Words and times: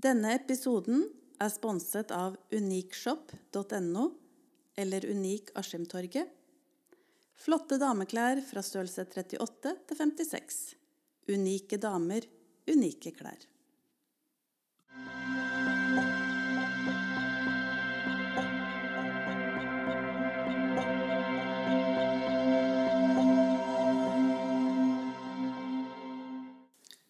Denne 0.00 0.30
episoden 0.32 1.02
er 1.42 1.50
sponset 1.52 2.12
av 2.14 2.36
unikshop.no 2.54 4.04
eller 4.80 5.04
Unik 5.04 5.50
Askimtorget. 5.60 6.30
Flotte 7.36 7.76
dameklær 7.80 8.40
fra 8.46 8.62
størrelse 8.64 9.04
38 9.04 9.74
til 9.90 9.98
56. 9.98 10.56
Unike 11.34 11.76
damer, 11.82 12.24
unike 12.70 13.12
klær. 13.18 13.44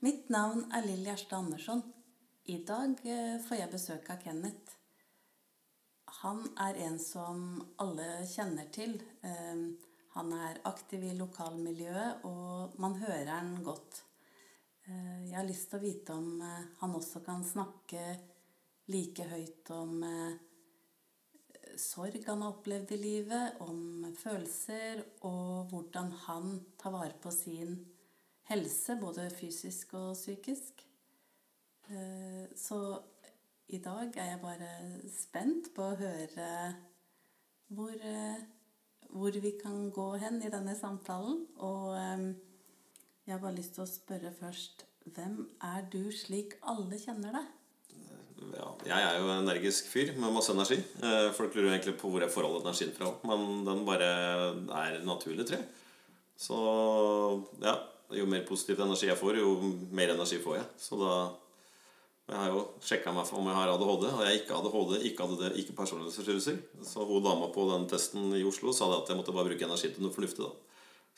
Mitt 0.00 0.27
navn 0.32 0.66
er 0.75 0.91
Lill 0.91 1.07
Gjerstad 1.07 1.38
Andersson. 1.45 1.86
I 2.48 2.57
dag 2.64 2.96
eh, 3.04 3.36
får 3.45 3.58
jeg 3.58 3.71
besøk 3.71 4.07
av 4.11 4.22
Kenneth. 4.25 4.76
Han 6.22 6.40
er 6.58 6.79
en 6.86 6.96
som 6.98 7.43
alle 7.82 8.25
kjenner 8.29 8.71
til. 8.72 9.00
Eh, 9.22 9.86
Han 10.11 10.32
er 10.35 10.57
aktiv 10.67 11.04
i 11.07 11.12
lokalmiljøet, 11.14 12.25
og 12.26 12.72
man 12.82 12.96
hører 12.98 13.29
han 13.31 13.62
godt. 13.62 14.00
Eh, 14.89 15.29
Jeg 15.29 15.36
har 15.36 15.46
lyst 15.46 15.71
til 15.71 15.79
å 15.79 15.84
vite 15.84 16.17
om 16.17 16.40
eh, 16.43 16.64
han 16.81 16.96
også 16.96 17.22
kan 17.22 17.45
snakke 17.45 18.18
like 18.90 19.29
høyt 19.31 19.70
om 19.70 20.03
sorg 21.79 22.25
han 22.26 22.43
har 22.43 22.57
opplevd 22.57 22.96
i 22.96 22.98
livet, 22.98 23.61
om 23.61 24.11
følelser, 24.18 25.04
og 25.22 25.70
hvordan 25.70 26.11
han 26.26 26.61
tar 26.81 26.96
vare 26.96 27.14
på 27.22 27.31
sin 27.31 27.76
helse, 28.50 28.96
både 28.98 29.31
fysisk 29.31 29.95
og 29.95 30.17
psykisk. 30.17 30.89
Eh, 31.90 32.47
Så 32.56 32.78
i 33.69 33.78
dag 33.78 34.17
er 34.17 34.33
jeg 34.33 34.42
bare 34.42 34.70
spent 35.11 35.70
på 35.75 35.89
å 35.91 35.98
høre 35.98 36.51
hvor, 37.70 37.95
eh, 37.95 38.42
hvor 39.11 39.41
vi 39.42 39.53
kan 39.59 39.91
gå 39.95 40.06
hen 40.23 40.41
i 40.42 40.50
denne 40.50 40.77
samtalen. 40.78 41.47
Og 41.59 41.97
eh, 41.98 42.27
jeg 43.27 43.34
har 43.34 43.42
bare 43.42 43.59
lyst 43.59 43.75
til 43.75 43.87
å 43.87 43.91
spørre 43.91 44.34
først 44.39 44.87
Hvem 45.11 45.47
er 45.65 45.87
du 45.91 46.11
slik 46.12 46.59
alle 46.69 46.98
kjenner 47.00 47.33
deg? 47.34 47.47
Ja, 48.53 48.67
jeg 48.84 49.06
er 49.06 49.15
jo 49.17 49.31
en 49.33 49.47
energisk 49.47 49.89
fyr 49.89 50.12
med 50.12 50.33
masse 50.34 50.53
energi. 50.53 50.77
Folk 51.34 51.56
lurer 51.56 51.72
egentlig 51.72 51.95
på 51.98 52.11
hvor 52.12 52.20
jeg 52.20 52.31
får 52.31 52.47
all 52.47 52.59
energien 52.61 52.93
fra, 52.95 53.09
men 53.25 53.65
den 53.65 53.81
bare 53.89 54.11
er 54.77 54.98
naturlig, 55.09 55.47
tror 55.48 55.56
jeg. 55.56 55.67
Så 56.37 56.61
ja, 57.65 57.75
jo 58.20 58.28
mer 58.28 58.45
positiv 58.47 58.84
energi 58.84 59.09
jeg 59.09 59.19
får, 59.19 59.41
jo 59.41 59.56
mer 59.97 60.12
energi 60.15 60.39
får 60.45 60.61
jeg. 60.61 60.69
Så 60.84 61.00
da 61.00 61.15
Jeg 62.31 62.39
har 62.39 62.53
jo 62.53 62.61
sjekka 62.86 63.11
meg 63.11 63.31
om 63.34 63.48
jeg 63.50 63.56
har 63.56 63.73
ADHD, 63.73 64.05
og 64.06 64.20
jeg 64.23 64.41
ikke 64.41 64.55
hadde 64.55 64.70
ADHD, 64.70 65.06
ikke 65.09 65.25
hadde 65.27 65.39
det, 65.41 65.48
ikke 65.59 65.75
personlighetsforstyrrelser. 65.81 66.61
Så 66.87 67.06
hun 67.09 67.25
dama 67.25 67.48
på 67.50 67.64
den 67.72 67.89
testen 67.91 68.28
i 68.39 68.45
Oslo 68.47 68.75
sa 68.77 68.87
det 68.92 69.00
at 69.00 69.11
jeg 69.11 69.19
måtte 69.19 69.34
bare 69.34 69.50
bruke 69.50 69.67
energi 69.67 69.91
til 69.91 70.05
noe 70.06 70.14
fornuftig, 70.14 70.47
da. 70.47 70.53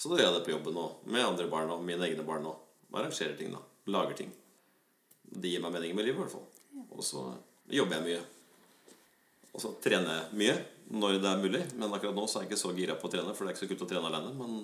Så 0.00 0.08
da 0.08 0.16
gjør 0.16 0.30
jeg 0.30 0.38
det 0.38 0.44
på 0.46 0.54
jobben 0.54 0.78
òg, 0.80 1.02
med 1.12 1.26
andre 1.26 1.48
barn 1.52 1.72
og 1.74 1.84
mine 1.84 2.08
egne 2.08 2.24
barn 2.24 2.48
òg. 2.48 2.56
arrangerer 2.92 3.36
ting, 3.36 3.52
da. 3.52 3.60
Lager 3.92 4.16
ting. 4.16 4.32
Det 5.24 5.52
gir 5.52 5.60
meg 5.60 5.72
mening 5.72 5.94
med 5.96 6.08
livet, 6.08 6.16
i 6.16 6.22
hvert 6.22 6.32
fall. 6.32 6.48
Og 6.96 7.04
så 7.04 7.26
jobber 7.72 7.98
jeg 7.98 8.08
mye. 8.08 8.22
Og 9.52 9.60
så 9.60 9.72
trener 9.84 10.16
jeg 10.16 10.38
mye 10.40 10.56
når 10.92 11.18
det 11.20 11.28
er 11.28 11.42
mulig. 11.44 11.62
Men 11.76 11.92
akkurat 11.92 12.16
nå 12.16 12.24
så 12.28 12.40
er 12.40 12.46
jeg 12.46 12.52
ikke 12.52 12.62
så 12.62 12.72
gira 12.76 12.96
på 13.00 13.08
å 13.08 13.12
trene, 13.12 13.34
for 13.36 13.44
det 13.44 13.52
er 13.52 13.56
ikke 13.56 13.64
så 13.66 13.70
kult 13.72 13.84
å 13.86 13.90
trene 13.92 14.08
alene. 14.08 14.32
Men 14.36 14.62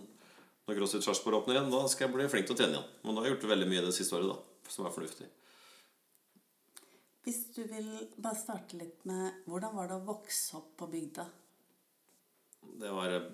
når 0.68 0.80
CrossFit 0.80 1.04
Sarpsborg 1.04 1.42
åpner 1.42 1.56
igjen, 1.56 1.72
da 1.72 1.84
skal 1.88 2.08
jeg 2.08 2.16
bli 2.16 2.30
flink 2.32 2.48
til 2.48 2.56
å 2.56 2.60
trene 2.60 2.76
igjen. 2.76 2.88
Men 3.04 3.14
da 3.14 3.22
har 3.22 3.28
jeg 3.28 3.36
gjort 3.36 3.52
veldig 3.52 3.68
mye 3.68 3.84
det 3.84 3.94
siste 3.96 4.16
året, 4.16 4.32
da, 4.32 4.72
som 4.72 4.88
er 4.88 4.96
fornuftig. 4.96 5.28
Hvis 7.28 7.42
du 7.52 7.60
vil 7.68 7.88
bare 8.16 8.38
starte 8.40 8.78
litt 8.80 9.02
med 9.04 9.42
Hvordan 9.52 9.74
var 9.76 9.90
det 9.90 9.98
å 9.98 10.04
vokse 10.06 10.54
opp 10.56 10.70
på 10.80 10.86
bygda? 10.88 11.26
Det 12.80 12.92
var 12.94 13.12
eh, 13.12 13.26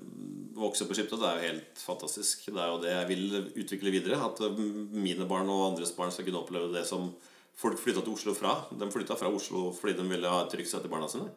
Vokse 0.57 0.83
opp 0.83 0.91
på 0.91 0.97
Skiptvet 0.99 1.23
er 1.23 1.37
jo 1.39 1.45
helt 1.53 1.79
fantastisk. 1.79 2.43
Det 2.51 2.59
er 2.59 2.73
jo 2.73 2.81
det 2.83 2.91
jeg 2.91 3.09
vil 3.13 3.39
utvikle 3.63 3.93
videre. 3.95 4.19
At 4.19 4.43
eh, 4.43 4.59
mine 4.99 5.29
barn 5.31 5.53
og 5.53 5.63
andres 5.69 5.95
barn 5.95 6.11
skal 6.11 6.27
kunne 6.27 6.43
oppleve 6.43 6.73
det 6.75 6.83
som 6.91 7.13
folk 7.55 7.79
flytta 7.79 8.03
til 8.03 8.17
Oslo 8.17 8.35
fra. 8.35 8.57
De 8.75 8.91
flytta 8.91 9.15
fra 9.21 9.31
Oslo 9.31 9.69
fordi 9.79 9.95
de 10.01 10.11
ville 10.11 10.35
ha 10.35 10.43
et 10.43 10.51
trygt 10.51 10.73
sted 10.73 10.83
til 10.83 10.91
barna 10.91 11.07
sine. 11.11 11.31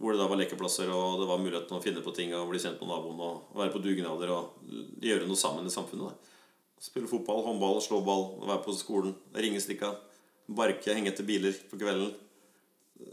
Hvor 0.00 0.16
det 0.16 0.22
da 0.22 0.32
var 0.32 0.40
lekeplasser, 0.40 0.88
og 0.88 1.20
det 1.20 1.28
var 1.28 1.44
mulighet 1.44 1.68
til 1.68 1.76
å 1.76 1.84
finne 1.84 2.00
på 2.00 2.16
ting 2.16 2.32
og 2.32 2.48
bli 2.48 2.62
kjent 2.62 2.80
med 2.80 2.88
naboen 2.88 3.20
og 3.20 3.56
være 3.60 3.74
på 3.74 3.84
dugnader 3.84 4.32
og 4.32 4.70
gjøre 5.04 5.28
noe 5.28 5.36
sammen 5.36 5.68
i 5.68 5.74
samfunnet. 5.74 6.32
Spille 6.80 7.10
fotball, 7.10 7.44
håndball, 7.44 7.76
slå 7.84 8.00
ball, 8.06 8.30
være 8.40 8.62
på 8.64 8.72
skolen, 8.78 9.12
ringestikka, 9.36 9.98
barke, 10.56 10.94
henge 10.94 11.12
etter 11.12 11.26
biler 11.26 11.54
på 11.70 11.78
kvelden. 11.80 12.12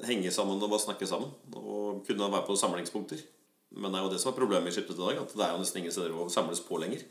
Henge 0.07 0.31
sammen 0.35 0.59
og 0.59 0.71
bare 0.71 0.83
snakke 0.83 1.07
sammen. 1.09 1.31
Og 1.53 2.03
kunne 2.07 2.31
være 2.31 2.45
på 2.47 2.57
samlingspunkter. 2.59 3.21
Men 3.77 3.91
det 3.91 3.99
er 3.99 4.05
jo 4.05 4.11
det 4.13 4.19
som 4.23 4.31
er 4.31 4.39
problemet 4.39 4.71
i 4.71 4.75
Skiptvet 4.75 4.99
i 4.99 5.05
dag. 5.05 5.23
At 5.23 5.33
det 5.35 5.45
er 5.45 5.53
jo 5.53 5.61
nesten 5.61 5.81
ingen 5.81 5.95
steder 5.95 6.15
å 6.15 6.27
samles 6.31 6.63
på 6.65 6.79
lenger. 6.81 7.03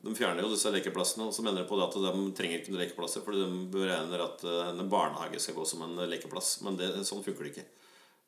De 0.00 0.14
fjerner 0.16 0.40
jo 0.40 0.52
disse 0.52 0.70
lekeplassene, 0.72 1.26
og 1.28 1.34
så 1.36 1.44
mener 1.44 1.60
de 1.60 1.68
på 1.68 1.76
det 1.76 1.84
at 1.84 1.96
de 2.00 2.22
trenger 2.36 2.62
ikke 2.62 2.72
noen 2.72 2.82
lekeplasser, 2.86 3.20
fordi 3.24 3.42
de 3.42 3.58
beregner 3.74 4.22
at 4.24 4.44
eh, 4.48 4.70
en 4.70 4.88
barnehage 4.88 5.42
skal 5.44 5.58
gå 5.58 5.66
som 5.68 5.84
en 5.84 6.00
lekeplass. 6.08 6.54
Men 6.64 6.78
det, 6.80 6.88
sånn 7.04 7.20
funker 7.26 7.44
det 7.44 7.52
ikke. 7.52 7.66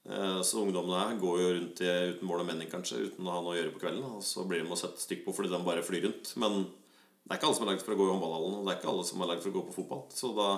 Eh, 0.04 0.42
Så 0.44 0.60
ungdommene 0.60 1.00
her 1.00 1.16
går 1.22 1.40
jo 1.40 1.48
rundt 1.54 1.80
i, 1.80 1.88
uten 2.12 2.28
mål 2.28 2.44
og 2.44 2.50
mening, 2.50 2.68
kanskje, 2.68 3.06
uten 3.08 3.24
å 3.24 3.38
ha 3.38 3.40
noe 3.40 3.54
å 3.54 3.56
gjøre 3.56 3.72
på 3.72 3.82
kvelden. 3.86 4.04
Og 4.18 4.20
så 4.26 4.44
blir 4.44 4.60
de 4.60 4.68
å 4.68 4.78
sette 4.82 5.00
stykk 5.00 5.24
på 5.24 5.36
fordi 5.38 5.52
de 5.54 5.62
bare 5.64 5.86
flyr 5.86 6.04
rundt. 6.10 6.34
Men 6.44 6.60
det 6.66 7.32
er 7.32 7.40
ikke 7.40 7.48
alle 7.48 7.56
som 7.56 7.64
er 7.64 7.72
lagd 7.72 7.86
for 7.86 7.96
å 7.96 8.00
gå 8.02 8.08
i 8.08 8.12
håndballhallen, 8.12 8.54
og 8.58 8.66
det 8.66 8.74
er 8.74 8.80
ikke 8.82 8.92
alle 8.92 9.08
som 9.08 9.24
er 9.24 9.32
lagd 9.32 9.44
for 9.44 9.54
å 9.54 9.56
gå 9.56 9.66
på 9.70 9.76
fotball. 9.80 10.04
Så 10.12 10.34
da 10.36 10.50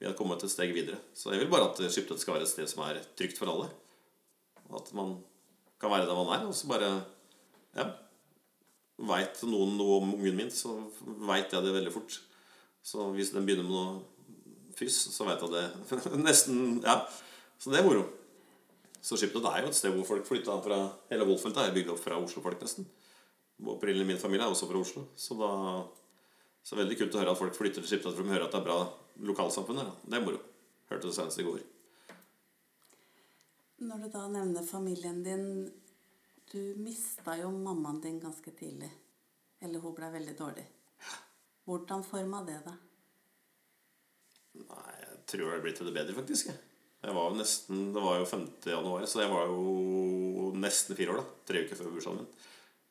vi 0.00 0.06
har 0.06 0.16
kommet 0.16 0.42
et 0.44 0.52
steg 0.52 0.74
videre. 0.76 0.98
Så 1.16 1.32
jeg 1.32 1.40
vil 1.40 1.52
bare 1.52 1.70
at 1.70 1.80
Skiptvet 1.88 2.20
skal 2.20 2.36
være 2.36 2.46
et 2.48 2.52
sted 2.52 2.68
som 2.68 2.82
er 2.84 3.00
trygt 3.16 3.38
for 3.40 3.52
alle. 3.52 3.70
At 4.76 4.90
man 4.96 5.16
kan 5.80 5.92
være 5.92 6.08
der 6.08 6.18
man 6.18 6.34
er, 6.34 6.46
og 6.48 6.54
så 6.54 6.68
bare 6.68 6.90
ja, 7.76 7.90
Veit 8.96 9.42
noen 9.44 9.74
noe 9.76 9.98
om 10.00 10.14
ungen 10.14 10.38
min, 10.38 10.50
så 10.52 10.70
veit 11.28 11.52
jeg 11.52 11.64
det 11.64 11.72
veldig 11.74 11.90
fort. 11.92 12.14
Så 12.80 13.10
hvis 13.12 13.28
den 13.34 13.44
begynner 13.44 13.66
med 13.66 13.74
noe 13.74 14.70
fyss, 14.78 15.10
så 15.12 15.26
veit 15.28 15.42
jeg 15.44 15.52
det 15.52 16.12
nesten 16.26 16.78
Ja. 16.84 17.02
Så 17.60 17.72
det 17.72 17.80
er 17.80 17.86
moro. 17.86 18.06
Så 19.00 19.16
Skiptvet 19.20 19.44
er 19.48 19.62
jo 19.62 19.68
et 19.70 19.76
sted 19.76 19.92
hvor 19.94 20.08
folk 20.08 20.26
flytta 20.28 20.56
fra 20.64 20.78
Hele 21.10 21.28
Vollfeltet 21.28 21.62
er 21.62 21.76
bygd 21.76 21.92
opp 21.92 22.00
fra 22.02 22.16
Oslo-folk, 22.20 22.58
nesten. 22.60 22.88
Opprinnelig 23.64 24.08
min 24.08 24.20
familie 24.20 24.44
er 24.44 24.52
også 24.52 24.68
fra 24.68 24.80
Oslo. 24.80 25.06
Så 25.16 25.36
da 25.38 25.50
så 26.66 26.74
veldig 26.78 26.96
kult 26.98 27.14
å 27.14 27.20
høre 27.22 27.32
at 27.32 27.38
folk 27.38 27.54
flytter 27.54 27.82
til 27.84 27.90
Skiptvet 27.92 28.16
for 28.16 28.26
de 28.26 28.32
hører 28.34 28.48
at 28.48 28.54
det 28.54 28.58
er 28.58 28.66
bra 28.66 28.78
lokalsamfunn 29.30 29.78
her. 29.78 29.90
Det 30.02 30.18
er 30.18 30.24
moro. 30.24 30.40
Hørte 30.90 31.06
det 31.08 31.14
senest 31.14 31.38
i 31.42 31.46
går. 31.46 31.60
Når 33.86 34.06
du 34.06 34.08
da 34.14 34.22
nevner 34.32 34.64
familien 34.66 35.18
din 35.22 35.46
Du 36.52 36.60
mista 36.78 37.34
jo 37.36 37.50
mammaen 37.50 38.00
din 38.00 38.20
ganske 38.22 38.50
tidlig. 38.58 38.90
Eller 39.60 39.82
hun 39.82 39.94
ble 39.96 40.10
veldig 40.14 40.34
dårlig. 40.38 40.64
Hvordan 41.66 42.04
forma 42.06 42.42
det 42.46 42.60
deg? 42.66 42.82
Nei, 44.62 44.92
jeg 45.02 45.16
tror 45.32 45.50
det 45.52 45.62
blir 45.64 45.74
til 45.76 45.88
det 45.90 45.94
bedre, 45.96 46.14
faktisk. 46.16 46.52
jeg. 46.52 46.60
Jeg 47.02 47.14
var 47.14 47.30
jo 47.30 47.38
nesten, 47.40 47.80
Det 47.92 48.02
var 48.02 48.18
jo 48.20 48.28
5. 48.30 48.46
januar, 48.72 49.06
så 49.10 49.20
jeg 49.24 49.30
var 49.32 49.50
jo 49.50 50.52
nesten 50.54 50.96
fire 50.96 51.12
år. 51.14 51.20
da, 51.22 51.42
Tre 51.50 51.64
uker 51.64 51.80
før 51.80 51.90
bursdagen 51.94 52.22
min. 52.22 52.30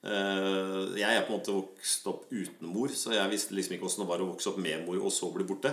Eh, 0.06 0.98
Jeg 1.00 1.12
er 1.18 1.24
på 1.26 1.34
en 1.34 1.40
måte 1.40 1.56
vokst 1.56 2.08
opp 2.12 2.26
uten 2.32 2.70
mor, 2.70 2.92
så 2.94 3.14
jeg 3.16 3.32
visste 3.32 3.56
liksom 3.58 3.76
ikke 3.76 3.88
åssen 3.90 4.04
det 4.04 4.10
var 4.12 4.22
å 4.24 4.32
vokse 4.34 4.52
opp 4.52 4.60
med 4.62 4.86
mor 4.86 5.00
og 5.02 5.14
så 5.14 5.32
bli 5.34 5.46
borte. 5.48 5.72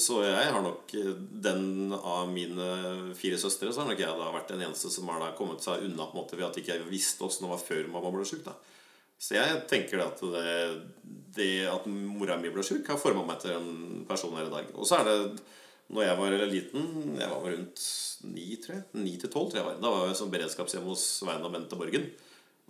Så 0.00 0.22
jeg 0.24 0.52
har 0.54 0.62
nok 0.64 0.94
eh, 0.98 1.10
den 1.44 1.92
av 1.94 2.30
mine 2.32 2.68
fire 3.18 3.36
søstre 3.36 3.68
Så 3.68 3.82
har 3.82 3.90
nok 3.90 3.98
jeg 4.00 4.16
da 4.16 4.30
vært 4.32 4.48
den 4.54 4.62
eneste 4.64 4.88
som 4.88 5.10
har 5.12 5.20
da 5.20 5.34
kommet 5.36 5.60
seg 5.60 5.84
unna 5.84 6.06
på 6.08 6.16
en 6.16 6.22
måte 6.22 6.38
ved 6.38 6.46
at 6.48 6.56
ikke 6.56 6.78
jeg 6.78 6.88
visste 6.88 7.26
åssen 7.26 7.44
det 7.44 7.52
var 7.52 7.60
før 7.60 7.90
mamma 7.92 8.12
ble 8.14 8.24
sjuk. 8.28 8.48
Så 9.20 9.36
jeg 9.36 9.60
tenker 9.70 10.00
at 10.02 10.20
det, 10.20 10.54
det 11.36 11.50
at 11.70 11.84
mora 11.86 12.38
mi 12.40 12.50
ble 12.52 12.64
sjuk, 12.66 12.88
har 12.90 12.98
forma 13.00 13.22
meg 13.28 13.44
til 13.44 13.54
den 13.54 14.06
personen 14.08 14.40
her 14.40 14.48
i 14.48 14.56
dag. 14.56 14.72
Og 14.74 14.88
så 14.88 14.98
er 14.98 15.10
det 15.10 15.44
når 15.94 16.06
jeg 16.06 16.16
var 16.16 16.34
liten 16.48 17.16
Jeg 17.20 17.28
var 17.28 17.44
rundt 17.44 17.82
ni, 18.24 18.46
tror 18.56 18.78
jeg. 18.78 18.84
Ni 19.04 19.16
til 19.20 19.30
tolv. 19.30 19.52
Da 19.52 19.64
var 19.84 20.08
jeg 20.08 20.16
som 20.18 20.32
beredskapshjem 20.32 20.86
hos 20.88 21.04
Svein 21.20 21.44
og 21.44 21.52
Bente 21.52 21.76
Borgen. 21.76 22.08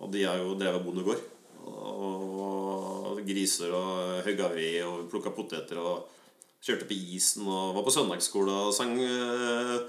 Og 0.04 0.12
de 0.12 0.26
har 0.28 0.40
jo 0.40 0.56
drevet 0.60 0.84
bondegård. 0.84 1.22
Og 1.64 3.20
griser 3.24 3.72
og 3.72 4.20
hogga 4.26 4.50
ved 4.52 4.82
og 4.84 5.08
plukka 5.12 5.32
poteter 5.32 5.80
og 5.80 6.10
kjørte 6.64 6.88
på 6.88 6.96
isen 7.16 7.48
og 7.48 7.74
var 7.76 7.86
på 7.86 7.92
søndagsskole 7.92 8.52
og 8.66 8.74
sang 8.76 8.94
uh, 9.00 9.84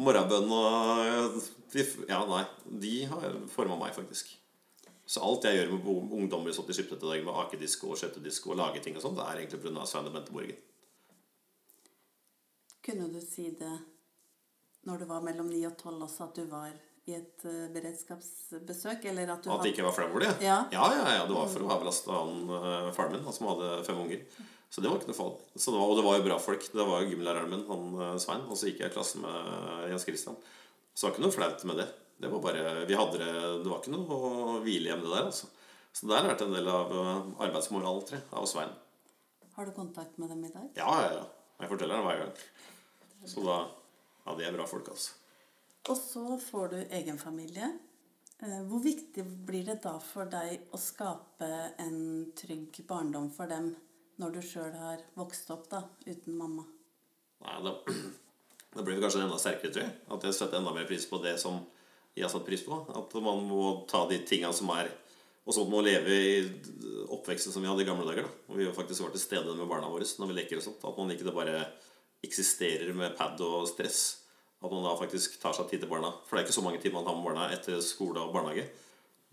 morgenbønn 0.00 0.52
og 0.56 1.38
de, 1.72 1.84
Ja, 2.08 2.22
nei. 2.28 2.44
De 2.64 2.94
har 3.10 3.36
forma 3.52 3.76
meg, 3.80 3.92
faktisk. 3.96 4.32
Så 5.08 5.22
alt 5.24 5.44
jeg 5.48 5.56
gjør 5.56 5.70
med 5.72 5.86
ungdommer 6.20 6.52
som 6.52 6.68
i 6.68 6.76
Skiptvet 6.76 7.04
i 7.04 7.12
dag, 7.12 7.22
med 7.24 7.36
akedisko 7.44 7.92
og 7.92 8.00
skjøtedisko 8.00 8.52
og 8.52 8.58
lage 8.60 8.82
ting 8.84 8.96
og 8.96 9.04
sånt, 9.04 9.16
det 9.16 9.24
er 9.24 9.40
egentlig 9.40 9.62
pga. 9.62 9.86
Svein 9.88 10.08
og 10.10 10.16
Bente 10.16 10.34
Borgen. 10.34 10.58
Kunne 12.84 13.08
du 13.12 13.20
si 13.24 13.48
det 13.56 13.76
når 14.88 15.02
du 15.02 15.08
var 15.08 15.24
mellom 15.24 15.48
9 15.50 15.62
og 15.68 15.74
12 15.76 16.04
også, 16.06 16.28
at 16.28 16.36
du 16.38 16.44
var 16.48 16.76
i 17.08 17.16
et 17.16 17.44
eh, 17.48 17.66
beredskapsbesøk? 17.74 19.06
Eller 19.10 19.32
at 19.34 19.44
du 19.44 19.50
At 19.54 19.64
det 19.64 19.72
ikke 19.74 19.86
var 19.86 19.96
flau 19.96 20.20
det? 20.22 20.30
Ja. 20.44 20.60
ja, 20.72 20.86
ja, 20.94 21.06
ja, 21.18 21.26
Det 21.28 21.36
var 21.36 21.50
for 21.52 21.64
å 21.66 21.72
avlaste 21.78 22.14
han 22.14 22.52
uh, 22.52 22.88
faren 22.96 23.16
min, 23.16 23.24
han 23.26 23.36
som 23.36 23.48
hadde 23.52 23.70
fem 23.88 24.00
unger. 24.04 24.24
Så 24.68 24.84
det 24.84 24.90
var 24.90 25.00
ikke 25.00 25.10
noe 25.10 25.16
fall. 25.16 25.34
Så 25.56 25.72
det 25.72 25.80
var, 25.80 25.90
og 25.90 25.96
det 25.96 26.04
var 26.04 26.18
jo 26.18 26.26
bra 26.26 26.38
folk. 26.44 26.66
Det 26.74 26.88
var 26.90 27.02
jo 27.02 27.12
gymlæreren 27.14 27.52
min, 27.52 27.64
han 27.70 28.02
eh, 28.04 28.16
Svein. 28.20 28.44
Og 28.52 28.58
så 28.60 28.68
gikk 28.68 28.82
jeg 28.84 28.92
i 28.92 28.96
klassen 28.98 29.24
med 29.24 29.86
Jens 29.88 30.04
Christian. 30.04 30.36
Så 30.92 31.00
det 31.00 31.08
var 31.08 31.14
ikke 31.14 31.24
noe 31.24 31.36
flaut 31.38 31.64
med 31.70 31.80
det. 31.80 31.86
Det 32.18 32.32
var 32.32 32.42
bare, 32.44 32.64
vi 32.90 32.98
hadde 32.98 33.22
det, 33.22 33.32
det 33.62 33.70
var 33.70 33.80
ikke 33.80 33.94
noe 33.94 34.18
å 34.18 34.58
hvile 34.66 34.92
hjemme 34.92 35.08
der. 35.08 35.30
altså. 35.30 35.48
Så 35.96 36.10
der 36.10 36.26
lærte 36.26 36.44
jeg 36.44 36.52
en 36.52 36.58
del 36.58 36.68
av 36.68 36.92
arbeidsmoralen 37.46 38.04
tror 38.04 38.18
jeg, 38.18 38.26
av 38.36 38.48
Svein. 38.50 38.74
Har 39.56 39.66
du 39.66 39.72
kontakt 39.74 40.18
med 40.20 40.28
dem 40.34 40.44
i 40.44 40.52
dag? 40.52 40.68
Ja, 40.76 40.90
ja, 41.06 41.14
ja. 41.16 41.24
Jeg 41.62 41.72
forteller 41.72 41.98
dem 41.98 42.06
hver 42.06 42.20
gang. 42.26 42.44
Så 43.26 43.42
da 43.46 43.58
Ja, 44.28 44.34
de 44.36 44.44
er 44.44 44.52
bra 44.52 44.66
folk, 44.68 44.90
altså. 44.92 45.16
Og 45.88 45.96
så 45.96 46.24
får 46.42 46.68
du 46.68 46.78
egen 46.98 47.18
familie. 47.18 47.70
Eh, 48.42 48.62
Hvor 48.68 48.82
viktig 48.82 49.24
blir 49.46 49.64
det 49.66 49.80
da 49.82 49.96
for 50.02 50.28
deg 50.30 50.68
å 50.74 50.78
skape 50.78 51.48
en 51.78 52.32
trygg 52.38 52.82
barndom 52.86 53.30
for 53.34 53.50
dem 53.50 53.72
når 54.18 54.34
du 54.34 54.40
sjøl 54.42 54.74
har 54.74 55.02
vokst 55.18 55.50
opp 55.54 55.68
da, 55.70 55.84
uten 56.06 56.36
mamma? 56.38 56.66
Nei, 57.44 57.56
da, 57.64 57.74
da 58.74 58.84
blir 58.84 58.96
det 58.98 59.02
kanskje 59.04 59.24
enda 59.24 59.38
sterkere, 59.40 59.72
tror 59.74 59.86
jeg. 59.86 59.96
At 60.14 60.26
jeg 60.28 60.38
setter 60.38 60.60
enda 60.60 60.74
mer 60.74 60.86
pris 60.90 61.06
på 61.08 61.20
det 61.22 61.36
som 61.42 61.60
jeg 62.18 62.26
har 62.26 62.32
satt 62.32 62.46
pris 62.46 62.64
på. 62.66 62.78
At 62.98 63.14
man 63.22 63.44
må 63.46 63.84
ta 63.90 64.04
de 64.10 64.18
tinga 64.26 64.52
som 64.52 64.70
er 64.74 64.90
Og 65.48 65.54
så 65.56 65.62
må 65.64 65.78
leve 65.80 66.12
i 66.12 66.32
oppveksten 67.08 67.54
som 67.54 67.62
vi 67.64 67.68
hadde 67.70 67.80
i 67.80 67.88
gamle 67.88 68.04
dager. 68.04 68.26
da 68.26 68.52
Og 68.52 68.58
vi 68.58 68.66
har 68.66 68.74
faktisk 68.76 69.00
vært 69.00 69.14
til 69.16 69.22
stede 69.22 69.54
med 69.56 69.70
barna 69.70 69.88
våre 69.88 70.04
når 70.04 70.28
vi 70.28 70.34
leker 70.36 70.58
og 70.58 70.64
sånt. 70.66 70.82
At 70.84 70.98
man 70.98 71.14
ikke 71.14 71.32
bare 71.32 71.62
eksisterer 72.22 72.92
med 72.92 73.16
pad 73.16 73.40
og 73.40 73.64
stress. 73.70 74.27
At 74.58 74.72
man 74.72 74.82
da 74.82 74.96
faktisk 74.98 75.38
tar 75.42 75.54
seg 75.54 75.68
tid 75.70 75.84
til 75.84 75.90
barna. 75.90 76.10
For 76.26 76.34
det 76.34 76.42
er 76.42 76.48
ikke 76.48 76.58
så 76.58 76.64
mange 76.64 76.80
timer 76.82 77.00
man 77.00 77.10
har 77.10 77.18
med 77.18 77.28
barna 77.30 77.48
etter 77.54 77.78
skole 77.84 78.22
og 78.22 78.34
barnehage. 78.34 78.66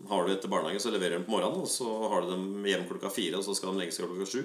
Har 0.06 0.26
du 0.26 0.32
etter 0.32 0.52
barnehage, 0.52 0.82
så 0.84 0.92
leverer 0.92 1.16
du 1.16 1.18
dem 1.18 1.26
på 1.26 1.34
morgenen, 1.34 1.64
og 1.64 1.70
så 1.72 1.88
har 2.12 2.22
du 2.22 2.30
dem 2.34 2.66
hjem 2.68 2.84
klokka 2.88 3.10
fire, 3.10 3.40
og 3.40 3.46
så 3.46 3.56
skal 3.56 3.72
de 3.72 3.80
legge 3.80 3.96
seg 3.96 4.06
klokka 4.10 4.28
sju. 4.28 4.42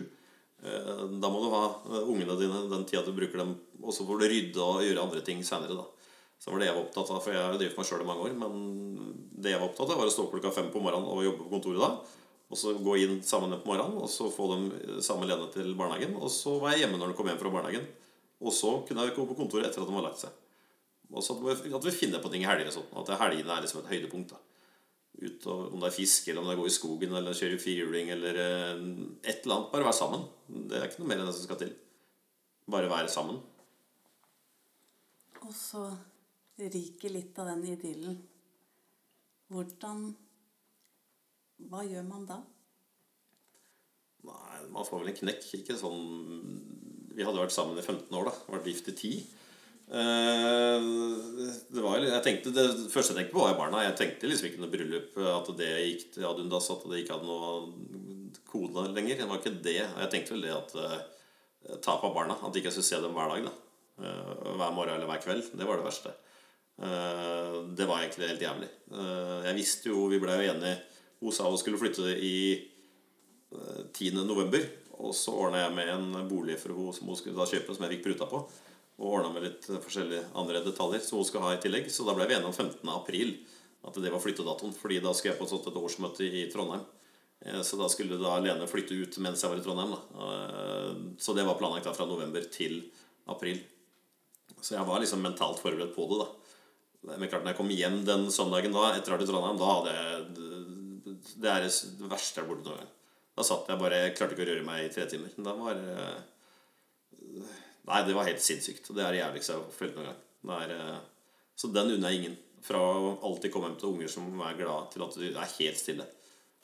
Eh, 0.63 1.01
Da 1.21 1.29
må 1.29 1.41
du 1.43 1.49
ha 1.51 1.63
eh, 1.91 2.05
ungene 2.07 2.37
dine 2.39 2.63
den 2.71 2.85
tida 2.87 3.03
du 3.05 3.11
bruker 3.17 3.43
dem, 3.43 3.57
og 3.83 3.93
så 3.93 4.07
får 4.07 4.21
du 4.21 4.29
rydde 4.31 4.63
og 4.63 4.85
gjøre 4.85 5.03
andre 5.03 5.21
ting 5.27 5.43
seinere, 5.43 5.75
da. 5.75 5.85
Så 6.41 6.49
var 6.49 6.61
det 6.61 6.71
jeg 6.71 6.77
var 6.77 6.85
opptatt 6.87 7.11
av, 7.13 7.19
for 7.21 7.35
jeg 7.35 7.43
har 7.45 7.59
drevet 7.59 7.77
meg 7.77 7.85
sjøl 7.85 8.01
i 8.01 8.07
mange 8.07 8.23
år. 8.25 8.33
Men 8.33 8.53
det 9.37 9.51
jeg 9.51 9.61
var 9.61 9.67
opptatt 9.67 9.91
av, 9.93 9.99
var 10.01 10.09
å 10.09 10.13
stå 10.15 10.25
klokka 10.31 10.53
fem 10.55 10.71
på 10.73 10.81
morgenen 10.81 11.11
og 11.13 11.21
jobbe 11.21 11.43
på 11.43 11.51
kontoret 11.51 11.83
da. 11.83 11.91
Og 12.51 12.57
så 12.57 12.73
gå 12.81 12.95
inn 12.97 13.19
sammen 13.23 13.53
på 13.61 13.69
morgenen, 13.69 13.99
og 14.01 14.09
så 14.09 14.25
få 14.33 14.47
dem 14.55 14.63
sammen 15.05 15.29
alene 15.29 15.51
til 15.53 15.69
barnehagen. 15.77 16.15
Og 16.17 16.33
så 16.33 16.55
var 16.63 16.73
jeg 16.73 16.87
hjemme 16.87 16.97
når 16.97 17.11
de 17.11 17.17
kom 17.19 17.29
hjem 17.29 17.37
fra 17.43 17.53
barnehagen. 17.53 17.85
Og 18.41 18.55
så 18.57 18.73
kunne 18.87 19.05
jeg 19.05 19.13
gå 19.19 19.27
på 19.29 19.37
kontoret 19.37 19.69
etter 19.69 19.83
at 19.83 19.91
de 19.91 19.99
har 19.99 20.07
lagt 20.07 20.23
seg. 20.23 20.33
Og 21.11 21.25
så 21.25 21.35
at 21.35 21.65
vi, 21.65 21.73
at 21.75 21.85
vi 21.85 21.91
finner 21.91 22.23
på 22.23 22.31
ting 22.31 22.45
i 22.45 22.47
helger 22.47 22.69
og 22.71 22.77
sånt. 22.77 22.95
At 23.01 23.19
helgene 23.19 23.57
er 23.57 23.65
liksom 23.65 23.83
et 23.83 23.91
høydepunkt. 23.91 24.31
da 24.31 24.39
ut 25.21 25.47
og, 25.51 25.73
Om 25.73 25.81
det 25.83 25.89
er 25.89 25.95
fiske, 25.95 26.31
eller 26.31 26.41
om 26.41 26.49
det 26.49 26.55
er 26.55 26.61
gå 26.61 26.67
i 26.69 26.73
skogen, 26.73 27.15
eller 27.17 27.37
kjøre 27.37 27.59
firehjuling, 27.61 28.11
eller 28.15 28.39
eh, 28.41 28.83
et 29.29 29.43
eller 29.43 29.57
annet. 29.57 29.71
Bare 29.73 29.87
være 29.87 29.97
sammen. 29.97 30.25
Det 30.47 30.77
er 30.77 30.87
ikke 30.87 31.03
noe 31.03 31.11
mer 31.11 31.21
enn 31.21 31.29
det 31.29 31.35
som 31.37 31.47
skal 31.47 31.59
til. 31.61 31.73
Bare 32.71 32.89
være 32.91 33.11
sammen. 33.11 33.41
Og 35.41 35.53
så 35.57 35.83
ryker 36.61 37.13
litt 37.13 37.37
av 37.41 37.51
den 37.51 37.65
idyllen. 37.73 38.19
Hvordan 39.51 40.11
Hva 41.69 41.83
gjør 41.85 42.05
man 42.07 42.23
da? 42.29 42.39
Nei, 44.25 44.57
man 44.73 44.85
får 44.87 45.01
vel 45.01 45.11
en 45.11 45.17
knekk. 45.17 45.47
Ikke 45.59 45.75
sånn 45.77 46.01
Vi 47.11 47.25
hadde 47.25 47.41
vært 47.41 47.53
sammen 47.53 47.77
i 47.77 47.83
15 47.83 48.15
år, 48.17 48.29
da. 48.29 48.33
Vært 48.55 48.69
gift 48.71 48.89
i 48.93 48.95
10. 48.95 49.23
Eh, 49.91 50.81
Det 51.71 51.81
var, 51.83 51.99
jeg 52.03 52.23
tenkte, 52.23 52.51
det 52.55 52.65
første 52.91 53.13
jeg 53.13 53.17
tenkte 53.21 53.35
på, 53.35 53.43
var 53.43 53.57
barna. 53.59 53.83
Jeg 53.85 53.97
tenkte 53.99 54.27
liksom 54.29 54.49
ikke 54.49 54.61
noe 54.63 54.71
bryllup, 54.71 55.17
at 55.17 55.49
det 55.59 55.71
gikk 55.87 56.05
til 56.15 56.27
ad 56.27 56.39
undas, 56.43 56.69
at 56.71 56.83
det 56.91 57.01
ikke 57.01 57.15
hadde 57.17 57.27
noe 57.27 57.51
kode 58.51 58.85
lenger. 58.95 59.19
Det 59.21 59.27
var 59.29 59.39
ikke 59.41 59.53
det. 59.63 59.77
Jeg 59.83 60.11
tenkte 60.11 60.35
vel 60.35 60.45
det 60.47 60.55
at 60.55 60.75
eh, 60.79 61.77
tap 61.83 62.03
av 62.07 62.15
barna. 62.15 62.35
At 62.43 62.55
ikke 62.59 62.71
skulle 62.73 62.87
se 62.89 63.01
dem 63.03 63.15
hver 63.17 63.35
dag. 63.35 63.49
da 63.49 63.57
Eh, 64.01 64.55
Hver 64.57 64.71
morgen 64.73 64.95
eller 64.95 65.05
hver 65.05 65.21
kveld. 65.21 65.51
Det 65.53 65.67
var 65.67 65.77
det 65.77 65.85
verste. 65.85 66.13
Det 66.81 67.85
var 67.85 67.99
egentlig 68.01 68.29
helt 68.31 68.41
jævlig. 68.41 68.67
Jeg 69.45 69.53
visste 69.53 69.89
jo 69.91 70.07
Vi 70.09 70.17
ble 70.17 70.33
jo 70.39 70.47
enige 70.49 70.79
Hun 71.19 71.31
sa 71.35 71.43
hun 71.45 71.59
skulle 71.59 71.77
flytte 71.77 72.15
i 72.17 72.55
eh, 73.53 73.83
10. 73.93 74.23
november. 74.25 74.63
Og 74.97 75.13
så 75.13 75.33
ordna 75.35 75.61
jeg 75.67 75.75
med 75.75 75.91
en 75.93 76.27
bolig 76.29 76.57
for 76.57 76.73
henne 76.73 76.93
som 76.95 77.07
hun 77.11 77.19
skulle 77.19 77.37
da 77.37 77.45
kjøpe, 77.45 77.75
som 77.75 77.85
jeg 77.85 77.97
fikk 77.99 78.05
pruta 78.07 78.25
på. 78.31 78.41
Og 79.01 79.15
ordna 79.17 79.31
med 79.33 79.47
litt 79.47 79.65
forskjellige 79.65 80.27
andre 80.37 80.61
detaljer 80.61 81.01
som 81.01 81.17
hun 81.17 81.25
skal 81.25 81.41
ha 81.47 81.55
i 81.55 81.61
tillegg. 81.61 81.87
Så 81.89 82.05
da 82.05 82.13
ble 82.13 82.27
vi 82.29 82.35
enige 82.37 82.51
om 82.51 82.53
15. 82.53 82.85
april. 82.93 83.33
At 83.81 83.97
det 83.97 84.11
var 84.13 84.21
flyttedatoen. 84.21 84.75
Fordi 84.77 84.99
da 85.01 85.13
skulle 85.17 85.33
jeg 85.33 85.41
på 85.41 85.47
et 85.57 85.79
årsmøte 85.81 86.27
i 86.27 86.43
Trondheim. 86.53 86.83
Eh, 87.41 87.61
Så 87.65 87.77
da 87.79 87.87
skulle 87.89 88.19
da 88.21 88.37
Lene 88.39 88.67
flytte 88.69 88.93
ut 88.93 89.17
mens 89.17 89.41
jeg 89.41 89.49
var 89.49 89.57
i 89.57 89.65
Trondheim. 89.65 89.95
Da. 89.95 90.01
Eh, 90.27 90.93
Så 91.17 91.33
det 91.33 91.45
var 91.47 91.57
planlagt 91.57 91.89
da 91.89 91.93
fra 91.97 92.05
november 92.05 92.45
til 92.51 92.91
april. 93.27 93.63
Så 94.61 94.75
jeg 94.77 94.85
var 94.85 95.01
liksom 95.01 95.21
mentalt 95.25 95.59
forberedt 95.59 95.95
på 95.95 96.05
det. 96.11 96.27
da 97.01 97.17
Men 97.17 97.29
klart 97.29 97.41
når 97.43 97.53
jeg 97.55 97.57
kom 97.57 97.69
hjem 97.73 98.05
den 98.05 98.29
søndagen 98.29 98.71
da 98.71 98.93
etter 98.93 99.09
å 99.09 99.15
ha 99.15 99.17
vært 99.17 99.25
i 99.25 99.31
Trondheim, 99.31 99.57
da 99.57 99.73
hadde 99.73 99.91
jeg 99.97 100.25
Det 101.41 101.49
er 101.49 101.61
det 101.65 102.09
verste 102.09 102.37
jeg 102.37 102.45
har 102.45 102.53
vært 102.55 102.65
noen 102.65 102.77
gang. 102.77 102.91
Da 103.35 103.43
satt 103.43 103.67
jeg 103.67 103.79
bare 103.79 104.03
Jeg 104.05 104.15
klarte 104.17 104.35
ikke 104.35 104.45
å 104.45 104.51
røre 104.53 104.65
meg 104.65 104.85
i 104.85 104.93
tre 104.93 105.07
timer. 105.09 105.33
Da 105.37 105.53
var 105.57 105.73
Nei, 107.89 108.01
det 108.07 108.15
var 108.17 108.27
helt 108.27 108.43
sinnssykt. 108.43 108.91
Det 108.93 109.03
er 109.03 109.15
det 109.15 109.21
jævligste 109.23 109.55
jeg 109.55 109.61
har 109.61 109.75
følt 109.75 109.97
noen 109.97 110.09
gang. 110.11 110.23
Er, 110.57 110.73
eh, 110.75 111.37
så 111.57 111.69
den 111.73 111.95
unner 111.95 112.11
jeg 112.11 112.21
ingen. 112.21 112.39
Fra 112.61 112.77
å 112.77 113.15
alltid 113.25 113.53
komme 113.53 113.71
hjem 113.71 113.79
til 113.81 113.93
unger 113.93 114.11
som 114.13 114.43
er 114.45 114.57
glade, 114.59 114.91
til 114.93 115.05
at 115.05 115.15
de 115.17 115.31
er 115.31 115.55
helt 115.55 115.79
stille. 115.79 116.05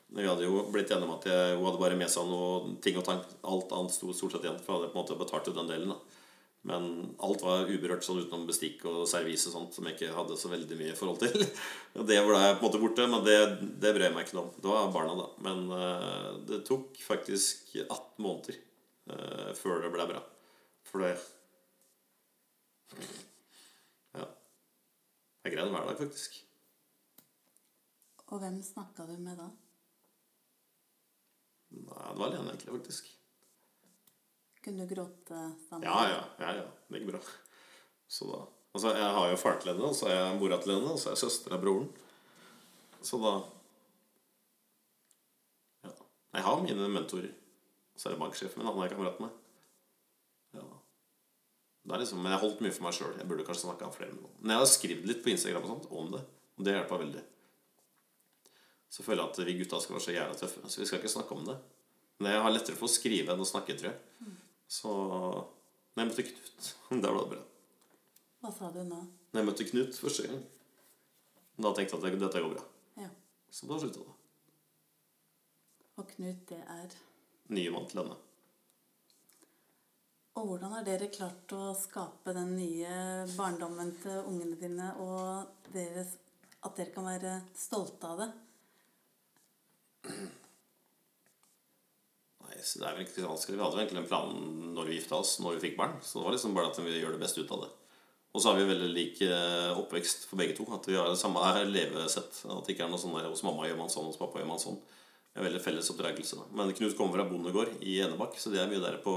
Men 0.08 0.24
vi 0.24 0.30
hadde 0.30 0.46
jo 0.46 0.62
blitt 0.72 0.92
enige 0.94 1.10
om 1.10 1.16
at 1.18 1.25
jeg, 1.28 1.56
hun 1.58 1.66
hadde 1.68 1.81
bare 1.81 1.98
med 2.00 2.12
seg 2.12 2.30
noe 2.30 2.75
ting 2.86 3.00
og 3.00 3.08
tang. 3.08 3.24
Alt 3.50 3.74
annet 3.75 3.96
sto 3.96 4.14
stort 4.16 4.38
sett 4.38 4.46
igjen, 4.46 4.62
for 4.62 4.75
jeg 4.75 4.78
hadde 4.78 4.94
på 4.94 5.00
en 5.00 5.04
måte 5.04 5.19
betalt 5.19 5.50
ut 5.50 5.58
den 5.58 5.74
delen. 5.74 5.96
da 5.96 6.18
men 6.68 6.88
alt 7.24 7.44
var 7.46 7.69
uberørt 7.69 8.04
sånn 8.04 8.19
utenom 8.25 8.48
bestikk 8.48 8.81
og 8.90 9.06
servise 9.08 9.48
og 9.48 9.54
sånt 9.54 9.78
som 9.78 9.86
jeg 9.88 9.96
ikke 9.96 10.16
hadde 10.18 10.36
så 10.40 10.50
veldig 10.52 10.78
mye 10.80 10.96
forhold 11.00 11.22
til. 11.22 11.46
Og 11.98 12.08
det 12.10 12.18
ble 12.25 12.42
jeg 12.44 12.58
på 12.58 12.60
en 12.60 12.66
måte 12.66 12.81
borte, 12.81 13.06
men 13.08 13.24
det, 13.24 13.38
det 13.80 13.94
brød 13.96 14.08
jeg 14.10 14.16
meg 14.16 14.28
ikke 14.28 14.36
noe 14.36 14.50
om. 14.50 14.58
Det 14.60 14.74
var 14.74 14.90
barna, 14.92 15.14
da. 15.16 15.28
Men 15.46 15.62
eh, 15.78 16.34
det 16.50 16.60
tok 16.68 17.00
faktisk 17.00 17.72
18 17.86 18.25
måneder 18.25 18.58
eh, 18.58 19.54
før 19.56 19.80
det 19.86 19.94
ble 19.94 20.10
bra. 20.12 20.19
Det 20.94 21.18
Ja. 24.13 24.25
Jeg 25.44 25.54
greide 25.54 25.69
hver 25.72 25.88
dag, 25.88 25.98
faktisk. 25.98 26.44
Og 28.28 28.39
hvem 28.39 28.62
snakka 28.63 29.06
du 29.07 29.18
med 29.18 29.38
da? 29.39 29.48
Nei, 31.72 31.84
det 31.84 32.19
var 32.19 32.28
alene, 32.28 32.51
egentlig, 32.51 32.74
faktisk. 32.80 33.10
Kunne 34.63 34.84
du 34.84 34.95
gråte 34.95 35.42
sammen? 35.69 35.84
Ja, 35.88 36.00
ja, 36.10 36.24
ja, 36.39 36.54
ja. 36.62 36.66
Det 36.90 37.01
gikk 37.01 37.12
bra. 37.12 37.22
Så 38.07 38.30
da 38.31 38.45
Altså, 38.78 38.92
jeg 38.94 39.10
har 39.16 39.30
jo 39.31 39.38
faren 39.42 39.62
til 39.62 39.71
henne, 39.71 39.88
og 39.90 39.95
så 39.97 40.06
er 40.06 40.16
jeg 40.19 40.38
mora 40.38 40.57
til 40.62 40.76
henne, 40.76 40.92
og 40.94 41.00
så 41.02 41.07
er 41.09 41.16
jeg 41.16 41.21
søster 41.23 41.54
av 41.56 41.62
broren. 41.64 41.88
Så 43.02 43.18
da 43.23 43.31
Ja. 45.88 45.94
Jeg 46.33 46.44
har 46.44 46.62
mine 46.62 46.90
mentorer. 46.94 47.31
Så 47.95 48.09
er 48.09 48.14
det 48.14 48.19
banksjefen 48.21 48.62
min, 48.62 48.68
han 48.68 48.83
er 48.83 48.92
kamerat 48.92 49.19
med. 49.19 49.30
Ja. 49.30 49.46
Det 51.88 51.98
liksom, 52.02 52.20
men 52.20 52.34
jeg 52.34 52.42
holdt 52.42 52.62
mye 52.66 52.74
for 52.76 52.84
meg 52.84 52.96
sjøl. 52.98 53.14
Jeg 53.16 53.28
burde 53.30 53.44
kanskje 53.48 53.64
snakka 53.64 53.88
om 53.88 53.94
flere 53.96 54.12
med 54.12 54.26
noen. 54.26 54.34
Men 54.42 54.54
jeg 54.54 54.60
har 54.60 54.70
skrevet 54.72 55.06
litt 55.08 55.22
på 55.24 55.32
Instagram 55.32 55.64
og 55.64 55.70
sånt 55.72 55.86
om 55.96 56.10
det, 56.12 56.20
og 56.58 56.66
det 56.68 56.74
hjelpa 56.76 56.98
veldig. 57.00 57.22
Så 58.92 59.06
føler 59.06 59.24
jeg 59.24 59.32
at 59.32 59.40
vi 59.48 59.56
gutta 59.62 59.80
skal 59.84 59.96
være 59.96 60.04
så 60.04 60.16
jævla 60.16 60.36
tøffe, 60.42 60.64
så 60.68 60.82
vi 60.82 60.88
skal 60.90 61.00
ikke 61.00 61.14
snakke 61.14 61.38
om 61.38 61.46
det. 61.48 61.56
Men 62.20 62.34
jeg 62.34 62.44
har 62.44 62.54
lettere 62.54 62.80
for 62.80 62.90
å 62.90 62.92
skrive 62.92 63.32
enn 63.32 63.44
å 63.46 63.48
snakke, 63.48 63.78
tror 63.80 63.94
jeg. 63.94 64.34
Så 64.68 64.92
Når 64.92 66.04
jeg 66.04 66.10
møtte 66.12 66.28
Knut, 66.28 66.70
da 67.04 67.12
var 67.14 67.24
det 67.24 67.32
bra. 67.38 67.42
Hva 68.44 68.52
sa 68.54 68.72
du 68.76 68.82
nå? 68.84 69.00
Når 69.32 69.40
jeg 69.42 69.48
møtte 69.48 69.68
Knut 69.72 70.00
første 70.04 70.28
gang, 70.28 70.44
da 71.58 71.72
tenkte 71.74 72.02
jeg 72.04 72.18
at 72.18 72.22
dette 72.26 72.44
går 72.44 72.54
bra. 72.58 72.66
Ja. 73.00 73.10
Så 73.50 73.70
da 73.72 73.80
slutta 73.80 74.04
det. 74.04 74.18
Og 75.98 76.12
Knut, 76.12 76.44
det 76.52 76.60
er 76.62 76.98
Nye 77.56 77.72
mann 77.72 77.88
til 77.88 78.04
henne. 78.04 78.18
Og 80.38 80.46
hvordan 80.52 80.76
har 80.76 80.84
dere 80.86 81.08
klart 81.10 81.54
å 81.58 81.72
skape 81.74 82.34
den 82.36 82.52
nye 82.60 83.26
barndommen 83.32 83.90
til 84.04 84.20
ungene 84.30 84.58
dine, 84.60 84.92
og 85.02 85.72
deres, 85.74 86.12
at 86.62 86.78
dere 86.78 86.94
kan 86.94 87.08
være 87.10 87.32
stolte 87.58 88.12
av 88.12 88.22
det? 88.22 88.28
Nei, 92.46 92.60
så 92.62 92.84
det 92.84 92.86
er 92.86 92.94
vel 93.00 93.08
ikke 93.08 93.18
så 93.18 93.32
vanskelig. 93.32 93.58
Vi 93.58 93.66
hadde 93.66 93.82
egentlig 93.82 94.04
en 94.04 94.12
plan 94.12 94.38
når 94.78 94.92
vi 94.92 95.00
gifta 95.00 95.18
oss, 95.18 95.34
når 95.42 95.58
vi 95.58 95.64
fikk 95.66 95.82
barn. 95.82 95.98
Så 96.06 96.20
det 96.20 96.28
var 96.28 96.38
liksom 96.38 96.54
bare 96.60 96.70
at 96.70 96.80
vi 96.86 97.00
gjør 97.00 97.18
det 97.18 97.24
beste 97.26 97.42
ut 97.42 97.58
av 97.58 97.66
det. 97.66 97.74
Og 98.38 98.44
så 98.44 98.52
har 98.52 98.62
vi 98.62 98.70
veldig 98.70 98.94
lik 98.94 99.26
eh, 99.26 99.74
oppvekst 99.74 100.30
for 100.30 100.38
begge 100.38 100.54
to. 100.54 100.70
At 100.78 100.86
vi 100.86 101.00
har 101.00 101.10
det 101.10 101.18
samme 101.18 101.42
levesett. 101.66 102.44
At 102.46 102.62
det 102.68 102.78
ikke 102.78 102.86
er 102.86 102.94
noe 102.94 103.02
sånn 103.02 103.18
der 103.18 103.32
hos 103.32 103.42
mamma 103.48 103.66
gjør 103.66 103.82
man 103.82 103.90
sånn, 103.90 104.12
hos 104.12 104.22
pappa 104.22 104.44
gjør 104.44 104.52
man 104.54 104.62
sånn. 104.62 104.78
Det 105.34 105.42
er 105.42 105.50
veldig 105.50 105.66
felles 105.66 105.90
oppdragelse. 105.90 106.46
Men 106.54 106.78
Knut 106.78 106.94
kommer 107.00 107.18
fra 107.18 107.26
bondegård 107.26 107.82
i 107.82 107.98
Enebakk, 108.06 108.38
så 108.38 108.54
det 108.54 108.62
er 108.62 108.70
mye 108.70 108.86
der 108.86 109.02
på 109.02 109.16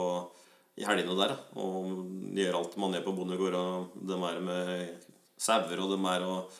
i 0.81 0.87
helgene 0.89 1.17
der. 1.19 1.35
da. 1.35 1.61
Og 1.61 2.35
gjør 2.37 2.59
alt 2.63 2.77
man 2.81 2.97
gjør 2.97 3.07
på 3.07 3.17
bondegård. 3.19 3.59
Og 3.61 4.01
de 4.09 4.19
er 4.31 4.41
med 4.45 5.07
sauer, 5.41 5.85
og 5.85 5.93
de 5.93 6.01
er 6.15 6.27
og 6.27 6.59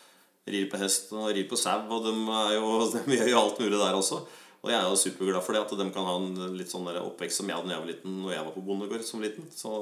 rir 0.51 0.69
på 0.71 0.81
hest 0.81 1.11
og 1.15 1.31
rir 1.35 1.49
på 1.49 1.59
sau, 1.61 1.83
og 1.93 2.07
de, 2.07 2.15
jo, 2.57 2.71
de 2.95 3.19
gjør 3.19 3.33
jo 3.33 3.41
alt 3.41 3.61
mulig 3.63 3.81
der 3.81 3.99
også. 3.99 4.23
Og 4.61 4.69
jeg 4.69 4.77
er 4.77 4.87
jo 4.89 5.01
superglad 5.01 5.45
for 5.45 5.57
det, 5.57 5.65
at 5.65 5.75
de 5.79 5.89
kan 5.95 6.07
ha 6.07 6.15
en 6.21 6.57
litt 6.59 6.73
sånn 6.73 6.89
oppvekst 6.91 7.41
som 7.41 7.49
jeg 7.49 7.57
hadde 7.57 7.71
da 7.71 7.79
jeg 7.79 7.85
var 7.85 7.93
liten, 7.95 8.17
når 8.25 8.35
jeg 8.35 8.47
var 8.47 8.57
på 8.57 8.65
bondegård 8.67 9.05
som 9.07 9.23
liten. 9.25 9.47
Så 9.57 9.73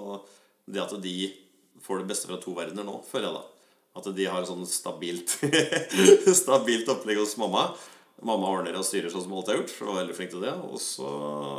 det 0.69 0.83
at 0.85 0.95
de 1.03 1.15
får 1.83 2.03
det 2.03 2.11
beste 2.11 2.31
fra 2.31 2.39
to 2.43 2.55
verdener 2.55 2.87
nå, 2.87 3.01
føler 3.09 3.31
jeg 3.31 3.39
da. 3.39 3.47
At 3.99 4.11
de 4.15 4.27
har 4.31 4.45
et 4.45 4.47
sånn 4.51 4.67
stabilt 4.69 5.33
Stabilt 6.43 6.91
opplegg 6.93 7.19
hos 7.19 7.35
mamma. 7.41 7.73
Mamma 8.27 8.49
ordner 8.51 8.75
og 8.75 8.87
styrer 8.87 9.13
sånn 9.13 9.23
som 9.25 9.35
alt 9.39 9.51
har 9.53 9.61
gjort. 9.61 9.75
Og 9.79 9.91
var 9.93 10.01
veldig 10.01 10.17
flink 10.17 10.33
til 10.33 10.43
det 10.43 10.55
Og 10.67 10.79
så 10.83 11.09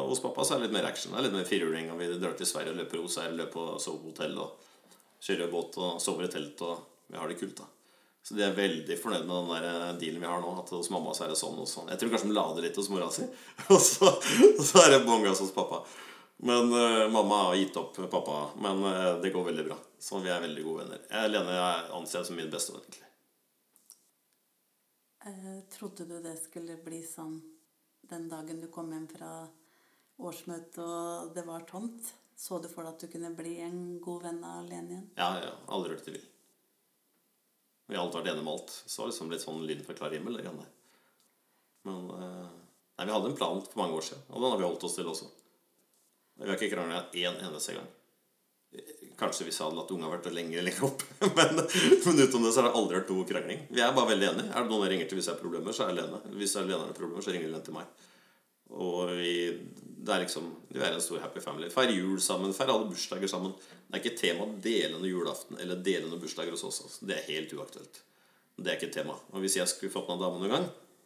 hos 0.09 0.23
pappa 0.23 0.43
så 0.43 0.55
er 0.55 0.59
det 0.59 0.67
litt 0.69 0.75
mer 0.75 0.89
action. 0.89 1.13
Det 1.13 1.21
er 1.21 1.27
litt 1.29 1.37
mer 1.37 1.47
firhjuling. 1.47 1.91
Og 1.93 2.01
vi 2.01 2.09
drar 2.19 2.35
til 2.39 2.49
Sverige 2.49 2.75
og 2.75 2.81
løper 2.81 3.03
hos 3.03 3.19
her, 3.21 3.35
løper 3.35 3.75
og 3.75 3.83
sover 3.83 4.03
på 4.03 4.13
hotell 4.13 4.39
og 4.43 4.71
kjører 5.23 5.51
båt 5.53 5.79
og 5.79 6.01
sover 6.03 6.27
i 6.27 6.31
telt. 6.33 6.63
Og 6.67 7.11
vi 7.11 7.19
har 7.21 7.31
det 7.31 7.39
kult, 7.39 7.57
da. 7.61 7.69
Så 8.25 8.35
de 8.35 8.43
er 8.45 8.53
veldig 8.53 8.97
fornøyd 8.99 9.23
med 9.25 9.47
den 9.47 9.63
der 9.63 9.97
dealen 10.01 10.21
vi 10.21 10.29
har 10.29 10.43
nå. 10.43 10.51
At 10.61 10.75
hos 10.75 10.91
mamma 10.93 11.15
så 11.15 11.25
er 11.25 11.33
det 11.33 11.39
sånn 11.39 11.57
og 11.63 11.69
sånn. 11.69 11.89
Jeg 11.93 12.01
tror 12.01 12.13
kanskje 12.13 12.29
de 12.29 12.37
lader 12.37 12.67
litt 12.67 12.77
hos 12.77 12.91
mora 12.91 13.09
si. 13.13 13.25
Og 13.73 13.79
så, 13.81 14.11
så 14.59 14.83
er 14.83 14.93
det 14.93 15.03
bånn 15.07 15.25
gass 15.25 15.41
hos 15.43 15.55
pappa. 15.55 15.81
Men 16.45 16.71
uh, 16.71 17.07
mamma 17.11 17.43
har 17.49 17.59
gitt 17.59 17.79
opp 17.79 17.97
pappa. 18.11 18.41
Men 18.61 18.83
uh, 18.83 19.15
det 19.23 19.31
går 19.35 19.49
veldig 19.49 19.65
bra. 19.71 19.79
Så 19.99 20.21
vi 20.23 20.31
er 20.31 20.43
veldig 20.43 20.65
gode 20.67 20.85
venner. 20.85 21.01
Jeg, 21.09 21.31
Lene 21.33 21.55
jeg 21.57 21.87
anser 21.99 22.19
jeg 22.19 22.29
som 22.29 22.37
min 22.39 22.51
beste 22.51 22.75
venn, 22.75 22.85
egentlig. 22.85 23.08
Eh, 25.25 25.59
trodde 25.73 26.05
du 26.05 26.19
det 26.23 26.37
skulle 26.39 26.77
bli 26.83 27.01
sånn 27.03 27.39
den 28.09 28.29
dagen 28.31 28.61
du 28.61 28.69
kom 28.71 28.91
hjem 28.93 29.07
fra 29.11 29.31
årsmøtet 30.19 30.79
og 30.79 31.33
det 31.35 31.43
var 31.47 31.67
tomt? 31.67 32.13
Så 32.39 32.61
du 32.63 32.69
for 32.71 32.87
deg 32.87 32.95
at 32.95 33.03
du 33.03 33.11
kunne 33.11 33.33
bli 33.35 33.57
en 33.65 33.99
god 33.99 34.23
venn 34.23 34.39
av 34.47 34.63
Lene 34.63 34.93
igjen? 34.93 35.09
Ja, 35.19 35.33
ja. 35.43 35.51
Aldri 35.67 35.97
hørt 35.97 36.05
det 36.07 36.15
vil. 36.15 36.27
Vi 37.89 37.97
har 37.97 38.05
alltid 38.05 38.21
vært 38.21 38.31
enige 38.31 38.45
med 38.45 38.53
alt. 38.53 38.71
Så 38.71 38.95
det 38.95 39.01
var 39.01 39.11
liksom 39.11 39.33
litt 39.33 39.43
sånn 39.43 39.65
lyn 39.67 39.83
fra 39.83 39.97
klar 39.97 40.15
himmel. 40.15 40.39
det. 40.39 40.69
Men 41.89 42.09
eh, 42.15 42.49
Nei, 42.99 43.05
vi 43.05 43.11
hadde 43.15 43.29
en 43.31 43.35
plan 43.39 43.61
for 43.63 43.79
mange 43.79 43.95
år 43.95 44.03
siden, 44.03 44.23
og 44.27 44.41
den 44.43 44.51
har 44.51 44.57
vi 44.59 44.65
holdt 44.67 44.83
oss 44.83 44.95
til 44.97 45.07
også. 45.07 45.27
Vi 46.35 46.47
har 46.49 46.57
ikke 46.57 46.73
krangla 46.73 47.05
én 47.15 47.37
eneste 47.47 47.77
gang. 47.77 47.85
Kanskje 49.19 49.47
hvis 49.47 49.57
jeg 49.59 49.65
hadde 49.67 49.79
latt 49.81 49.91
unga 49.91 50.09
vært 50.13 50.29
lenger 50.31 50.63
lenger 50.63 50.85
opp. 50.87 51.03
Men, 51.37 51.57
men 51.59 52.21
utenom 52.23 52.45
det 52.45 52.53
så 52.55 52.61
har 52.61 52.69
jeg 52.69 52.77
aldri 52.79 52.99
hørt 52.99 53.09
noe 53.11 53.27
krangling. 53.27 53.65
Vi 53.69 53.81
er 53.83 53.95
bare 53.95 54.13
veldig 54.13 54.29
enige. 54.29 54.51
Er 54.53 54.63
det 54.63 54.71
noen 54.71 54.85
jeg 54.85 54.93
ringer 54.93 55.09
til 55.09 55.19
hvis 55.19 55.27
jeg 55.27 55.35
har 55.35 55.41
problemer, 55.41 55.75
så 55.75 55.85
er 55.85 55.91
det 55.91 56.03
Lene. 56.03 56.21
Hvis 56.39 56.55
er 56.55 56.69
Lene 56.69 56.85
har 56.85 56.95
problemer, 56.95 57.25
så 57.25 57.33
ringer 57.35 57.51
Lene 57.51 57.65
til 57.65 57.75
meg. 57.75 58.07
Og 58.69 59.11
vi, 59.17 59.33
det 59.97 60.13
er 60.13 60.23
liksom 60.23 60.49
Vi 60.69 60.81
er 60.81 60.93
en 60.93 61.01
stor 61.01 61.23
happy 61.23 61.41
family. 61.43 61.71
Feirer 61.73 61.95
jul 61.97 62.19
sammen, 62.21 62.53
feirer 62.55 62.75
alle 62.75 62.89
bursdager 62.91 63.31
sammen. 63.31 63.55
Det 63.87 63.97
er 63.97 64.03
ikke 64.03 64.21
tema 64.21 64.45
dele 64.61 64.99
noe 64.99 65.09
julaften 65.09 65.59
eller 65.59 65.81
dele 65.83 66.07
noen 66.07 66.21
bursdager 66.21 66.53
hos 66.53 66.67
oss. 66.67 66.83
Altså. 66.85 67.09
Det 67.09 67.17
er 67.17 67.27
helt 67.31 67.55
uaktuelt. 67.57 68.03
Det 68.59 68.71
er 68.71 68.77
ikke 68.79 68.93
tema. 68.93 69.17
Og 69.33 69.43
hvis 69.43 69.57
jeg 69.59 69.71
skulle 69.71 69.93
fått 69.93 70.09
meg 70.09 70.19
en 70.19 70.23
dame 70.25 70.41
noen 70.41 70.53
gang 70.53 70.65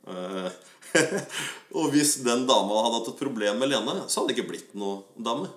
øh, 0.10 0.56
Og 1.80 1.92
hvis 1.94 2.18
den 2.26 2.48
dama 2.50 2.82
hadde 2.86 2.98
hatt 3.00 3.12
et 3.14 3.22
problem 3.22 3.62
med 3.62 3.72
Lene, 3.72 3.96
så 4.08 4.20
hadde 4.20 4.34
det 4.34 4.38
ikke 4.38 4.52
blitt 4.52 4.74
noe 4.78 5.04
dame. 5.16 5.50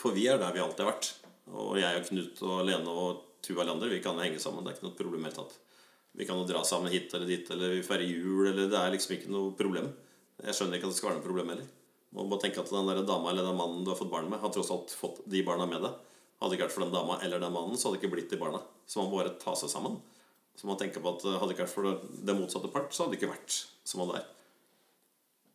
For 0.00 0.16
vi 0.16 0.26
er 0.32 0.38
der 0.40 0.54
vi 0.54 0.62
alltid 0.62 0.84
har 0.84 0.94
vært. 0.94 1.10
Og 1.50 1.74
jeg 1.80 1.98
og 1.98 2.06
Knut 2.08 2.44
og 2.46 2.62
Lene 2.64 2.94
og 3.02 3.26
Tuva 3.44 3.66
Lander, 3.66 3.90
vi 3.92 4.00
kan 4.04 4.18
henge 4.20 4.40
sammen. 4.40 4.64
Det 4.64 4.72
er 4.72 4.78
ikke 4.78 4.88
noe 4.88 4.98
problem 4.98 5.26
helt 5.28 5.36
tatt. 5.40 5.58
Vi 6.16 6.26
kan 6.26 6.40
jo 6.40 6.46
dra 6.48 6.62
sammen 6.66 6.92
hit 6.92 7.12
eller 7.14 7.28
dit, 7.28 7.50
eller 7.54 7.76
vi 7.76 7.84
feirer 7.86 8.08
jul, 8.08 8.48
eller 8.50 8.70
det 8.70 8.78
er 8.78 8.94
liksom 8.94 9.14
ikke 9.16 9.30
noe 9.32 9.52
problem. 9.58 9.90
Jeg 10.40 10.56
skjønner 10.56 10.78
ikke 10.78 10.88
at 10.88 10.94
det 10.94 10.98
skal 10.98 11.10
være 11.10 11.20
noe 11.20 11.26
problem 11.26 11.52
heller. 11.52 11.68
Man 12.10 12.26
må 12.26 12.32
bare 12.32 12.44
tenke 12.46 12.62
at 12.62 12.70
den 12.72 12.88
der 12.90 13.04
dama 13.06 13.30
eller 13.30 13.46
den 13.46 13.58
mannen 13.58 13.84
du 13.86 13.92
har 13.92 13.98
fått 13.98 14.10
barn 14.10 14.30
med, 14.30 14.40
har 14.42 14.50
tross 14.54 14.72
alt 14.74 14.94
fått 14.98 15.20
de 15.30 15.44
barna 15.46 15.68
med 15.70 15.84
deg. 15.84 15.98
Hadde 16.40 16.50
det 16.50 16.58
ikke 16.58 16.66
vært 16.66 16.74
for 16.74 16.86
den 16.86 16.94
dama 16.96 17.18
eller 17.22 17.42
den 17.42 17.54
mannen, 17.54 17.76
så 17.78 17.86
hadde 17.86 17.98
det 17.98 18.02
ikke 18.02 18.14
blitt 18.16 18.32
de 18.32 18.40
barna. 18.40 18.62
Så 18.88 18.98
man 18.98 19.12
må 19.12 19.20
bare 19.20 19.36
ta 19.38 19.54
seg 19.58 19.70
sammen. 19.70 20.00
Så 20.58 20.66
man 20.66 20.80
tenker 20.80 21.04
på 21.04 21.12
at 21.12 21.26
hadde 21.28 21.52
det 21.52 21.54
ikke 21.54 21.66
vært 21.68 21.76
for 21.76 22.08
det 22.26 22.36
motsatte 22.36 22.72
part, 22.72 22.90
så 22.90 23.04
hadde 23.04 23.14
det 23.14 23.20
ikke 23.20 23.34
vært 23.36 23.58
som 23.86 24.02
man 24.02 24.16
er. 24.18 24.26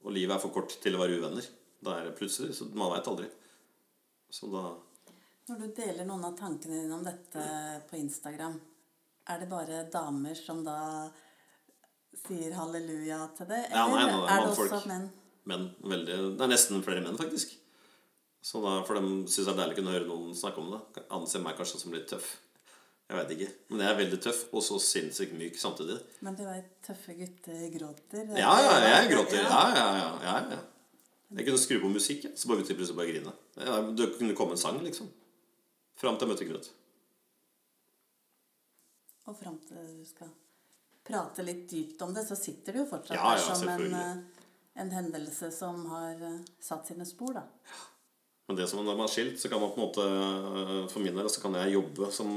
Og 0.06 0.14
livet 0.16 0.38
er 0.38 0.42
for 0.42 0.54
kort 0.56 0.78
til 0.82 0.96
å 0.96 1.02
være 1.02 1.18
uvenner. 1.20 1.50
Da 1.84 1.98
er 1.98 2.08
det 2.08 2.16
plutselig, 2.18 2.56
så 2.56 2.70
Man 2.72 2.94
veit 2.94 3.10
aldri. 3.12 3.28
Så 4.30 4.50
da 4.52 4.64
Når 5.48 5.60
du 5.62 5.68
deler 5.78 6.08
noen 6.08 6.26
av 6.26 6.38
tankene 6.38 6.82
dine 6.82 6.96
om 6.96 7.04
dette 7.06 7.44
på 7.90 8.00
Instagram, 8.00 8.56
er 9.30 9.42
det 9.42 9.50
bare 9.50 9.84
damer 9.94 10.38
som 10.38 10.64
da 10.66 10.80
sier 12.26 12.56
halleluja 12.58 13.20
til 13.38 13.50
det? 13.52 13.62
Ja, 13.70 13.86
nei, 13.92 14.02
Eller 14.08 14.26
er 14.32 14.42
det 14.42 14.56
også 14.56 14.82
menn? 14.90 15.06
Menn. 15.46 15.68
veldig, 15.86 16.18
det 16.40 16.46
er 16.46 16.50
nesten 16.50 16.82
flere 16.86 17.04
menn, 17.06 17.18
faktisk. 17.20 17.54
Så 18.46 18.62
da, 18.62 18.80
For 18.86 18.98
de 18.98 19.26
syns 19.30 19.48
det 19.48 19.54
er 19.54 19.60
deilig 19.62 19.76
å 19.76 19.80
kunne 19.80 19.94
høre 19.96 20.10
noen 20.10 20.34
snakke 20.38 20.62
om 20.62 20.74
det. 20.74 21.06
Anser 21.14 21.42
meg 21.46 21.58
kanskje 21.58 21.82
som 21.82 21.94
litt 21.94 22.10
tøff. 22.10 22.36
Jeg 23.06 23.18
veit 23.20 23.34
ikke. 23.36 23.48
Men 23.70 23.84
jeg 23.84 23.92
er 23.92 23.98
veldig 24.00 24.20
tøff, 24.26 24.44
og 24.50 24.64
så 24.66 24.78
sinnssykt 24.82 25.34
myk 25.38 25.58
samtidig. 25.62 25.98
Men 26.26 26.38
du 26.38 26.42
veit, 26.48 26.72
tøffe 26.86 27.14
gutter 27.18 27.66
gråter. 27.74 28.32
Ja, 28.38 28.54
ja, 28.66 28.78
jeg 28.82 29.12
gråter. 29.14 29.44
Ja, 29.46 29.64
ja, 29.78 29.90
ja. 30.00 30.08
ja, 30.26 30.38
ja. 30.56 30.62
Jeg 31.36 31.48
kunne 31.48 31.62
skru 31.62 31.78
på 31.84 31.92
musikk, 31.94 32.26
så 32.34 32.50
bare 32.50 32.66
plutselig 32.66 32.98
bare 32.98 33.12
grine. 33.12 33.34
Ja, 33.56 33.82
Det 33.82 34.18
kunne 34.18 34.36
komme 34.36 34.58
en 34.58 34.62
sang, 34.62 34.82
liksom. 34.84 35.08
Fram 35.96 36.18
til 36.18 36.28
jeg 36.28 36.34
møtte 36.34 36.50
Knut. 36.50 36.72
Og 39.26 39.38
fram 39.40 39.58
til 39.66 39.80
du 39.96 40.06
skal 40.06 40.30
prate 41.06 41.46
litt 41.46 41.66
dypt 41.70 42.02
om 42.02 42.14
det, 42.14 42.26
så 42.28 42.38
sitter 42.38 42.74
du 42.76 42.84
jo 42.84 42.90
fortsatt 42.90 43.18
Ja, 43.18 43.34
der 43.34 43.56
som 43.56 43.70
en, 43.70 43.94
eh, 43.94 44.46
en 44.82 44.92
hendelse 44.92 45.52
som 45.54 45.86
har 45.90 46.22
eh, 46.22 46.40
satt 46.60 46.90
sine 46.90 47.06
spor, 47.06 47.38
da. 47.38 47.46
Men 48.46 48.60
det 48.60 48.68
som 48.70 48.84
når 48.86 48.98
man 48.98 49.08
er 49.08 49.14
skilt, 49.14 49.40
så 49.42 49.50
kan 49.50 49.62
man 49.62 49.72
på 49.74 49.80
en 49.80 49.88
måte 49.88 50.04
For 50.92 51.02
min 51.02 51.16
del 51.18 51.30
så 51.34 51.42
kan 51.42 51.56
jeg 51.58 51.74
jobbe 51.74 52.12
som 52.14 52.30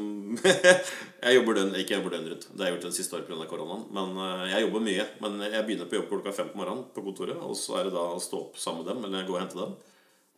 Jeg 1.25 1.35
jobber 1.37 1.59
døgn, 1.59 1.75
ikke 1.83 1.99
jobber 1.99 2.15
døgn 2.17 2.31
rundt. 2.33 2.47
Det 2.49 2.63
har 2.63 2.71
jeg 2.71 2.77
gjort 2.79 2.87
det 2.87 2.97
siste 2.97 3.19
året 3.19 3.29
pga. 3.29 3.49
koronaen. 3.51 3.85
Men 3.93 4.17
eh, 4.25 4.47
jeg 4.55 4.65
jobber 4.65 4.87
mye. 4.87 5.05
Men 5.21 5.37
jeg 5.45 5.67
begynner 5.67 5.91
på 5.91 5.99
jobb 5.99 6.09
klokka 6.15 6.33
fem 6.33 6.49
på 6.55 6.63
morgenen 6.63 6.87
på 6.95 7.05
kontoret. 7.05 7.37
Og 7.45 7.53
så 7.61 7.77
er 7.77 7.89
det 7.91 7.95
da 7.99 8.07
å 8.15 8.23
stå 8.25 8.41
opp 8.47 8.57
sammen 8.57 8.87
med 8.87 8.89
dem, 8.95 9.05
eller 9.05 9.29
gå 9.29 9.37
og 9.37 9.43
hente 9.43 9.61
dem. 9.61 9.77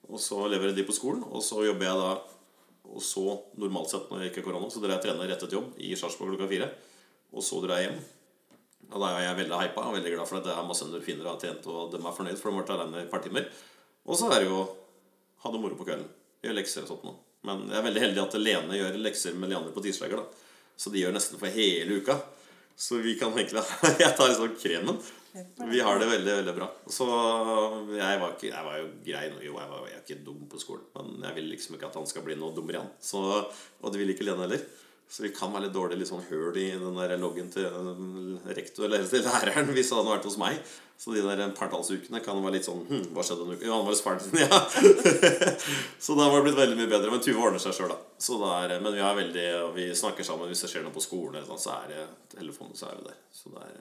Og 0.09 0.21
så 0.23 0.39
leverer 0.49 0.77
de 0.77 0.87
på 0.87 0.97
skolen. 0.97 1.25
Og 1.29 1.45
så 1.45 1.65
jobber 1.67 1.87
jeg 1.87 1.99
da 2.01 2.13
Og 2.91 3.03
så, 3.05 3.23
normalt 3.61 3.93
sett 3.93 4.09
når 4.11 4.25
jeg 4.25 4.31
ikke 4.33 4.41
er 4.41 4.47
korona, 4.49 4.69
så 4.73 4.81
drar 4.83 4.97
jeg 4.97 5.05
trener 5.05 5.29
rett 5.31 5.43
etter 5.45 5.55
jobb 5.55 5.77
i 5.79 5.93
Sarpsborg 5.95 6.33
klokka 6.33 6.49
fire. 6.51 6.67
Og 7.31 7.45
så 7.47 7.61
drar 7.63 7.79
jeg 7.79 7.91
hjem. 7.91 8.01
Og 8.91 8.97
da 8.99 9.11
er 9.15 9.27
jeg 9.29 9.37
veldig 9.45 9.61
hypa 9.61 9.85
og 9.87 9.95
veldig 9.95 10.15
glad 10.17 10.27
for 10.27 10.41
at 10.41 10.49
det 10.49 10.55
er 10.57 10.67
masse 10.67 10.83
endorfiner 10.89 11.23
jeg 11.23 11.31
har 11.31 11.45
tjent, 11.45 11.69
og 11.71 11.93
de 11.93 12.01
er 12.01 12.17
fornøyd, 12.17 12.41
for 12.41 12.51
de 12.51 12.57
har 12.57 12.65
vært 12.65 12.73
alene 12.75 12.99
i 12.99 13.05
et 13.05 13.13
par 13.13 13.23
timer. 13.23 13.47
Og 14.09 14.19
så 14.19 14.31
er 14.33 14.43
det 14.43 14.49
jo 14.49 14.65
ha 15.45 15.53
det 15.53 15.61
moro 15.63 15.79
på 15.79 15.87
kvelden. 15.87 16.09
Gjøre 16.43 16.57
lekser 16.59 16.83
og 16.83 16.91
sånt 16.91 17.07
noe. 17.07 17.21
Men 17.47 17.63
jeg 17.71 17.79
er 17.79 17.87
veldig 17.87 18.03
heldig 18.05 18.23
at 18.25 18.37
Lene 18.41 18.77
gjør 18.81 18.99
lekser 19.01 19.39
med 19.39 19.53
Leander 19.53 19.77
på 19.77 19.85
tirsdager. 19.85 20.21
da 20.21 20.75
Så 20.77 20.93
de 20.93 21.01
gjør 21.01 21.15
nesten 21.15 21.41
for 21.41 21.55
hele 21.55 22.01
uka. 22.01 22.19
Så 22.77 22.99
vi 23.05 23.15
kan 23.21 23.33
egentlig 23.37 23.63
Jeg 24.03 24.17
tar 24.17 24.29
liksom 24.29 24.57
kremen. 24.61 25.01
Vi 25.71 25.81
har 25.81 25.99
det 26.01 26.09
veldig, 26.11 26.33
veldig 26.41 26.55
bra. 26.57 26.69
Så 26.91 27.07
jeg 27.95 28.21
var, 28.23 28.35
ikke, 28.35 28.51
jeg 28.51 28.67
var 28.67 28.79
jo 28.81 28.91
grei. 29.07 29.25
Jo, 29.47 29.57
jeg 29.61 29.73
var 29.73 29.89
jeg 29.91 30.03
ikke 30.05 30.21
dum 30.27 30.45
på 30.51 30.61
skolen. 30.63 30.87
Men 30.97 31.29
jeg 31.29 31.39
vil 31.39 31.51
liksom 31.55 31.77
ikke 31.77 31.91
at 31.91 31.99
han 32.01 32.09
skal 32.11 32.27
bli 32.27 32.39
noe 32.41 32.55
dummere 32.57 32.81
igjen. 32.81 32.93
Så, 33.05 33.25
og 33.81 33.93
det 33.93 34.03
vil 34.03 34.15
ikke 34.15 34.27
Lene 34.27 34.47
heller. 34.47 34.65
Så 35.11 35.25
vi 35.25 35.33
kan 35.35 35.51
være 35.51 35.67
litt 35.67 35.75
dårlig 35.75 35.97
litt 35.99 36.11
sånn 36.11 36.23
høl 36.29 36.55
i 36.61 36.69
den 36.79 36.95
der 36.95 37.17
loggen 37.19 37.49
til 37.51 37.67
um, 37.67 38.37
rektor 38.47 38.87
eller 38.87 39.03
til 39.11 39.25
læreren 39.27 39.73
hvis 39.75 39.91
han 39.91 40.05
hadde 40.05 40.13
vært 40.13 40.29
hos 40.29 40.39
meg. 40.39 40.61
Så 41.01 41.17
de 41.17 41.25
der 41.25 41.55
partallsukene 41.57 42.21
kan 42.23 42.39
være 42.45 42.59
litt 42.59 42.69
sånn 42.69 42.85
hm, 42.87 43.07
Hva 43.17 43.25
skjedde 43.25 43.47
en 43.47 43.55
uke? 43.57 43.65
Jo, 43.67 43.73
han 43.73 43.87
var 43.89 43.95
hos 43.97 44.03
faren 44.05 44.21
sin, 44.23 44.39
ja. 44.45 44.61
så 45.99 46.15
da 46.15 46.29
var 46.29 46.39
det 46.39 46.51
blitt 46.51 46.61
veldig 46.61 46.79
mye 46.79 46.91
bedre. 46.93 47.11
Men 47.11 47.25
Tuva 47.25 47.49
ordner 47.49 47.63
seg 47.65 47.75
sjøl, 47.75 47.91
da. 47.91 47.99
Så 48.23 48.39
det 48.39 48.51
er, 48.55 48.77
men 48.85 48.95
vi, 48.95 49.03
er 49.03 49.19
veldig, 49.19 49.47
vi 49.79 49.89
snakker 49.99 50.29
sammen 50.29 50.53
hvis 50.53 50.63
det 50.63 50.71
skjer 50.75 50.87
noe 50.87 50.95
på 50.95 51.03
skolen, 51.03 51.41
eller 51.41 51.49
sånn, 51.49 51.65
så 51.65 51.79
er 51.81 51.91
det 51.91 52.05
telefonen, 52.37 52.77
så 52.79 52.93
er 52.93 53.01
vi 53.01 53.09
der. 53.09 53.19
Så 53.35 53.51
det 53.57 53.65
er 53.67 53.81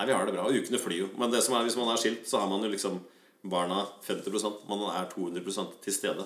Nei, 0.00 0.06
vi 0.08 0.12
har 0.16 0.24
det 0.24 0.32
bra. 0.32 0.46
Og 0.48 0.56
ukene 0.56 0.78
flyr 0.80 0.96
jo. 0.96 1.06
Men 1.20 1.28
det 1.28 1.42
som 1.44 1.52
er, 1.58 1.66
hvis 1.66 1.76
man 1.76 1.90
er 1.92 1.98
skilt, 2.00 2.22
så 2.24 2.38
har 2.40 2.46
man 2.48 2.62
jo 2.64 2.70
liksom 2.72 2.94
barna 3.52 3.82
50% 4.06 4.62
Man 4.68 4.86
er 4.88 5.10
200% 5.12 5.74
til 5.84 5.92
stede. 5.92 6.24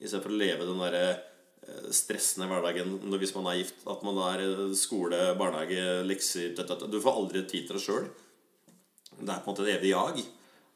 Istedenfor 0.00 0.32
å 0.32 0.38
leve 0.40 0.64
den 0.64 0.80
derre 0.80 1.02
eh, 1.12 1.90
stressende 1.92 2.48
hverdagen 2.48 2.94
hvis 3.20 3.34
man 3.36 3.50
er 3.50 3.58
gift. 3.58 3.82
At 3.84 4.00
man 4.08 4.16
er 4.24 4.40
eh, 4.46 4.62
skole, 4.72 5.18
barnehage, 5.36 6.00
lekser. 6.08 6.56
Du 6.88 6.96
får 6.96 7.18
aldri 7.20 7.44
tid 7.44 7.68
til 7.68 7.76
det 7.76 7.84
sjøl. 7.84 8.06
Det 9.20 9.28
er 9.28 9.42
på 9.44 9.50
en 9.50 9.52
måte 9.52 9.66
et 9.68 9.74
evig 9.74 9.92
jag. 9.92 10.22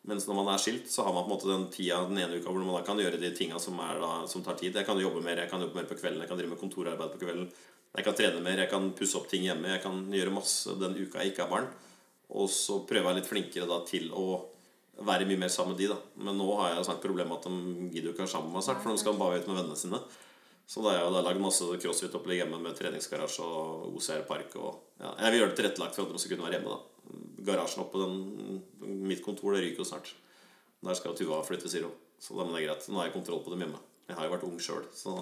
Mens 0.04 0.28
når 0.28 0.36
man 0.36 0.50
er 0.52 0.60
skilt, 0.60 0.92
så 0.92 1.06
har 1.06 1.16
man 1.16 1.24
på 1.24 1.30
en 1.30 1.36
måte 1.38 1.48
den 1.48 1.64
tida 1.72 2.02
den 2.04 2.20
ene 2.20 2.42
uka 2.42 2.52
hvor 2.52 2.60
man 2.60 2.76
da 2.76 2.82
kan 2.84 3.00
gjøre 3.00 3.22
de 3.22 3.30
tinga 3.32 3.56
som, 3.56 3.80
som 4.28 4.44
tar 4.44 4.60
tid. 4.60 4.76
Jeg 4.76 4.84
kan 4.84 5.00
jobbe 5.00 5.24
mer, 5.24 5.40
jeg 5.40 5.48
kan 5.48 5.64
jobbe 5.64 5.80
mer 5.80 5.88
på 5.88 5.96
kvelden, 5.96 6.20
jeg 6.20 6.28
kan 6.28 6.36
drive 6.36 6.52
med 6.52 6.60
kontorarbeid 6.60 7.16
på 7.16 7.22
kvelden. 7.24 7.48
Jeg 7.94 8.04
kan 8.04 8.18
trene 8.18 8.44
mer, 8.44 8.60
jeg 8.60 8.68
kan 8.68 8.92
pusse 8.98 9.16
opp 9.16 9.32
ting 9.32 9.48
hjemme. 9.48 9.72
Jeg 9.78 9.80
kan 9.86 10.04
gjøre 10.12 10.36
masse 10.36 10.76
den 10.76 10.98
uka 11.00 11.24
jeg 11.24 11.32
ikke 11.32 11.46
har 11.46 11.54
barn. 11.54 11.72
Og 12.34 12.50
så 12.50 12.80
prøver 12.88 13.10
jeg 13.10 13.20
litt 13.20 13.30
flinkere 13.30 13.70
da 13.70 13.80
til 13.86 14.10
å 14.14 14.26
være 15.04 15.26
mye 15.26 15.40
mer 15.42 15.50
sammen 15.50 15.74
med 15.74 15.80
de 15.82 15.88
da 15.90 15.96
Men 16.22 16.36
nå 16.38 16.46
har 16.60 16.76
jeg 16.76 17.00
problemet 17.02 17.30
med 17.30 17.40
at 17.40 17.48
de 17.48 17.88
gidder 17.94 18.12
ikke 18.12 18.24
være 18.24 18.34
sammen 18.34 18.50
med 18.50 18.60
meg 18.60 18.66
snart, 18.66 18.82
for 18.82 18.94
de 18.94 19.02
skal 19.02 19.18
bare 19.18 19.40
ut 19.40 19.48
med 19.50 19.58
vennene 19.60 19.78
sine. 19.78 20.00
Så 20.66 20.80
da 20.80 20.92
har 20.92 21.00
jeg 21.00 21.08
jo 21.10 21.22
lagd 21.26 21.42
masse 21.44 21.78
crossfit-opplegg 21.82 22.40
hjemme 22.40 22.58
med 22.62 22.76
treningsgarasje 22.78 23.44
og 23.44 23.96
OCR 23.98 24.22
Park. 24.28 24.54
Og, 24.56 24.78
ja, 25.02 25.10
jeg 25.26 25.34
vil 25.34 25.42
gjøre 25.42 25.52
det 25.52 25.58
tilrettelagt 25.60 25.98
for 25.98 26.06
at 26.06 26.14
de 26.14 26.22
skal 26.22 26.34
kunne 26.34 26.46
være 26.48 26.58
hjemme. 26.58 26.76
da 26.78 26.80
Garasjen 27.44 27.82
oppe 27.84 28.00
den, 28.00 28.62
mitt 29.04 29.20
kontor 29.24 29.52
det 29.52 29.64
ryker 29.66 29.84
jo 29.84 29.88
snart. 29.90 30.14
Der 30.84 30.96
skal 30.96 31.16
Tuva 31.18 31.42
flytte, 31.44 31.68
sier 31.68 31.84
hun. 31.88 31.98
Så 32.20 32.38
da 32.38 32.46
men 32.46 32.56
det 32.56 32.62
er 32.62 32.70
greit. 32.70 32.88
Nå 32.88 33.00
har 33.00 33.10
jeg 33.10 33.16
kontroll 33.18 33.42
på 33.44 33.52
dem 33.52 33.66
hjemme. 33.66 33.82
Jeg 34.08 34.16
har 34.16 34.26
jo 34.26 34.32
vært 34.34 34.46
ung 34.48 34.56
sjøl, 34.60 34.84
så 34.92 35.12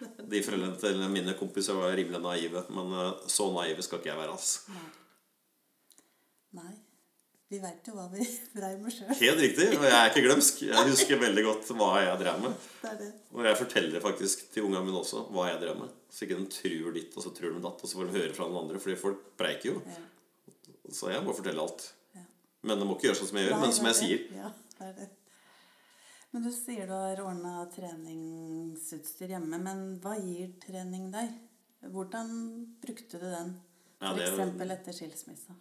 de 0.00 0.40
foreldrene 0.44 0.78
til 0.80 1.00
mine 1.12 1.34
kompiser 1.36 1.76
var 1.76 1.92
rimelig 1.96 2.20
naive. 2.24 2.64
Men 2.72 2.92
eh, 3.00 3.24
så 3.30 3.48
naive 3.52 3.84
skal 3.84 4.00
ikke 4.00 4.12
jeg 4.12 4.20
være, 4.20 4.36
altså. 4.36 4.76
Nei. 6.54 6.72
Vi 7.52 7.58
veit 7.60 7.86
jo 7.86 7.92
hva 7.94 8.06
vi 8.10 8.24
dreiv 8.56 8.80
med 8.82 8.94
sjøl. 8.94 9.10
Helt 9.20 9.42
riktig. 9.42 9.66
Og 9.76 9.84
jeg 9.84 9.94
er 9.98 10.08
ikke 10.10 10.22
glemsk. 10.24 10.62
Jeg 10.64 10.86
husker 10.88 11.20
veldig 11.20 11.44
godt 11.46 11.68
hva 11.76 11.90
jeg 12.02 12.20
drev 12.22 12.40
med. 12.46 12.54
Det 12.84 12.94
det. 13.02 13.10
Og 13.34 13.44
jeg 13.46 13.58
forteller 13.60 14.02
faktisk 14.04 14.46
til 14.54 14.66
ungene 14.68 14.84
mine 14.86 15.00
også 15.02 15.26
hva 15.34 15.50
jeg 15.50 15.60
drev 15.62 15.76
med. 15.82 15.92
Så 16.10 16.24
ikke 16.26 16.38
de 16.40 16.46
tror 16.56 16.96
ditt, 16.96 17.12
og 17.18 17.26
så 17.26 17.34
tror 17.36 17.54
de 17.54 17.62
datt, 17.66 17.82
og 17.84 17.90
så 17.90 17.98
får 18.00 18.08
de 18.10 18.16
høre 18.20 18.36
fra 18.36 18.48
noen 18.48 18.64
andre. 18.64 18.80
Fordi 18.82 18.96
folk 19.00 19.26
preiker 19.40 19.74
jo. 19.74 19.82
Ja. 19.90 20.00
Så 20.94 21.10
jeg 21.12 21.24
må 21.26 21.34
fortelle 21.36 21.62
alt. 21.62 21.84
Ja. 22.16 22.24
Men 22.68 22.80
de 22.80 22.88
må 22.88 22.96
ikke 22.96 23.10
gjøre 23.10 23.20
sånn 23.20 23.30
som 23.30 23.40
jeg 23.40 23.48
gjør. 23.48 23.54
Nei, 23.58 23.66
Men 23.66 23.76
som 23.76 23.88
jeg 23.90 23.94
er 23.94 24.00
sier. 24.00 24.24
Ja, 24.38 24.50
det 24.78 24.88
er 24.88 24.96
det. 25.02 25.10
Men 26.34 26.42
du 26.48 26.50
sier 26.50 26.88
du 26.90 26.94
har 26.96 27.20
ordna 27.22 27.52
treningsutstyr 27.70 29.36
hjemme. 29.36 29.60
Men 29.62 29.84
hva 30.02 30.16
gir 30.18 30.56
trening 30.64 31.10
deg? 31.14 31.30
Hvordan 31.94 32.32
brukte 32.82 33.20
du 33.20 33.28
den? 33.28 33.54
Ja, 34.00 34.10
For 34.10 34.24
eksempel 34.24 34.74
etter 34.74 34.96
skilsmissa. 34.96 35.54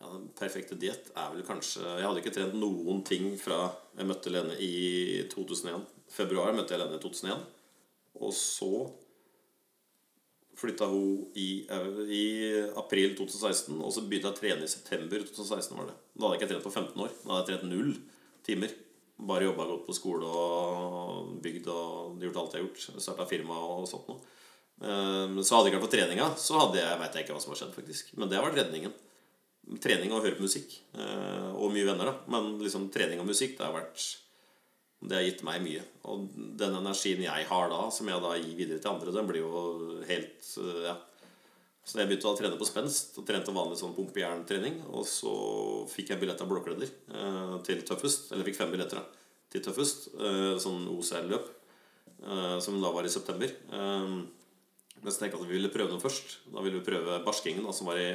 Ja, 0.00 0.08
Den 0.14 0.28
perfekte 0.38 0.78
diett 0.80 1.10
er 1.12 1.30
vel 1.34 1.44
kanskje 1.44 1.82
Jeg 1.84 2.06
hadde 2.06 2.22
ikke 2.22 2.32
trent 2.34 2.56
noen 2.56 3.02
ting 3.04 3.34
fra 3.40 3.66
jeg 3.98 4.08
møtte 4.08 4.32
Lene 4.32 4.56
i 4.56 5.26
2001. 5.32 5.84
Februar 6.10 6.54
møtte 6.56 6.72
jeg 6.74 6.80
Lene 6.80 6.96
i 6.96 7.02
2001. 7.02 7.42
Og 8.20 8.32
så 8.36 8.70
flytta 10.60 10.86
hun 10.90 11.30
i, 11.40 11.48
i 12.12 12.24
april 12.76 13.14
2016, 13.16 13.78
og 13.80 13.92
så 13.94 14.02
begynte 14.04 14.28
jeg 14.28 14.34
å 14.34 14.40
trene 14.40 14.66
i 14.66 14.72
september 14.72 15.22
2016. 15.24 15.76
var 15.78 15.88
det. 15.88 15.94
Da 16.12 16.26
hadde 16.26 16.36
jeg 16.36 16.40
ikke 16.42 16.50
trent 16.52 16.66
på 16.66 16.72
15 16.74 17.04
år. 17.04 17.14
Da 17.22 17.30
hadde 17.32 17.40
jeg 17.40 17.48
trent 17.60 17.70
null 17.70 17.92
timer. 18.46 18.74
Bare 19.30 19.46
jobba 19.46 19.66
godt 19.68 19.86
på 19.86 19.96
skole 19.96 20.28
og 20.28 21.30
bygd 21.44 21.68
og 21.72 22.20
gjort 22.24 22.40
alt 22.42 22.56
jeg 22.56 22.62
har 22.62 22.66
gjort. 22.66 23.00
Starta 23.04 23.28
firma 23.28 23.56
og 23.56 23.86
sånt 23.88 24.08
noe. 24.08 24.20
Eh, 24.80 25.40
Så 25.44 25.56
hadde 25.56 25.68
jeg 25.68 25.74
ikke 25.74 25.80
vært 25.80 25.86
på 25.86 25.94
treninga, 25.96 26.28
så 26.40 26.60
hadde 26.60 26.80
jeg, 26.80 27.00
vet 27.04 27.16
jeg 27.18 27.26
ikke 27.26 27.36
hva 27.36 27.44
som 27.44 27.52
har 27.54 27.60
skjedd, 27.62 27.74
faktisk. 27.76 28.12
Men 28.16 28.28
det 28.32 28.40
har 28.40 28.48
vært 28.48 28.60
redningen. 28.62 28.92
Trening 29.78 30.10
og 30.12 30.24
høre 30.24 30.34
på 30.38 30.46
musikk. 30.48 30.80
eh, 30.98 31.50
Og 31.54 31.70
mye 31.70 31.86
venner, 31.86 32.10
da. 32.10 32.14
Men 32.26 32.58
liksom 32.58 32.88
trening 32.90 33.20
og 33.20 33.26
musikk, 33.28 33.56
det 33.58 33.66
har 33.66 33.76
vært 33.76 34.16
Det 35.02 35.16
har 35.16 35.22
gitt 35.24 35.42
meg 35.42 35.62
mye. 35.62 35.82
Og 36.04 36.26
den 36.58 36.74
energien 36.76 37.22
jeg 37.22 37.46
har 37.48 37.70
da, 37.70 37.88
som 37.90 38.06
jeg 38.06 38.20
da 38.20 38.34
gir 38.36 38.56
videre 38.58 38.80
til 38.82 38.90
andre, 38.90 39.12
den 39.14 39.26
blir 39.26 39.40
jo 39.40 40.02
helt 40.06 40.42
eh, 40.58 40.82
Ja. 40.88 40.96
Så 41.84 41.96
jeg 41.98 42.08
begynte 42.10 42.28
å 42.28 42.36
trene 42.36 42.58
på 42.60 42.66
spenst 42.68 43.16
og 43.18 43.24
trente 43.26 43.50
vanlig 43.50 43.78
sånn 43.80 43.94
pumpejerntrening. 43.96 44.82
Og 44.92 45.06
så 45.08 45.32
fikk 45.88 46.10
jeg 46.10 46.20
billett 46.20 46.40
av 46.40 46.50
blåkleder 46.50 46.90
eh, 47.14 47.54
til 47.64 47.80
Tøffest. 47.82 48.32
Eller 48.32 48.44
fikk 48.44 48.58
fem 48.60 48.70
billetter 48.70 49.00
da, 49.00 49.04
til 49.50 49.62
Tøffest. 49.64 50.10
Sånn 50.60 50.84
OCR-løp. 50.92 51.48
Eh, 52.20 52.58
som 52.60 52.76
da 52.82 52.90
var 52.92 53.04
i 53.08 53.08
september. 53.08 53.48
Men 53.72 55.08
så 55.08 55.22
tenkte 55.22 55.38
jeg 55.38 55.40
at 55.40 55.48
vi 55.48 55.56
ville 55.56 55.72
prøve 55.72 55.88
noe 55.94 56.02
først. 56.02 56.36
Da 56.52 56.60
ville 56.60 56.78
vi 56.78 56.84
prøve 56.90 57.22
barskingen, 57.24 57.64
da, 57.64 57.72
som 57.72 57.88
var 57.88 57.96
i 57.96 58.10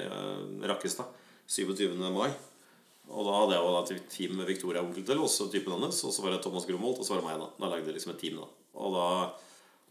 Rakkestad. 0.69 1.09
27. 1.47 1.95
mai. 2.13 2.31
Og 3.05 3.25
da 3.27 3.33
hadde 3.37 3.53
jeg 3.53 3.61
jo 3.61 3.81
et 3.95 4.07
team 4.09 4.37
med 4.39 4.47
Victoria 4.49 4.81
Onkeltel, 4.81 5.19
også 5.21 5.49
typen 5.53 5.75
hennes. 5.75 5.99
Og 6.07 6.13
så 6.13 6.23
var 6.23 6.33
det 6.33 6.41
Thomas 6.41 6.65
Gromholt, 6.65 6.99
og 6.99 7.05
så 7.05 7.13
var 7.13 7.21
det 7.21 7.27
meg. 7.29 7.41
Da 7.43 7.49
Da 7.59 7.69
lagde 7.69 7.85
jeg 7.91 7.97
liksom 7.99 8.15
et 8.15 8.21
team. 8.21 8.39
da 8.41 8.47
Og 8.81 8.93
da 8.95 9.07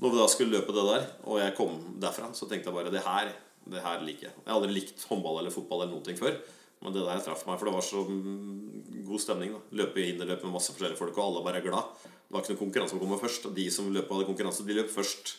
når 0.02 0.11
vi 0.11 0.18
da 0.18 0.26
skulle 0.26 0.56
løpe 0.56 0.75
det 0.75 0.84
der, 0.88 1.04
og 1.23 1.38
jeg 1.38 1.54
kom 1.54 1.76
derfra, 2.02 2.32
så 2.34 2.49
tenkte 2.50 2.66
jeg 2.66 2.75
bare 2.75 2.90
det 2.90 3.04
her, 3.04 3.30
det 3.70 3.82
her 3.84 4.02
liker 4.02 4.26
jeg. 4.26 4.34
Jeg 4.42 4.50
har 4.50 4.58
aldri 4.58 4.75
likt 4.75 5.04
håndball 5.06 5.38
eller 5.38 5.54
fotball 5.54 5.84
eller 5.84 5.94
noen 5.94 6.08
ting 6.08 6.18
før. 6.18 6.34
Men 6.82 6.92
det 6.92 7.04
der 7.06 7.23
traff 7.23 7.46
meg, 7.46 7.61
for 7.61 7.70
det 7.70 7.76
var 7.76 7.87
så 7.87 8.02
god 8.02 9.23
stemning. 9.23 9.54
da 9.54 9.78
Løpe 9.78 10.02
i 10.02 10.08
hinderløp 10.11 10.42
med 10.44 10.56
masse 10.56 10.75
forskjellige 10.75 10.99
folk, 10.99 11.14
og 11.16 11.28
alle 11.28 11.44
bare 11.46 11.62
er 11.62 11.68
glad. 11.68 11.94
Det 12.02 12.34
var 12.34 12.42
ikke 12.42 12.56
noen 12.56 12.62
konkurranse 12.64 12.96
som 12.96 13.00
kom 13.00 13.14
først. 13.23 13.49
De 13.54 13.68
som 13.70 13.88
løp 13.94 14.11
hadde 14.11 14.26
konkurranse, 14.28 14.66
de 14.66 14.76
løp 14.76 14.90
først. 14.92 15.37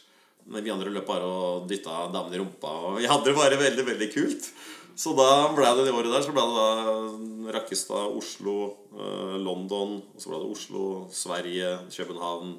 Men 0.47 0.63
vi 0.63 0.71
andre 0.71 0.93
løp 0.93 1.05
bare 1.09 1.27
og 1.27 1.67
dytta 1.69 2.07
damene 2.13 2.37
i 2.37 2.41
rumpa. 2.41 2.71
Og 2.87 2.97
vi 3.01 3.11
hadde 3.11 3.27
det 3.27 3.35
bare 3.35 3.59
veldig, 3.59 3.85
veldig 3.91 4.09
kult. 4.15 4.49
Så 4.95 5.11
da 5.11 5.51
ble 5.51 5.67
det 5.75 5.89
det 5.89 5.93
året 5.95 6.13
der 6.13 6.23
så 6.23 6.31
ble 6.31 6.43
det 6.47 6.55
da 6.55 7.55
Rakkestad, 7.55 8.13
Oslo, 8.15 8.55
eh, 8.95 9.35
London. 9.43 9.97
Og 10.15 10.21
så 10.21 10.31
ble 10.31 10.39
det 10.39 10.53
Oslo, 10.55 10.85
Sverige, 11.11 11.73
København. 11.91 12.55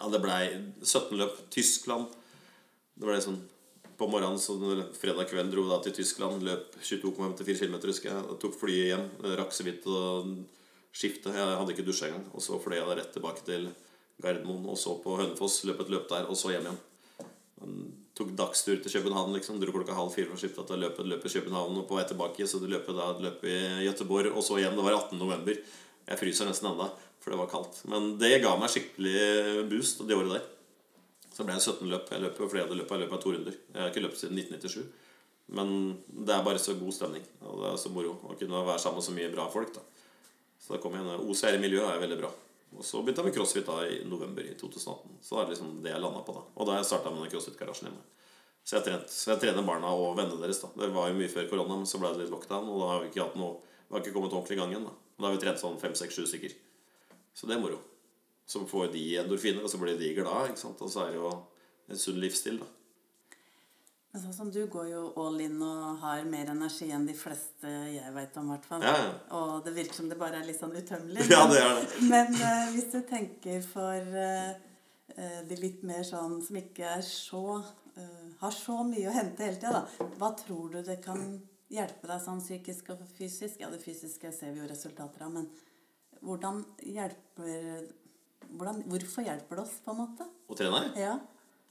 Ja, 0.00 0.08
det 0.10 0.20
ble 0.24 0.38
17 0.82 1.14
løp. 1.20 1.38
Tyskland. 1.54 2.10
Det 2.98 3.06
ble 3.06 3.22
sånn 3.22 3.40
På 4.00 4.06
morgenen 4.08 4.40
så 4.40 4.54
fredag 4.96 5.28
kveld 5.28 5.50
dro 5.52 5.66
vi 5.66 5.68
da 5.74 5.78
til 5.84 5.92
Tyskland. 5.92 6.40
Løp 6.42 6.72
22,54 6.80 7.66
km, 7.66 7.74
husker 7.84 8.08
jeg. 8.08 8.22
og 8.32 8.38
Tok 8.40 8.56
flyet 8.56 8.86
hjem. 8.94 9.06
Rakk 9.36 9.52
så 9.52 9.66
vidt 9.66 9.84
å 9.84 10.00
skifte. 10.88 11.34
Jeg 11.36 11.58
hadde 11.60 11.74
ikke 11.74 11.84
dusja 11.84 12.08
engang. 12.08 12.24
Og 12.32 12.40
så 12.40 12.56
fløy 12.64 12.78
jeg 12.78 12.88
da 12.88 12.96
rett 12.96 13.12
tilbake 13.12 13.44
til 13.44 13.68
Gardermoen 14.24 14.72
og 14.72 14.80
så 14.80 14.96
på 15.04 15.20
Hønefoss. 15.20 15.62
Løp 15.68 15.84
et 15.84 15.92
løp 15.92 16.08
der, 16.08 16.30
og 16.32 16.40
så 16.40 16.54
hjem 16.54 16.70
igjen. 16.70 17.99
Tok 18.20 18.34
dagstur 18.36 18.76
til 18.84 18.92
København. 18.92 19.32
liksom 19.32 19.56
Dro 19.60 19.72
klokka 19.72 19.94
halv 19.96 20.12
fire 20.12 20.28
for 20.28 20.36
å 20.36 20.40
skifte 20.40 20.76
løpet, 20.76 21.06
i 21.08 21.40
København. 21.40 21.78
Og 21.80 21.86
på 21.88 21.96
vei 21.96 22.04
tilbake 22.04 22.46
så 22.46 22.60
du 22.60 22.66
løp 22.68 22.84
da 22.92 23.14
løp 23.16 23.44
i 23.48 23.86
Gøteborg 23.86 24.34
og 24.34 24.44
så 24.44 24.58
hjem. 24.60 24.76
Det 24.76 24.84
var 24.84 24.96
18. 24.98 25.16
november. 25.16 25.56
Jeg 26.10 26.20
fryser 26.20 26.44
nesten 26.44 26.68
enda, 26.68 26.90
for 27.22 27.32
det 27.32 27.38
var 27.40 27.48
kaldt. 27.48 27.80
Men 27.88 28.18
det 28.20 28.42
ga 28.42 28.52
meg 28.60 28.68
skikkelig 28.68 29.64
boost 29.70 30.04
det 30.04 30.18
året 30.18 30.34
der. 30.36 30.44
Så 31.32 31.46
ble 31.48 31.56
det 31.56 31.64
17 31.64 31.88
løp. 31.88 32.12
Jeg 32.12 32.20
løp 32.26 32.42
jo 32.44 32.50
flere 32.52 32.76
løp. 32.76 32.92
Jeg 32.92 33.06
løp 33.06 33.16
av 33.16 33.22
to 33.24 33.32
runder. 33.32 33.56
Jeg 33.56 33.80
har 33.80 33.88
ikke 33.88 34.04
løpt 34.04 34.20
siden 34.20 34.36
1997. 34.36 34.84
Men 35.56 35.74
det 36.12 36.36
er 36.36 36.44
bare 36.44 36.60
så 36.60 36.76
god 36.76 36.92
stemning. 36.92 37.24
Og 37.40 37.62
det 37.62 37.72
er 37.72 37.80
så 37.80 37.94
moro 37.94 38.18
å 38.28 38.36
kunne 38.36 38.66
være 38.68 38.84
sammen 38.84 39.00
med 39.00 39.08
så 39.08 39.16
mye 39.16 39.32
bra 39.32 39.48
folk. 39.48 39.72
da 39.72 39.80
Så 40.60 40.76
da 40.76 40.82
kom 40.82 40.92
jeg 40.92 41.06
inn 41.06 41.24
OCR 41.24 41.56
i 41.56 41.64
miljøet 41.64 41.94
er 41.94 42.04
veldig 42.04 42.20
bra. 42.20 42.34
Og 42.76 42.86
så 42.86 43.00
begynte 43.02 43.22
jeg 43.22 43.30
med 43.30 43.36
crossfit 43.36 43.66
da 43.66 43.80
i 43.86 44.00
november 44.06 44.46
i 44.46 44.54
2018. 44.58 45.18
Så 45.24 45.36
det 45.36 45.42
er 45.42 45.52
liksom 45.52 45.72
det 45.84 45.92
jeg 45.92 46.02
landa 46.02 46.22
på 46.26 46.34
da. 46.36 46.44
Og 46.54 46.66
da 46.66 46.74
har 46.74 46.82
jeg 46.82 46.90
starta 46.92 47.12
med 47.12 47.24
den 47.24 47.32
crossfit-garasjen 47.34 47.90
hjemme. 47.90 48.04
Så 48.62 48.76
jeg, 48.76 48.84
trent, 48.86 49.10
så 49.10 49.32
jeg 49.32 49.40
trener 49.42 49.66
barna 49.66 49.90
og 49.96 50.16
vennene 50.18 50.38
deres. 50.42 50.60
da 50.62 50.70
Det 50.78 50.90
var 50.94 51.10
jo 51.10 51.18
mye 51.18 51.32
før 51.32 51.48
korona, 51.50 51.78
men 51.80 51.88
så 51.88 51.98
ble 51.98 52.12
det 52.14 52.22
litt 52.22 52.34
lockdown. 52.34 52.68
Og 52.70 52.82
da 52.82 52.90
har 52.92 53.02
vi 53.02 53.10
ikke 53.10 53.24
hatt 53.26 53.38
noe 53.40 53.58
Vi 53.90 53.96
har 53.96 54.04
ikke 54.04 54.12
kommet 54.14 54.34
ordentlig 54.36 54.54
i 54.54 54.60
gang 54.60 54.74
igjen. 54.74 54.86
Da 54.86 54.94
Da 55.18 55.26
har 55.26 55.34
vi 55.34 55.42
trent 55.42 55.60
sånn 55.60 55.80
fem, 55.80 55.94
seks, 55.98 56.14
sju 56.14 56.28
stykker. 56.30 56.52
Så 57.34 57.48
det 57.48 57.56
er 57.56 57.62
moro. 57.64 57.80
Så 58.46 58.62
får 58.66 58.92
de 58.94 59.02
endorfiner, 59.18 59.64
og 59.64 59.70
så 59.70 59.80
blir 59.82 59.98
de 59.98 60.14
glade. 60.14 60.52
Ikke 60.52 60.62
sant? 60.62 60.80
Og 60.82 60.90
så 60.92 61.04
er 61.04 61.14
det 61.14 61.18
jo 61.18 61.32
en 61.90 61.98
sunn 61.98 62.20
livsstil, 62.22 62.60
da. 62.62 62.68
Men 64.12 64.22
sånn 64.24 64.34
som 64.34 64.48
du 64.50 64.64
går 64.66 64.88
jo 64.90 65.00
all 65.22 65.36
in 65.44 65.60
og 65.62 66.00
har 66.02 66.24
mer 66.26 66.48
energi 66.50 66.88
enn 66.90 67.04
de 67.06 67.14
fleste 67.14 67.70
jeg 67.94 68.10
veit 68.14 68.34
om, 68.40 68.48
hvert 68.50 68.64
fall. 68.66 68.82
Ja, 68.82 68.94
ja. 69.04 69.12
Og 69.38 69.60
det 69.66 69.74
virker 69.76 69.94
som 70.00 70.08
det 70.10 70.18
bare 70.18 70.40
er 70.40 70.48
litt 70.48 70.58
sånn 70.58 70.74
utømmelig. 70.74 71.28
Ja, 71.30 71.44
men- 71.46 71.54
det 71.54 71.60
er 71.62 71.76
det. 71.78 72.08
Men 72.10 72.34
uh, 72.40 72.72
hvis 72.74 72.88
du 72.90 72.98
tenker 73.06 73.62
for 73.62 74.18
eh, 74.24 74.50
de 75.46 75.60
litt 75.62 75.84
mer 75.86 76.02
sånn 76.06 76.40
som 76.42 76.58
ikke 76.58 76.90
er 76.96 77.06
så 77.06 77.44
uh, 77.60 78.26
Har 78.42 78.50
så 78.56 78.80
mye 78.88 79.06
å 79.10 79.14
hente 79.14 79.46
hele 79.46 79.60
tida, 79.62 79.84
da. 79.84 80.10
Hva 80.18 80.32
tror 80.42 80.74
du 80.74 80.82
det 80.82 80.98
kan 81.04 81.22
hjelpe 81.70 82.10
deg 82.10 82.22
sånn 82.24 82.42
psykisk 82.42 82.90
og 82.96 83.02
fysisk? 83.14 83.60
Ja, 83.62 83.70
det 83.70 83.78
fysiske 83.84 84.32
ser 84.34 84.54
vi 84.56 84.64
jo 84.64 84.70
resultater 84.70 85.22
av, 85.26 85.34
men 85.38 85.46
hvordan 86.24 86.64
hjelper 86.82 87.84
hvordan, 88.50 88.80
Hvorfor 88.90 89.22
hjelper 89.22 89.60
det 89.60 89.62
oss, 89.68 89.76
på 89.84 89.92
en 89.94 90.00
måte? 90.02 90.26
Å 90.50 90.56
trene? 90.58 90.80
Ja. 90.98 91.14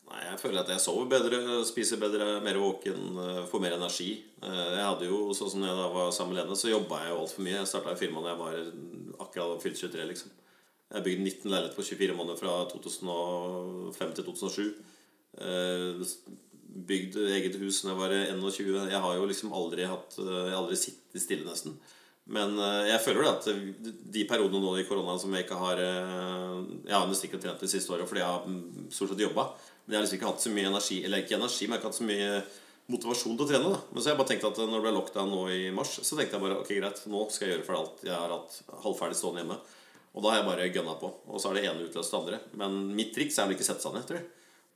Nei, 0.09 0.23
Jeg 0.25 0.39
føler 0.41 0.63
at 0.63 0.71
jeg 0.73 0.81
sover 0.81 1.05
bedre, 1.11 1.39
spiser 1.67 1.99
bedre, 2.01 2.39
mer 2.41 2.57
våken, 2.61 3.03
eh, 3.21 3.45
får 3.49 3.61
mer 3.61 3.75
energi. 3.77 4.23
Eh, 4.41 4.69
Jeg 4.75 4.85
hadde 4.85 5.05
jo, 5.09 5.19
sånn 5.37 5.51
som 5.53 5.61
jeg 5.61 5.75
da 5.77 5.87
var 5.93 6.11
sammen 6.11 6.33
med 6.35 6.43
Lene, 6.43 6.57
så 6.57 6.71
jobba 6.71 7.03
jeg 7.03 7.13
jo 7.13 7.21
altfor 7.21 7.45
mye. 7.45 7.57
Jeg 7.59 7.67
starta 7.69 7.95
firmaet 7.99 8.25
da 8.25 8.33
jeg 8.33 8.41
var 8.43 8.55
akkurat 9.25 9.61
fylt 9.61 9.77
23, 9.77 10.07
liksom. 10.09 10.31
Jeg 10.89 11.03
bygde 11.05 11.23
19 11.23 11.51
leiligheter 11.51 11.77
på 11.77 11.85
24 11.85 12.15
måneder 12.17 12.37
fra 12.39 12.53
2005 12.73 14.13
til 14.15 14.23
2007. 14.25 14.75
Eh, 15.37 16.05
Bygd 16.69 17.15
eget 17.17 17.55
hus 17.57 17.81
da 17.81 17.89
jeg 17.89 17.97
var 17.97 18.11
21. 18.13 18.89
Jeg 18.91 19.01
har 19.01 19.15
jo 19.17 19.25
liksom 19.25 19.53
aldri 19.57 19.87
hatt 19.89 20.13
Jeg 20.17 20.51
har 20.53 20.57
aldri 20.59 20.77
sittet 20.77 21.21
stille, 21.21 21.45
nesten. 21.45 21.73
Men 22.29 22.55
eh, 22.61 22.91
jeg 22.91 23.01
føler 23.01 23.25
det 23.25 23.33
at 23.33 23.91
de 24.13 24.23
periodene 24.29 24.61
nå 24.61 24.75
i 24.77 24.85
koronaen 24.87 25.19
som 25.21 25.33
jeg 25.33 25.47
ikke 25.47 25.57
har 25.57 25.81
eh, 25.81 26.57
Jeg 26.85 26.95
har 26.95 27.07
nesten 27.09 27.29
ikke 27.29 27.41
trent 27.41 27.63
det 27.63 27.71
siste 27.71 27.93
året 27.95 28.09
fordi 28.09 28.21
jeg 28.21 28.29
har 28.29 28.45
mm, 28.45 28.89
stort 28.93 29.13
sett 29.13 29.23
jobba. 29.25 29.47
Men 29.85 29.95
jeg 29.95 29.99
har 29.99 30.05
liksom 30.05 30.19
ikke 30.19 30.31
hatt 30.31 30.43
så 30.45 30.51
mye 30.53 30.69
energi 30.69 30.99
Eller 31.05 31.23
ikke 31.23 31.39
energi, 31.39 31.65
men 31.65 31.75
jeg 31.75 31.77
har 31.77 31.81
ikke 31.81 31.89
hatt 31.89 32.01
så 32.01 32.09
mye 32.09 32.41
motivasjon 32.89 33.37
til 33.37 33.45
å 33.45 33.49
trene. 33.49 33.71
da 33.73 33.81
Men 33.89 34.01
så 34.01 34.09
har 34.09 34.15
jeg 34.15 34.21
bare 34.21 34.31
tenkt 34.33 34.47
at 34.49 34.61
når 34.61 34.75
det 34.75 34.85
ble 34.85 34.93
lockdown 34.95 35.33
nå 35.33 35.41
i 35.53 35.59
mars, 35.73 35.95
så 36.01 36.17
tenkte 36.17 36.37
jeg 36.37 36.45
bare 36.45 36.59
ok, 36.61 36.71
greit, 36.79 37.01
nå 37.09 37.25
skal 37.33 37.47
jeg 37.47 37.55
gjøre 37.55 37.67
for 37.67 37.79
alt 37.79 38.05
jeg 38.07 38.15
har 38.15 38.33
hatt 38.33 38.59
halvferdig 38.85 39.17
stående 39.19 39.43
hjemme. 39.43 39.57
Og 40.17 40.25
da 40.25 40.31
har 40.31 40.39
jeg 40.39 40.47
bare 40.47 40.69
gønna 40.73 40.95
på. 41.01 41.09
Og 41.29 41.41
så 41.41 41.51
er 41.51 41.59
det 41.59 41.65
ene 41.69 41.85
utløst 41.85 42.13
det 42.13 42.19
andre. 42.19 42.39
Men 42.57 42.77
mitt 42.97 43.11
triks 43.13 43.37
er 43.37 43.45
vel 43.45 43.57
ikke 43.57 43.67
sette 43.67 43.85
seg 43.85 43.93
ned, 43.93 44.07
tror 44.09 44.17
jeg. 44.17 44.29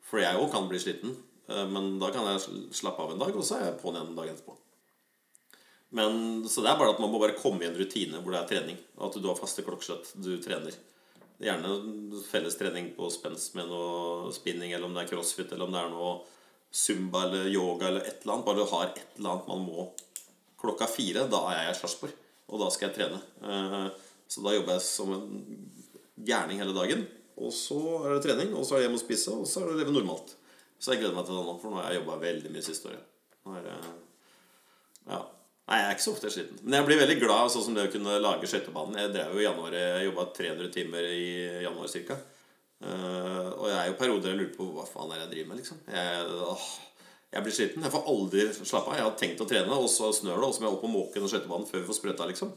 For 0.06 0.22
jeg 0.22 0.38
òg 0.42 0.52
kan 0.54 0.70
bli 0.70 0.82
sliten. 0.82 1.16
Eh, 1.50 1.66
Men 1.74 1.98
da 2.02 2.12
kan 2.14 2.28
jeg 2.30 2.44
slappe 2.76 3.02
av 3.02 3.16
en 3.16 3.24
dag, 3.24 3.34
og 3.34 3.46
så 3.46 3.58
er 3.58 3.66
jeg 3.72 3.80
på'n 3.82 3.98
igjen 3.98 4.12
en 4.14 4.20
dag 4.20 4.30
etterpå. 4.30 4.58
Men, 5.94 6.42
så 6.50 6.64
det 6.66 6.72
er 6.72 6.80
bare 6.80 6.96
at 6.96 7.02
man 7.04 7.12
må 7.14 7.20
bare 7.22 7.38
komme 7.38 7.62
i 7.62 7.68
en 7.70 7.78
rutine 7.78 8.22
hvor 8.22 8.34
det 8.34 8.40
er 8.42 8.50
trening. 8.50 8.80
Og 8.98 9.08
at 9.10 9.20
du 9.22 9.28
har 9.30 9.38
faste 9.38 9.66
klokkeslett 9.66 10.14
du 10.26 10.32
trener. 10.42 10.74
Gjerne 11.44 12.22
felles 12.30 12.56
trening 12.58 12.92
på 12.98 13.10
spenst 13.14 13.54
med 13.58 13.70
noe 13.70 14.32
spinning, 14.34 14.72
eller 14.74 14.88
om 14.88 14.96
det 14.96 15.04
er 15.04 15.12
crossfit, 15.12 15.52
eller 15.52 15.68
om 15.68 15.76
det 15.76 15.82
er 15.84 15.92
noe 15.94 16.14
zumba 16.74 17.28
eller 17.28 17.52
yoga 17.52 17.92
eller 17.92 18.08
et 18.08 18.24
eller 18.24 18.34
annet. 18.36 18.48
Bare 18.48 18.62
du 18.62 18.72
har 18.72 18.88
et 18.90 19.18
eller 19.20 19.36
annet 19.36 19.52
man 19.52 19.66
må 19.68 19.88
klokka 20.64 20.88
fire. 20.90 21.28
Da 21.30 21.44
er 21.52 21.60
jeg 21.60 21.76
i 21.76 21.80
Sarpsborg, 21.82 22.16
og 22.50 22.64
da 22.64 22.70
skal 22.74 22.90
jeg 22.90 22.98
trene. 23.00 23.22
Eh, 23.44 24.10
Så 24.34 24.42
da 24.42 24.54
jobber 24.56 24.80
jeg 24.80 24.82
som 24.82 25.12
en 25.14 25.26
gærning 26.26 26.58
hele 26.58 26.74
dagen. 26.74 27.04
Og 27.38 27.52
så 27.54 27.78
er 28.06 28.16
det 28.16 28.24
trening, 28.26 28.54
og 28.58 28.66
så 28.66 28.76
er 28.76 28.82
det 28.82 28.88
hjem 28.88 28.98
og 28.98 29.02
spise, 29.04 29.34
og 29.36 29.46
så 29.50 29.62
er 29.62 29.70
det 29.70 29.84
leve 29.84 29.94
normalt. 29.94 30.34
Så 30.80 30.94
jeg 30.94 31.04
gleder 31.04 31.14
meg 31.18 31.28
til 31.28 31.38
det 31.38 31.44
nå, 31.46 31.54
for 31.62 31.70
nå 31.70 31.78
har 31.82 31.92
jeg 31.92 32.02
jobba 32.02 32.16
veldig 32.24 32.52
mye 32.54 32.66
siste 32.66 32.90
året. 32.90 33.04
Nå 33.46 33.54
er 33.60 33.68
det, 33.68 33.76
ja, 35.12 35.20
Nei, 35.64 35.80
jeg 35.80 35.88
er 35.88 35.96
ikke 35.96 36.04
så 36.04 36.14
ofte 36.14 36.30
sliten. 36.34 36.60
Men 36.66 36.78
jeg 36.80 36.88
blir 36.90 37.00
veldig 37.00 37.20
glad 37.22 37.52
sånn 37.52 37.64
som 37.64 37.76
det 37.78 37.86
å 37.88 37.92
kunne 37.92 38.20
lage 38.20 38.48
skøytebanen. 38.52 38.98
Jeg 39.00 39.14
drev 39.14 39.36
jo 39.36 39.40
i 39.40 39.46
januar, 39.46 39.76
jeg 39.80 40.08
jobba 40.10 40.26
300 40.36 40.72
timer 40.74 41.06
i 41.08 41.28
januar 41.64 41.94
ca. 42.10 42.18
Uh, 42.84 43.48
og 43.54 43.70
jeg 43.70 43.78
er 43.78 43.86
jo 43.88 44.00
perioder 44.02 44.34
jeg 44.34 44.40
lurer 44.42 44.58
på 44.58 44.66
hva 44.76 44.84
faen 44.84 45.14
er 45.14 45.22
det 45.22 45.24
jeg 45.24 45.32
driver 45.32 45.50
med, 45.54 45.62
liksom. 45.62 45.80
Jeg, 45.88 46.26
åh, 46.52 46.66
jeg 47.32 47.46
blir 47.46 47.56
sliten. 47.56 47.86
Jeg 47.88 47.94
får 47.94 48.12
aldri 48.12 48.48
slappe 48.58 48.92
av. 48.92 48.98
Jeg 49.00 49.08
har 49.08 49.16
tenkt 49.22 49.46
å 49.46 49.48
trene, 49.48 49.78
og 49.80 49.88
så 49.94 50.12
snør 50.12 50.42
det, 50.42 50.50
og 50.50 50.58
så 50.58 50.64
må 50.64 50.68
jeg 50.68 50.76
opp 50.76 50.84
og 50.90 50.94
måke 50.98 51.24
den 51.24 51.32
skøytebanen 51.32 51.70
før 51.70 51.80
vi 51.80 51.88
får 51.88 52.00
sprøyta, 52.02 52.28
liksom. 52.34 52.52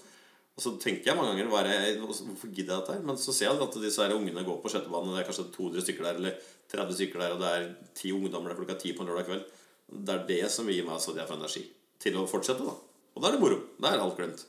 Og 0.57 0.65
så 0.65 0.73
tenker 0.81 1.11
jeg 1.13 1.19
mange 1.19 1.37
ganger 1.37 1.59
er 1.61 1.69
det, 1.69 1.95
hvorfor 2.01 2.49
gidder 2.49 2.75
jeg 2.75 2.81
dette 2.81 2.97
her? 2.97 3.07
Men 3.07 3.19
så 3.21 3.35
ser 3.37 3.51
jeg 3.51 3.61
at 3.61 3.79
disse 3.87 4.03
her 4.03 4.17
ungene 4.17 4.45
går 4.45 4.59
på 4.63 4.73
skøytebanen, 4.73 5.13
og 5.13 5.15
det 5.15 5.23
er 5.23 5.29
kanskje 5.29 5.47
200 5.55 5.85
stykker 5.85 6.09
der, 6.09 6.19
eller 6.19 6.51
30 6.75 6.99
stykker 6.99 7.23
der, 7.23 7.37
og 7.37 7.43
det 7.45 7.55
er 7.55 7.67
ti 7.95 8.11
ungdommer 8.17 8.51
der 8.51 8.59
klokka 8.59 8.79
ti 8.81 8.97
på 8.97 9.05
en 9.05 9.13
lørdag 9.13 9.29
kveld. 9.29 9.47
Det 9.93 10.15
er 10.17 10.29
det 10.33 10.43
som 10.51 10.73
gir 10.73 10.89
meg 10.89 10.99
så 11.05 11.15
det 11.15 11.23
jeg 11.23 11.31
får 11.31 11.43
energi 11.43 11.65
til 12.03 12.17
å 12.19 12.27
fortsette, 12.31 12.67
da. 12.67 12.77
Og 13.17 13.23
da 13.25 13.31
er 13.31 13.37
det 13.37 13.43
moro. 13.43 13.59
Da 13.81 13.91
er 13.91 14.05
alt 14.05 14.19
glemt. 14.19 14.45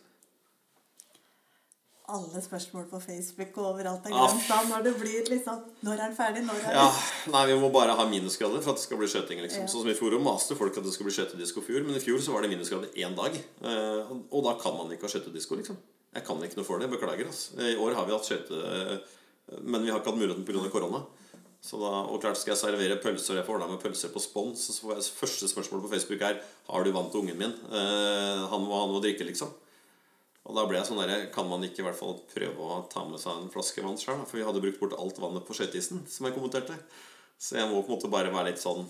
Alle 2.08 2.40
spørsmål 2.40 2.86
på 2.88 3.00
Facebook 3.04 3.58
og 3.60 3.66
overalt 3.74 4.06
er 4.08 4.14
glemt 4.16 4.46
da 4.48 4.62
når 4.70 4.84
det 4.86 4.94
blir 4.96 5.26
liksom 5.28 5.58
Når 5.84 5.92
er 5.92 6.02
den 6.06 6.14
ferdig? 6.16 6.44
Når 6.48 6.62
er 6.70 6.78
ja, 6.78 6.86
Nei, 7.34 7.42
vi 7.50 7.58
må 7.60 7.68
bare 7.74 7.98
ha 8.00 8.06
minusgrader 8.08 8.64
for 8.64 8.72
at 8.72 8.80
det 8.80 8.86
skal 8.86 9.02
bli 9.02 9.10
skjøting. 9.12 9.42
Liksom. 9.44 9.66
Ja. 9.66 9.72
Sånn 9.72 9.84
som 9.84 9.92
I 9.92 9.96
fjor 9.98 10.16
maste 10.24 10.56
folk 10.56 10.80
at 10.80 10.88
det 10.88 10.94
skulle 10.96 11.12
bli 11.12 11.18
skjøtedisko 11.18 11.64
i 11.64 11.68
fjor, 11.68 11.84
men 11.84 12.00
i 12.00 12.04
fjor 12.04 12.24
så 12.24 12.36
var 12.36 12.48
det 12.48 12.54
minusgrader 12.54 12.96
én 12.96 13.18
dag. 13.18 13.36
Eh, 13.36 14.16
og 14.32 14.48
da 14.48 14.56
kan 14.62 14.78
man 14.80 14.96
ikke 14.96 15.10
ha 15.10 15.14
skjøtedisko, 15.18 15.60
liksom. 15.60 15.80
Jeg 16.16 16.26
kan 16.28 16.48
ikke 16.48 16.62
noe 16.62 16.68
for 16.68 16.80
det. 16.80 16.88
Beklager. 16.96 17.28
Altså. 17.28 17.60
I 17.60 17.76
år 17.76 18.00
har 18.00 18.08
vi 18.08 18.16
hatt 18.16 18.28
skøyte... 18.28 19.00
Men 19.64 19.84
vi 19.84 19.92
har 19.92 20.02
ikke 20.02 20.12
hatt 20.12 20.20
muligheten 20.20 20.48
pga. 20.48 20.64
korona. 20.72 21.06
Så 21.64 21.80
da, 21.82 21.92
og 22.06 22.22
klart 22.22 22.38
Skal 22.40 22.54
jeg 22.54 22.62
servere 22.62 23.00
pølser 23.02 23.34
og 23.34 23.40
jeg 23.42 23.48
får 23.48 23.58
ordna 23.58 23.74
med 23.74 23.82
pølser 23.82 24.12
på 24.14 24.22
spons, 24.24 24.68
så 24.70 24.76
får 24.84 24.98
jeg 24.98 25.16
første 25.18 25.50
spørsmål 25.52 25.84
på 25.86 25.94
Facebook 25.96 26.22
er 26.22 26.42
Har 26.70 26.86
du 26.86 26.92
vann 26.96 27.10
til 27.12 27.24
ungen 27.24 27.40
min. 27.40 27.56
Eh, 27.72 28.44
han 28.52 28.68
må 28.68 28.76
ha 28.78 28.86
noe 28.86 29.02
å 29.02 29.04
drikke, 29.04 29.26
liksom. 29.28 29.52
Og 30.48 30.56
da 30.56 30.64
ble 30.68 30.80
jeg 30.80 30.88
sånn 30.90 31.02
der 31.02 31.28
Kan 31.34 31.50
man 31.50 31.66
ikke 31.66 31.84
i 31.84 31.88
hvert 31.88 32.00
fall 32.00 32.16
prøve 32.32 32.70
å 32.70 32.80
ta 32.92 33.04
med 33.08 33.20
seg 33.22 33.42
en 33.42 33.52
flaske 33.54 33.84
vann 33.84 34.00
sjøl? 34.00 34.24
For 34.30 34.40
vi 34.40 34.46
hadde 34.48 34.64
brukt 34.64 34.80
bort 34.84 34.96
alt 35.00 35.20
vannet 35.24 35.48
på 35.48 35.58
skøyteisen, 35.58 36.06
som 36.12 36.28
jeg 36.28 36.38
kommenterte. 36.38 36.78
Så 37.38 37.60
jeg 37.60 37.70
må 37.70 37.82
på 37.82 37.92
en 37.92 37.98
måte 37.98 38.12
bare 38.14 38.34
være 38.34 38.54
litt 38.54 38.64
sånn 38.64 38.88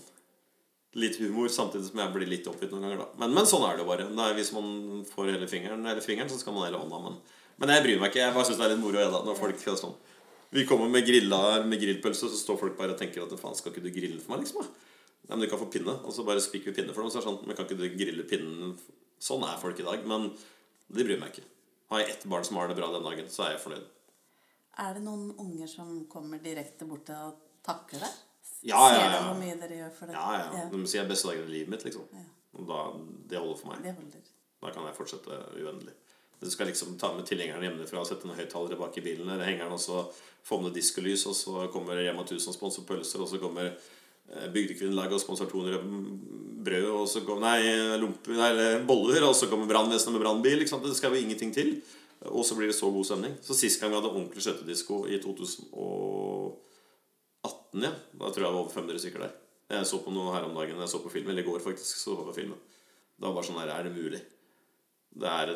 Litt 0.97 1.17
humor, 1.19 1.49
samtidig 1.51 1.91
som 1.91 1.99
jeg 1.99 2.09
blir 2.13 2.29
litt 2.31 2.47
oppgitt 2.49 2.71
noen 2.71 2.85
ganger. 2.87 3.01
da 3.03 3.21
Men, 3.21 3.33
men 3.35 3.45
sånn 3.45 3.61
er 3.67 3.75
det 3.75 3.83
jo 3.83 3.89
bare. 3.89 4.05
Det 4.07 4.23
er 4.23 4.37
hvis 4.37 4.53
man 4.55 5.03
får 5.05 5.33
hele 5.33 5.49
fingeren, 5.51 5.83
eller 5.85 6.01
fingeren, 6.01 6.31
så 6.31 6.39
skal 6.39 6.55
man 6.55 6.65
hele 6.65 6.79
hånda. 6.79 7.01
Men, 7.03 7.17
men 7.61 7.73
jeg 7.75 7.83
bryr 7.83 7.99
meg 8.01 8.09
ikke. 8.09 8.21
Jeg 8.23 8.33
bare 8.33 8.47
syns 8.47 8.57
det 8.57 8.65
er 8.65 8.71
litt 8.71 8.81
moro 8.81 9.03
da, 9.03 9.19
når 9.27 9.37
folk 9.37 9.61
gjør 9.61 9.77
sånn 9.77 9.93
Vi 10.55 10.65
kommer 10.65 10.89
med 10.89 11.05
grilla 11.05 11.63
med 11.67 11.81
grillpølse, 11.81 12.29
så 12.31 12.39
står 12.39 12.59
folk 12.61 12.77
bare 12.77 12.95
og 12.95 12.99
tenker 12.99 13.25
at 13.25 13.33
faen, 13.39 13.55
skal 13.57 13.73
ikke 13.73 13.83
du 13.83 13.91
grille 13.91 14.21
for 14.23 14.35
meg, 14.35 14.45
liksom? 14.45 14.63
Nei, 15.27 15.33
men 15.35 15.43
du 15.43 15.49
kan 15.51 15.59
få 15.59 15.67
pinne. 15.71 15.97
Og 16.07 16.13
så 16.15 16.23
bare 16.27 16.43
spikker 16.43 16.71
vi 16.71 16.77
pinne 16.79 16.95
for 16.95 17.03
dem. 17.03 17.11
Så 17.11 17.19
er 17.19 17.25
det 17.25 17.27
sånn, 17.27 17.41
men 17.43 17.57
kan 17.57 17.67
ikke 17.67 17.79
du 17.81 17.87
grille 17.99 18.27
pinnen 18.29 18.77
Sånn 19.17 19.41
er 19.47 19.57
folk 19.57 19.79
i 19.81 19.85
dag. 19.85 20.03
Men 20.05 20.27
det 20.93 21.03
bryr 21.07 21.17
meg 21.17 21.33
ikke. 21.33 21.43
Har 21.89 22.03
jeg 22.03 22.11
ett 22.13 22.25
barn 22.29 22.45
som 22.45 22.59
har 22.59 22.69
det 22.69 22.77
bra 22.77 22.91
den 22.93 23.05
dagen, 23.05 23.29
så 23.33 23.47
er 23.47 23.55
jeg 23.55 23.63
fornøyd. 23.63 23.87
Er 24.83 24.93
det 24.93 25.01
noen 25.01 25.31
unger 25.41 25.69
som 25.71 25.93
kommer 26.11 26.41
direkte 26.43 26.85
bort 26.85 27.09
og 27.15 27.39
takker 27.65 28.03
deg? 28.03 28.19
Ja, 28.67 28.77
ja, 28.77 28.91
ja. 28.93 28.99
Ser 28.99 29.15
de 29.15 29.21
hvor 29.25 29.39
mye 29.41 29.55
dere 29.61 29.79
gjør 29.79 29.93
for 29.97 30.11
det? 30.11 30.17
Ja, 30.17 30.41
ja. 30.53 30.65
De 30.69 30.81
sier 30.91 31.07
'beste 31.09 31.31
dagen 31.31 31.49
i 31.49 31.55
livet 31.55 31.73
mitt', 31.73 31.85
liksom. 31.87 32.05
Ja. 32.13 32.25
Og 32.57 32.67
da, 32.69 32.79
det 33.29 33.39
holder 33.41 33.57
for 33.57 33.71
meg. 33.71 33.81
Det 33.83 33.95
holder. 33.97 34.29
Da 34.61 34.73
kan 34.75 34.85
jeg 34.85 34.97
fortsette 34.97 35.39
uendelig. 35.57 35.95
Du 36.39 36.49
skal 36.53 36.69
liksom 36.69 36.97
ta 37.01 37.09
med 37.13 37.25
tilhengeren 37.25 37.63
hjemmefra 37.65 38.01
og 38.01 38.07
sette 38.09 38.27
noen 38.27 38.37
høyttalere 38.37 38.77
bak 38.77 38.97
i 38.97 39.01
bilen. 39.01 39.29
Eller 39.29 39.49
hengeren 39.49 39.73
og 39.73 39.81
så 39.81 40.03
få 40.47 40.61
med 40.63 40.75
diskolys, 40.75 41.25
og 41.27 41.35
så 41.35 41.67
kommer 41.73 41.99
Rema 41.99 42.23
1000 42.23 42.53
og 42.53 42.55
sponser 42.55 42.87
pølser, 42.87 43.23
og 43.23 43.29
så 43.29 43.39
kommer 43.41 43.73
Eh, 44.27 44.49
Bygdekvinnelaget 44.51 45.13
og 45.15 45.21
sponser 45.23 45.47
200 45.47 45.79
brød 46.67 46.87
og 46.91 47.05
så 47.07 47.21
kommer, 47.23 47.47
nei, 47.47 47.95
lumpe, 48.01 48.33
nei, 48.35 48.51
boller, 48.87 49.23
og 49.23 49.35
så 49.37 49.47
kommer 49.47 49.67
brannvesenet 49.69 50.13
med 50.17 50.23
brannbil. 50.25 50.59
Det 50.67 50.95
skal 50.97 51.13
jo 51.15 51.21
ingenting 51.21 51.51
til. 51.55 51.69
Og 52.27 52.45
så 52.45 52.55
blir 52.57 52.67
det 52.67 52.75
så 52.75 52.91
god 52.91 53.05
stemning. 53.07 53.33
Så 53.41 53.53
Sist 53.55 53.79
gang 53.79 53.91
vi 53.91 53.95
hadde 53.99 54.11
ordentlig 54.11 54.43
skøytedisko, 54.43 54.95
i 55.07 55.17
2018, 55.23 57.83
ja, 57.85 57.91
da 57.93 58.25
tror 58.25 58.41
jeg 58.41 58.43
det 58.43 58.43
var 58.43 58.63
over 58.63 58.73
500 58.73 58.99
stykker 58.99 59.19
der. 59.23 59.33
Jeg 59.71 59.85
så 59.87 59.97
på 60.03 60.11
noe 60.15 60.33
her 60.33 60.43
om 60.47 60.55
dagen. 60.57 60.81
Jeg 60.81 60.91
så 60.91 60.99
på 61.03 61.13
filmen, 61.13 61.31
eller 61.31 61.43
i 61.45 61.47
går 61.47 61.61
faktisk. 61.63 61.93
så 62.01 62.11
på 62.17 62.35
filmen. 62.35 62.59
Det 63.17 63.23
var 63.23 63.35
bare 63.35 63.47
sånn 63.47 63.61
her 63.61 63.73
Er 63.73 63.83
det 63.87 63.95
mulig? 63.95 64.21
Det 65.17 65.27
er 65.27 65.47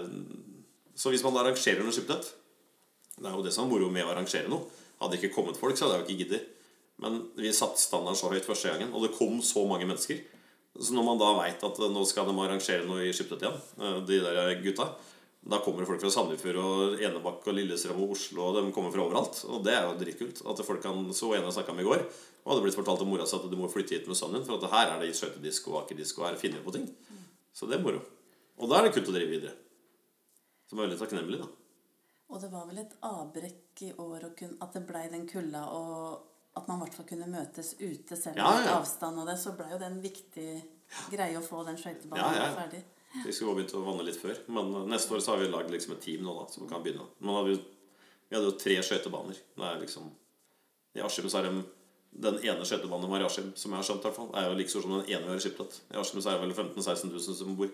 Så 0.95 1.09
hvis 1.11 1.23
man 1.23 1.37
arrangerer 1.37 1.83
noe 1.83 1.93
skiptet 1.93 2.33
Det 3.19 3.27
er 3.29 3.35
jo 3.35 3.43
det 3.45 3.53
som 3.53 3.65
er 3.67 3.69
moro 3.69 3.89
med 3.93 4.05
å 4.05 4.09
arrangere 4.09 4.49
noe. 4.49 4.65
Hadde 5.01 5.15
det 5.15 5.21
ikke 5.23 5.35
kommet 5.35 5.57
folk, 5.59 5.75
så 5.77 5.87
hadde 5.87 5.97
jeg 5.97 6.03
jo 6.03 6.07
ikke 6.07 6.23
giddet. 6.23 6.49
Men 7.01 7.17
vi 7.33 7.49
satte 7.55 7.81
standarden 7.81 8.19
så 8.19 8.29
høyt 8.29 8.45
første 8.45 8.69
gangen, 8.69 8.93
og 8.93 9.05
det 9.05 9.15
kom 9.15 9.39
så 9.45 9.63
mange 9.65 9.87
mennesker. 9.89 10.21
Så 10.79 10.93
når 10.95 11.07
man 11.07 11.19
da 11.19 11.31
veit 11.35 11.63
at 11.67 11.79
nå 11.91 12.03
skal 12.07 12.29
de 12.29 12.35
arrangere 12.37 12.85
noe 12.87 13.07
i 13.07 13.15
Skiptvet 13.15 13.41
igjen, 13.43 13.57
eh, 13.81 13.97
de 14.07 14.19
der 14.23 14.61
gutta 14.63 14.93
Da 15.41 15.57
kommer 15.57 15.87
folk 15.89 15.97
fra 16.03 16.09
Sandefjord 16.13 16.57
og 16.61 16.99
Enebakk 17.01 17.47
og 17.49 17.55
Lillestrøm 17.57 18.03
og 18.03 18.11
Oslo, 18.13 18.43
og 18.45 18.59
de 18.59 18.73
kommer 18.75 18.91
fra 18.93 19.01
overalt. 19.01 19.39
Og 19.49 19.63
det 19.65 19.73
er 19.73 19.87
jo 19.87 19.95
dritkult. 19.97 20.43
At 20.45 20.61
folk 20.61 20.83
kan 20.83 21.09
Så 21.17 21.33
ene 21.33 21.49
jeg 21.49 21.55
snakka 21.55 21.73
med 21.73 21.81
i 21.81 21.89
går, 21.89 22.03
og 22.45 22.51
hadde 22.51 22.61
blitt 22.61 22.77
fortalt 22.77 23.01
av 23.01 23.09
mora 23.09 23.25
si 23.25 23.35
at 23.35 23.49
du 23.49 23.57
må 23.57 23.67
flytte 23.67 23.97
hit 23.97 24.05
med 24.07 24.15
sønnen 24.15 24.37
din, 24.37 24.45
for 24.45 24.61
at 24.61 24.69
her 24.69 24.93
er 24.93 25.01
det 25.01 25.15
skøytedisko 25.17 25.73
og 25.73 25.81
akedisko, 25.81 26.21
her 26.27 26.37
finner 26.37 26.61
vi 26.61 26.67
på 26.69 26.75
ting. 26.77 26.85
Så 27.57 27.65
det 27.65 27.79
er 27.79 27.83
moro. 27.83 28.05
Og 28.61 28.69
da 28.69 28.77
er 28.77 28.85
det 28.85 28.93
kult 28.93 29.09
å 29.09 29.17
drive 29.17 29.33
videre. 29.33 29.57
Som 30.69 30.77
er 30.77 30.85
veldig 30.85 31.01
takknemlig, 31.01 31.41
da. 31.41 31.49
Og 32.31 32.39
det 32.39 32.47
var 32.51 32.67
vel 32.69 32.79
et 32.79 32.93
avbrekk 33.03 33.81
i 33.87 33.93
år 33.99 34.29
at 34.31 34.75
det 34.75 34.83
blei 34.87 35.07
den 35.11 35.27
kulda 35.27 35.65
og 35.75 36.29
at 36.55 36.67
man 36.67 36.79
i 36.79 36.85
hvert 36.85 36.95
fall 36.95 37.07
kunne 37.07 37.27
møtes 37.31 37.73
ute 37.79 38.15
selv 38.19 38.39
om 38.39 38.43
ja, 38.43 38.63
ja. 38.65 38.77
avstand 38.79 39.19
og 39.21 39.27
det, 39.27 39.37
så 39.39 39.53
ble 39.55 39.69
jo 39.71 39.79
det 39.79 39.87
en 39.87 40.01
viktig 40.03 40.47
greie 41.11 41.37
å 41.39 41.43
få 41.43 41.61
den 41.67 41.79
skøytebanen 41.79 42.35
ja, 42.35 42.47
ja. 42.47 42.55
ferdig. 42.57 42.81
Vi 43.25 43.35
skulle 43.35 43.57
begynt 43.59 43.75
å 43.75 43.83
vanne 43.83 44.07
litt 44.07 44.19
før, 44.19 44.39
men 44.55 44.71
neste 44.91 45.15
år 45.15 45.23
så 45.23 45.33
har 45.33 45.43
vi 45.43 45.51
lagd 45.51 45.71
liksom 45.71 45.95
et 45.95 46.03
team 46.03 46.23
nå 46.23 46.35
da, 46.37 46.47
som 46.51 46.67
kan 46.67 46.83
begynne. 46.83 47.07
Men 47.19 47.47
vi, 47.47 47.57
vi, 48.27 48.35
hadde 48.35 48.47
jo 48.47 48.57
tre 48.59 48.77
skøytebaner. 48.87 49.39
Liksom, 49.81 50.07
I 50.95 51.03
Askim 51.07 51.27
så 51.31 51.41
er 51.41 51.49
det 51.49 51.53
den 52.27 52.39
ene 52.43 52.67
skøytebanen 52.67 53.11
var 53.11 53.23
i 53.23 53.27
Askim, 53.27 53.51
som 53.59 53.71
jeg 53.71 53.83
har 53.83 53.87
skjønt, 53.87 54.03
i 54.03 54.07
hvert 54.07 54.19
fall, 54.19 54.31
er 54.39 54.47
jo 54.47 54.55
like 54.59 54.71
stor 54.71 54.87
som 54.87 54.95
den 54.95 55.07
ene 55.11 55.27
vi 55.27 55.33
har 55.33 55.39
i 55.39 55.43
Skiptvet. 55.43 55.79
I 55.91 55.99
Askim 55.99 56.23
er 56.23 56.35
det 56.35 56.43
vel 56.45 56.55
15 56.55 56.79
000-16 56.79 57.11
000 57.11 57.39
som 57.41 57.59
bor, 57.59 57.71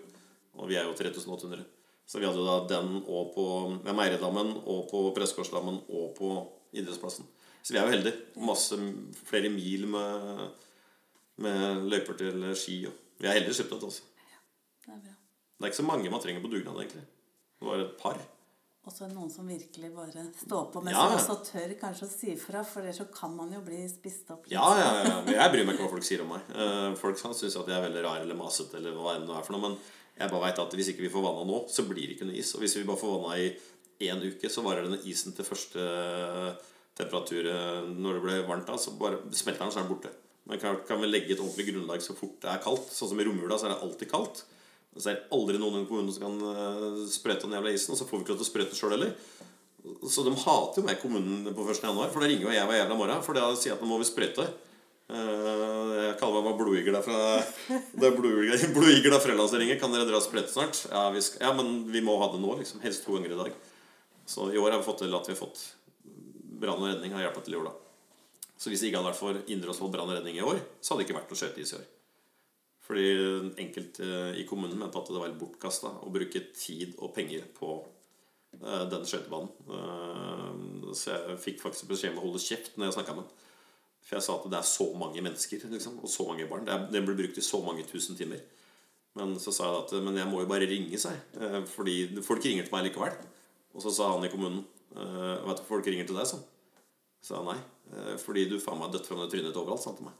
og 0.58 0.70
vi 0.70 0.78
er 0.78 0.86
jo 0.86 0.96
3800. 0.98 1.66
Så 2.08 2.20
vi 2.20 2.24
hadde 2.24 2.40
jo 2.40 2.46
da 2.46 2.60
den 2.70 3.02
og 3.04 3.34
på 3.34 3.44
Meiredammen 3.84 4.54
og 4.64 4.86
på 4.88 5.02
Pressegårdsdammen 5.16 5.82
og 5.92 6.14
på 6.16 6.30
idrettsplassen. 6.72 7.28
Så 7.60 7.74
vi 7.74 7.80
er 7.80 7.84
jo 7.84 7.92
heldige. 7.92 8.22
Masse, 8.48 8.78
flere 9.28 9.50
mil 9.52 9.84
med, 9.92 10.40
med 11.44 11.84
løyper 11.92 12.16
til 12.16 12.48
ski. 12.56 12.78
Og 12.88 13.20
vi 13.20 13.28
er 13.28 13.36
heldige 13.36 13.58
skiptet, 13.58 13.84
altså. 13.84 14.08
Ja, 14.32 14.40
det 14.86 14.96
er 14.96 15.04
bra. 15.04 15.14
Det 15.58 15.66
er 15.66 15.72
ikke 15.72 15.82
så 15.82 15.88
mange 15.90 16.10
man 16.14 16.24
trenger 16.24 16.44
på 16.44 16.52
dugnad, 16.54 16.80
egentlig. 16.80 17.04
Det 17.58 17.68
var 17.68 17.84
et 17.84 17.94
par. 18.00 18.20
Og 18.88 18.94
så 18.94 19.04
er 19.04 19.10
det 19.10 19.18
noen 19.18 19.28
som 19.28 19.48
virkelig 19.50 19.88
bare 19.92 20.22
står 20.38 20.68
på, 20.72 20.80
men 20.80 20.94
ja, 20.94 21.02
som 21.02 21.18
også 21.18 21.34
tør 21.44 21.72
kanskje 21.76 22.06
å 22.06 22.12
si 22.12 22.34
fra. 22.40 22.62
For 22.64 22.80
ellers 22.80 23.02
så 23.02 23.08
kan 23.12 23.34
man 23.36 23.50
jo 23.52 23.60
bli 23.66 23.82
spist 23.90 24.30
opp. 24.32 24.46
Litt. 24.46 24.54
Ja, 24.54 24.64
ja, 24.80 24.92
ja. 25.04 25.16
Jeg 25.34 25.52
bryr 25.52 25.66
meg 25.68 25.76
ikke 25.76 25.84
hva 25.84 25.92
folk 25.98 26.06
sier 26.08 26.22
om 26.24 26.32
meg. 26.32 26.46
Eh, 26.56 26.86
folk 26.96 27.20
syns 27.20 27.44
at 27.44 27.68
jeg 27.68 27.76
er 27.76 27.84
veldig 27.84 28.04
rar 28.06 28.22
eller 28.24 28.38
masete 28.38 28.78
eller 28.80 28.96
hva 28.96 29.18
enn 29.18 29.28
det 29.28 29.36
er 29.36 29.44
for 29.44 29.58
noe. 29.58 29.66
Men 29.66 29.76
jeg 30.18 30.30
bare 30.32 30.44
veit 30.48 30.60
at 30.62 30.74
hvis 30.74 30.92
ikke 30.92 31.04
vi 31.04 31.12
får 31.12 31.24
vanna 31.24 31.44
nå, 31.46 31.64
så 31.70 31.84
blir 31.86 32.06
det 32.06 32.16
ikke 32.16 32.26
noe 32.28 32.38
is. 32.40 32.50
Og 32.56 32.64
hvis 32.64 32.76
vi 32.78 32.86
bare 32.88 33.00
får 33.00 33.14
vanna 33.14 33.36
i 33.38 34.08
én 34.08 34.22
uke, 34.22 34.50
så 34.50 34.64
varer 34.64 34.86
denne 34.86 35.00
isen 35.10 35.34
til 35.34 35.46
første 35.46 35.84
temperatur 36.98 37.46
eh, 37.46 37.90
når 37.94 38.18
det 38.18 38.24
ble 38.24 38.38
varmt, 38.48 38.66
da, 38.66 38.78
så 38.80 38.94
bare 38.98 39.20
smelter 39.30 39.64
den, 39.64 39.74
så 39.74 39.80
er 39.80 39.86
den 39.86 39.92
borte. 39.92 40.12
Men 40.48 40.60
kan, 40.62 40.78
kan 40.88 41.00
vi 41.02 41.10
legge 41.10 41.34
et 41.34 41.42
ordentlig 41.42 41.68
grunnlag 41.68 42.02
så 42.02 42.16
fort 42.16 42.38
det 42.42 42.50
er 42.50 42.62
kaldt. 42.64 42.88
Sånn 42.94 43.10
som 43.10 43.20
i 43.20 43.26
romjula, 43.26 43.58
så 43.60 43.68
er 43.68 43.74
det 43.74 43.82
alltid 43.84 44.10
kaldt. 44.10 44.42
Så 44.96 45.10
er 45.10 45.18
det 45.18 45.28
aldri 45.36 45.60
noen 45.60 45.82
i 45.82 45.88
kommunen 45.88 46.14
som 46.14 46.24
kan 46.24 46.38
uh, 46.40 47.02
sprøyte 47.10 47.44
den 47.44 47.58
jævla 47.58 47.74
isen. 47.76 47.92
Og 47.92 48.00
så 48.00 48.06
får 48.08 48.16
vi 48.16 48.24
ikke 48.24 48.32
lov 48.32 48.40
til 48.40 48.46
å 48.46 48.48
sprøyte 48.48 48.78
sjøl 48.78 48.94
heller. 48.96 49.12
Så 50.08 50.24
de 50.24 50.32
hater 50.32 50.80
jo 50.80 50.86
meg, 50.86 50.96
i 50.96 51.02
kommunen, 51.02 51.50
på 51.52 51.66
1. 51.68 51.82
januar. 51.84 52.08
For 52.14 52.24
da 52.24 52.30
ringer 52.32 52.48
jo 52.48 52.54
jeg 52.56 52.70
hver 52.70 52.80
jævla 52.80 52.96
morgen. 52.96 53.20
For 53.26 53.36
da 53.36 53.44
sier 53.60 53.76
at 53.76 53.84
nå 53.84 53.90
må 53.92 54.00
vi 54.00 54.08
sprøyte. 54.08 54.48
Uh, 55.08 55.94
jeg 56.02 56.16
kaller 56.20 56.42
meg 56.44 56.58
blodjegla 56.58 56.98
fra 57.00 57.18
Det 57.70 58.10
er 58.10 58.16
blodjegla 58.18 59.20
Frelandsringen. 59.24 59.80
Kan 59.80 59.94
dere 59.94 60.08
dra 60.08 60.20
sprett 60.20 60.52
snart? 60.52 60.82
Ja, 60.92 61.08
skal, 61.24 61.46
ja, 61.46 61.52
men 61.56 61.86
vi 61.88 62.02
må 62.04 62.18
ha 62.20 62.28
det 62.34 62.42
nå. 62.42 62.52
liksom 62.60 62.82
Helst 62.84 63.06
to 63.06 63.16
ganger 63.16 63.32
i 63.32 63.42
dag. 63.42 63.58
Så 64.28 64.50
i 64.52 64.60
år 64.60 64.74
har 64.74 64.82
vi 64.82 64.88
fått 64.88 65.00
til 65.06 65.16
at 65.16 65.28
vi 65.28 65.32
har 65.32 65.40
fått 65.40 65.62
brann 66.58 66.82
og 66.82 66.90
redning 66.90 67.14
har 67.14 67.24
hjulpet 67.24 67.46
til 67.46 67.56
i 67.56 67.60
år, 67.60 67.70
da. 67.70 67.74
Så 68.58 68.68
hvis 68.68 68.82
det 68.82 68.90
ikke 68.90 69.00
hadde 69.00 69.12
vært 69.12 69.20
for 69.20 69.52
Indre 69.54 69.72
Østfold 69.72 69.94
brann 69.94 70.10
og 70.10 70.18
redning 70.18 70.36
i 70.36 70.44
år, 70.44 70.58
så 70.82 70.92
hadde 70.92 71.04
det 71.04 71.08
ikke 71.08 71.18
vært 71.20 71.32
noe 71.32 71.40
skøyteis 71.40 71.72
i 71.72 71.78
år. 71.78 71.86
Fordi 72.88 73.08
enkelte 73.62 74.08
i 74.40 74.46
kommunen 74.48 74.80
mente 74.80 74.98
at 74.98 75.10
det 75.12 75.20
var 75.20 75.36
bortkasta 75.38 75.92
å 76.04 76.12
bruke 76.12 76.42
tid 76.56 76.96
og 76.98 77.12
penger 77.16 77.44
på 77.56 77.74
uh, 77.84 78.84
den 78.90 79.04
skøytebanen. 79.08 79.52
Så 80.96 81.12
jeg 81.12 81.40
fikk 81.44 81.60
faktisk 81.62 81.92
beskjed 81.92 82.16
om 82.16 82.22
å 82.22 82.26
holde 82.26 82.42
kjeft 82.42 82.76
når 82.76 82.88
jeg 82.88 82.98
snakka 82.98 83.16
med 83.16 83.24
ham. 83.24 83.47
For 84.08 84.16
jeg 84.16 84.24
sa 84.24 84.38
at 84.38 84.46
det 84.48 84.56
er 84.56 84.64
så 84.64 84.86
mange 84.96 85.20
mennesker 85.20 85.66
liksom, 85.68 85.98
og 86.00 86.08
så 86.08 86.24
mange 86.24 86.46
barn. 86.48 86.64
Det, 86.64 86.72
er, 86.72 86.86
det 86.94 87.04
blir 87.04 87.18
brukt 87.18 87.40
i 87.40 87.44
så 87.44 87.60
mange 87.64 87.84
tusen 87.88 88.16
timer. 88.16 88.40
Men 89.18 89.34
så 89.42 89.52
sa 89.52 89.68
jeg 89.68 89.82
at 89.82 89.92
men 90.04 90.16
jeg 90.16 90.30
må 90.30 90.40
jo 90.40 90.48
bare 90.48 90.68
ringe 90.70 91.00
seg. 91.00 91.18
Uh, 91.36 91.60
fordi 91.68 92.00
folk 92.24 92.44
ringer 92.44 92.64
til 92.64 92.74
meg 92.76 92.88
likevel. 92.88 93.18
Og 93.76 93.84
så 93.84 93.92
sa 93.94 94.12
han 94.14 94.26
i 94.26 94.32
kommunen 94.32 94.64
Uh, 94.88 95.44
vet 95.44 95.58
du 95.60 95.66
folk 95.68 95.84
ringer 95.84 96.06
til 96.08 96.16
deg, 96.16 96.24
sånn? 96.26 96.40
Sa 97.22 97.36
jeg 97.36 97.44
nei. 97.44 97.58
Uh, 97.92 98.14
fordi 98.18 98.46
du 98.48 98.54
faen 98.58 98.80
meg 98.80 98.94
dødt 98.94 99.04
fra 99.06 99.18
det 99.20 99.28
trynet 99.34 99.58
overalt, 99.60 99.82
sa 99.82 99.90
han 99.92 99.98
til 99.98 100.06
meg. 100.08 100.16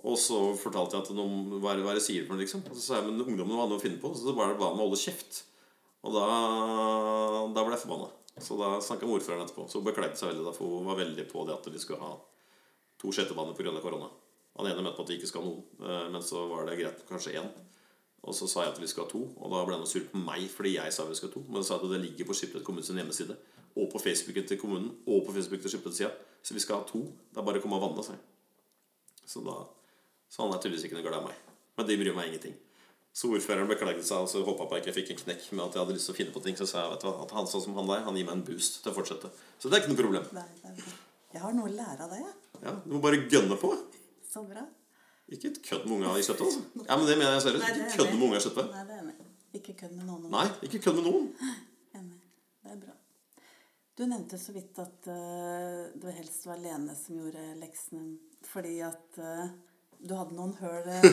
Og 0.00 0.14
Og 0.14 0.18
så 0.20 0.38
fortalte 0.60 0.96
jeg 0.96 1.04
at 1.04 1.10
noen, 1.16 1.58
hva 1.60 1.72
er 1.72 1.78
det 1.78 1.84
hva 1.84 1.92
er 1.92 2.00
det 2.00 2.04
sier 2.04 2.24
for 2.24 2.34
noe, 2.34 2.42
liksom. 2.42 2.64
Og 2.68 2.76
så 2.76 2.82
sa 2.82 2.98
jeg 2.98 3.06
men 3.08 3.22
ungdommen 3.24 3.56
hadde 3.60 3.72
noe 3.72 3.80
å 3.80 3.84
finne 3.84 4.00
på, 4.00 4.10
så 4.16 4.34
bare 4.36 4.52
det 4.52 4.60
bare 4.60 4.76
med 4.76 4.84
å 4.84 4.88
holde 4.88 5.00
kjeft. 5.00 5.44
Og 6.04 6.16
da, 6.16 6.24
da 7.56 7.64
ble 7.64 7.76
jeg 7.76 7.84
forbanna. 7.84 8.10
Så 8.44 8.58
da 8.58 8.72
snakka 8.84 9.06
med 9.06 9.18
ordføreren 9.18 9.46
etterpå. 9.46 9.68
Så 9.68 9.80
hun 9.80 9.86
beklaget 9.86 10.20
seg 10.20 10.32
veldig, 10.32 10.44
da, 10.48 10.52
for 10.56 10.78
hun 10.78 10.90
var 10.90 11.00
veldig 11.00 11.28
på 11.30 11.46
det 11.48 11.56
at 11.56 11.70
de 11.72 11.80
skulle 11.80 12.04
ha 12.04 12.16
to 13.04 13.12
sjettebaner 13.12 13.56
pga. 13.56 13.76
korona. 13.84 14.08
Han 14.56 14.70
ene 14.70 14.82
mente 14.82 15.02
at 15.02 15.10
vi 15.10 15.18
ikke 15.18 15.28
skal 15.28 15.42
ha 15.42 15.48
noen, 15.50 15.64
eh, 15.82 16.10
men 16.14 16.22
så 16.22 16.46
var 16.48 16.66
det 16.68 16.78
greit 16.78 17.06
kanskje 17.08 17.36
én. 17.40 17.48
Og 18.24 18.32
så 18.32 18.48
sa 18.48 18.62
jeg 18.64 18.72
at 18.72 18.80
vi 18.80 18.88
skal 18.88 19.04
ha 19.04 19.10
to, 19.10 19.20
og 19.36 19.50
da 19.52 19.64
ble 19.68 19.76
han 19.76 19.88
sur 19.88 20.04
på 20.08 20.16
meg 20.16 20.46
fordi 20.48 20.78
jeg 20.78 20.92
sa 20.96 21.04
vi 21.04 21.16
skal 21.18 21.28
ha 21.28 21.34
to. 21.34 21.42
Men 21.48 21.60
så 21.60 21.68
sa 21.68 21.74
jeg 21.76 21.84
at 21.84 21.92
det 21.92 22.04
ligger 22.06 22.28
på 22.30 22.36
Skiptvet 22.38 22.64
kommunes 22.64 22.88
hjemmeside, 22.88 23.36
og 23.76 23.90
på 23.92 24.00
Facebooken 24.00 24.46
til 24.48 24.60
kommunen, 24.60 24.94
og 25.04 25.26
på 25.26 25.34
Facebooken 25.34 25.66
til 25.66 25.74
Skiptvet-sida. 25.74 26.12
Så 26.44 26.54
vi 26.54 26.62
skal 26.62 26.80
ha 26.80 26.86
to. 26.88 27.02
Det 27.32 27.42
er 27.42 27.44
bare 27.44 27.60
å 27.60 27.64
komme 27.64 27.76
og 27.76 27.84
vanne, 27.84 28.04
seg. 28.06 28.16
Så, 29.26 29.42
da, 29.44 29.58
så 30.30 30.44
han 30.44 30.54
er 30.54 30.62
tydeligvis 30.62 30.86
ikke 30.88 31.00
noe 31.00 31.08
glad 31.08 31.24
i 31.24 31.28
meg. 31.28 31.42
Men 31.76 31.90
de 31.90 31.98
bryr 32.00 32.16
meg 32.16 32.30
ingenting. 32.30 32.56
Så 33.14 33.30
ordføreren 33.30 33.70
beklaget 33.70 34.06
seg 34.06 34.24
og 34.24 34.30
så 34.30 34.40
håpa 34.42 34.66
jeg 34.74 34.82
ikke 34.82 34.94
fikk 34.96 35.10
en 35.12 35.20
knekk 35.20 35.42
med 35.52 35.62
at 35.68 35.76
jeg 35.76 35.84
hadde 35.84 35.94
lyst 35.94 36.08
til 36.10 36.14
å 36.14 36.18
finne 36.18 36.34
på 36.34 36.42
ting. 36.42 36.56
Så 36.58 36.66
sa 36.66 36.82
jeg 36.82 36.94
vet 36.94 37.04
du, 37.04 37.10
at 37.12 37.34
han 37.36 37.50
sånn 37.50 37.62
som 37.62 37.76
han 37.78 37.90
der, 37.90 38.02
han 38.08 38.16
gir 38.18 38.26
meg 38.26 38.38
en 38.40 38.46
boost 38.46 38.80
til 38.82 38.90
å 38.90 38.96
fortsette. 38.96 39.30
Så 39.62 39.70
det 39.70 39.78
er 39.78 39.84
ikke 39.84 39.92
noe 39.92 40.00
problem. 40.00 40.26
Nei, 40.34 40.48
det. 40.64 40.94
Jeg 41.34 41.42
har 41.42 41.54
noe 41.54 41.70
å 41.70 41.74
lære 41.74 42.08
av 42.08 42.14
jeg. 42.14 42.32
Ja, 42.64 42.72
Du 42.84 42.96
må 42.96 43.02
bare 43.04 43.20
gønne 43.28 43.58
på. 43.60 43.70
Så 44.30 44.42
bra. 44.48 44.64
Ikke 45.32 45.52
kødd 45.64 45.86
med 45.88 45.98
unga 45.98 46.16
i 46.18 46.24
kjøttet, 46.24 46.44
altså. 46.48 46.84
Ja, 46.84 46.96
men 46.96 47.06
det 47.08 47.16
mener 47.20 47.36
jeg 47.36 47.44
seriøst. 47.46 47.64
Er 47.64 47.78
Ikke 47.78 47.96
kødd 47.98 48.10
med 48.12 48.26
unga 48.26 48.36
i 48.40 48.44
kjøttet. 48.44 48.72
Nei, 48.74 48.82
det 48.88 48.96
er 48.96 49.04
enig. 49.04 49.14
Ikke 49.54 49.74
kødd 49.78 49.94
med 49.94 50.08
noen. 50.08 50.26
Nei, 50.32 50.46
ikke 50.66 50.80
kødd 50.84 50.98
med 50.98 51.06
noen. 51.08 51.28
Enig. 52.00 52.20
Det 52.64 52.72
er 52.74 52.80
bra. 52.82 52.96
Du 53.94 54.02
nevnte 54.10 54.40
så 54.42 54.52
vidt 54.56 54.80
at 54.82 55.06
uh, 55.06 55.84
det 56.02 56.14
helst 56.16 56.48
var 56.48 56.58
Lene 56.58 56.96
som 56.98 57.20
gjorde 57.20 57.44
leksene 57.60 58.16
fordi 58.44 58.74
at 58.84 59.20
uh, 59.22 59.46
du 60.04 60.12
hadde 60.18 60.34
noen 60.36 60.52
høl 60.58 60.88
eh. 60.90 61.04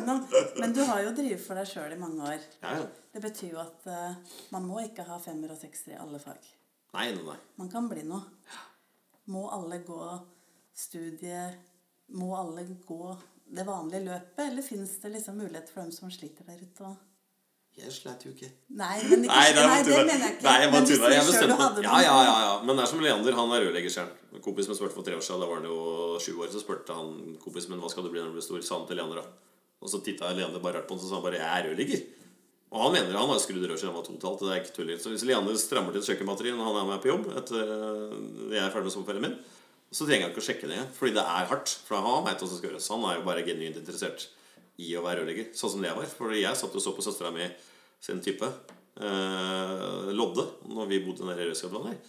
Men 0.60 0.72
du 0.72 0.80
har 0.86 1.02
jo 1.04 1.10
drevet 1.16 1.42
for 1.42 1.58
deg 1.58 1.66
sjøl 1.68 1.92
i 1.92 1.98
mange 2.00 2.22
år. 2.24 2.46
Ja, 2.62 2.76
ja. 2.78 2.86
Det 3.12 3.20
betyr 3.24 3.56
jo 3.56 3.60
at 3.64 3.88
uh, 3.90 4.36
man 4.54 4.68
må 4.70 4.78
ikke 4.84 5.04
ha 5.08 5.18
femmer 5.20 5.52
og 5.52 5.58
sekser 5.60 5.96
i 5.96 5.98
alle 6.00 6.22
fag. 6.22 6.38
Nei, 6.94 7.10
nei, 7.10 7.26
nei. 7.26 7.36
Man 7.58 7.72
kan 7.72 7.90
bli 7.90 8.06
noe. 8.06 8.22
Må 9.34 9.48
alle 9.52 9.82
gå 9.84 9.98
studiet 10.74 11.54
Må 12.14 12.34
alle 12.36 12.66
gå 12.86 13.16
det 13.54 13.64
vanlige 13.66 14.04
løpet, 14.04 14.40
eller 14.50 14.64
fins 14.64 14.96
det 15.02 15.10
liksom 15.14 15.36
mulighet 15.38 15.68
for 15.70 15.82
dem 15.84 15.92
som 15.92 16.10
sliter 16.10 16.44
der 16.48 16.60
ute? 16.62 16.84
og- 16.84 16.96
Jeg 17.76 17.90
slet 17.92 18.22
jo 18.24 18.30
ikke. 18.30 18.48
Nei, 18.70 19.02
men 19.02 19.24
ikke, 19.24 19.34
Nei, 19.34 19.52
det, 19.52 19.62
nei, 19.66 19.82
det 19.82 19.96
mener 20.06 20.24
jeg 20.24 20.34
ikke. 20.36 20.44
Nei, 20.46 20.58
jeg 20.62 20.70
Men 20.70 20.74
bare 20.74 20.86
tulla. 20.86 21.08
Jeg 21.10 21.26
bestemte 21.26 21.82
Ja, 21.82 21.96
ja, 22.02 22.16
ja, 22.22 22.34
ja. 22.44 22.52
Men 22.62 22.76
det 22.76 22.82
er 22.84 22.86
som 22.86 23.00
Leander. 23.00 23.34
Han 23.34 23.50
er 23.50 23.64
rørlegger 23.66 23.90
selv. 23.90 24.10
En 24.32 24.40
kompis 24.44 24.66
som 24.66 24.74
spurte 24.78 24.94
for 24.94 25.02
tre 25.02 25.16
år 25.16 25.24
siden, 25.26 25.40
da 25.42 25.46
var 25.50 25.58
han 25.58 25.66
jo 25.66 26.18
sju 26.22 26.38
år, 26.38 26.52
så 26.54 26.60
spurte 26.62 26.94
han 26.94 27.36
kompisen 27.42 27.70
min 27.74 27.80
hva 27.82 27.90
skal 27.90 28.04
du 28.06 28.10
bli 28.14 28.20
når 28.22 28.30
du 28.30 28.36
blir 28.38 28.46
stor. 28.46 28.62
Sa 28.62 28.78
han 28.78 28.86
til 28.86 28.96
Leander 28.96 29.16
da. 29.22 29.26
Og 29.82 29.90
så 29.90 29.98
titta 30.06 30.30
Leander 30.32 30.62
bare 30.62 30.78
rart 30.78 30.86
på 30.86 30.94
han, 30.94 31.02
så 31.02 31.08
sa 31.10 31.18
han 31.18 31.26
bare 31.26 31.40
jeg 31.42 31.50
er 31.50 31.66
rørlegger. 31.68 32.04
Og 32.74 32.78
han 32.82 32.92
mener 32.94 33.18
han 33.18 33.28
har 33.34 33.38
skrudd 33.42 33.66
rør 33.66 33.76
siden 33.78 33.90
han 33.90 33.98
var 33.98 34.06
to 34.06 34.14
og 34.14 34.18
et 34.22 34.28
halvt. 34.30 34.40
Det 34.46 34.54
er 34.54 34.62
ikke 34.62 34.76
tull. 34.78 34.94
Så 35.02 35.10
hvis 35.10 35.26
Leander 35.26 35.58
strammer 35.58 35.90
til 35.92 36.00
et 36.02 36.08
kjøkkenbatteri 36.14 36.54
når 36.54 36.64
han 36.70 36.78
er 36.78 36.86
med 36.94 37.02
på 37.02 37.10
jobb 37.10 37.26
etter 37.42 37.58
øh, 37.74 38.54
jeg 38.54 38.62
er 38.62 38.70
ferdig 38.70 38.86
med 38.86 38.94
sommerferien 38.94 39.22
min, 39.26 39.36
så 39.94 40.06
trenger 40.06 40.26
han 40.26 40.32
ikke 40.32 40.42
å 40.42 40.46
sjekke 40.48 40.70
det. 40.70 40.80
Fordi 40.96 41.14
det 41.14 41.22
er 41.22 41.50
hardt. 41.50 41.70
For 41.86 42.02
han 42.02 42.24
vet 42.26 42.40
hva 42.42 42.48
som 42.48 42.58
skal 42.58 42.72
gjøres. 42.72 42.90
Han 42.90 43.06
er 43.06 43.20
jo 43.20 43.26
bare 43.28 43.44
genuint 43.46 43.78
interessert 43.78 44.26
i 44.82 44.90
å 44.98 45.04
være 45.04 45.22
rørlegger. 45.22 45.52
Sånn 45.54 45.76
som 45.76 45.84
det 45.84 45.92
jeg 45.92 46.00
var. 46.00 46.08
Fordi 46.18 46.40
jeg 46.42 46.58
satt 46.58 46.74
og 46.74 46.82
så 46.82 46.94
på 46.96 47.04
søstera 47.06 47.30
mi 47.34 47.46
sin 48.02 48.20
type 48.24 48.44
eh, 48.44 50.10
Lodde 50.12 50.44
når 50.68 50.90
vi 50.90 51.00
bodde 51.04 51.28
nede 51.28 51.46
i 51.46 51.48
Rødskapland 51.52 51.92
her. 51.92 52.00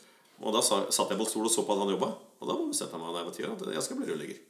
Og 0.41 0.55
da 0.55 0.63
satt 0.65 1.13
jeg 1.13 1.19
på 1.19 1.27
stol 1.29 1.45
og 1.47 1.53
så 1.53 1.63
på 1.63 1.75
at 1.75 1.83
han 1.83 1.93
jobba. 1.93 2.09
Og 2.41 2.49
da 2.49 2.57
bestemte 2.63 2.97
jeg 2.97 3.03
meg 3.03 3.13
da 3.13 3.21
jeg 3.21 3.29
var 3.29 3.37
ti 3.37 3.45
år 3.45 3.53
at 3.53 3.77
jeg 3.77 3.85
skal 3.85 4.01
bli 4.01 4.09
rørlegger. 4.09 4.41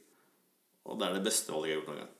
Og 0.86 0.98
det 0.98 1.06
er 1.06 1.18
det 1.18 1.26
beste 1.26 1.52
valget 1.52 1.70
jeg 1.70 1.76
har 1.76 1.82
gjort 1.82 1.92
noen 1.92 2.02
gang. 2.02 2.16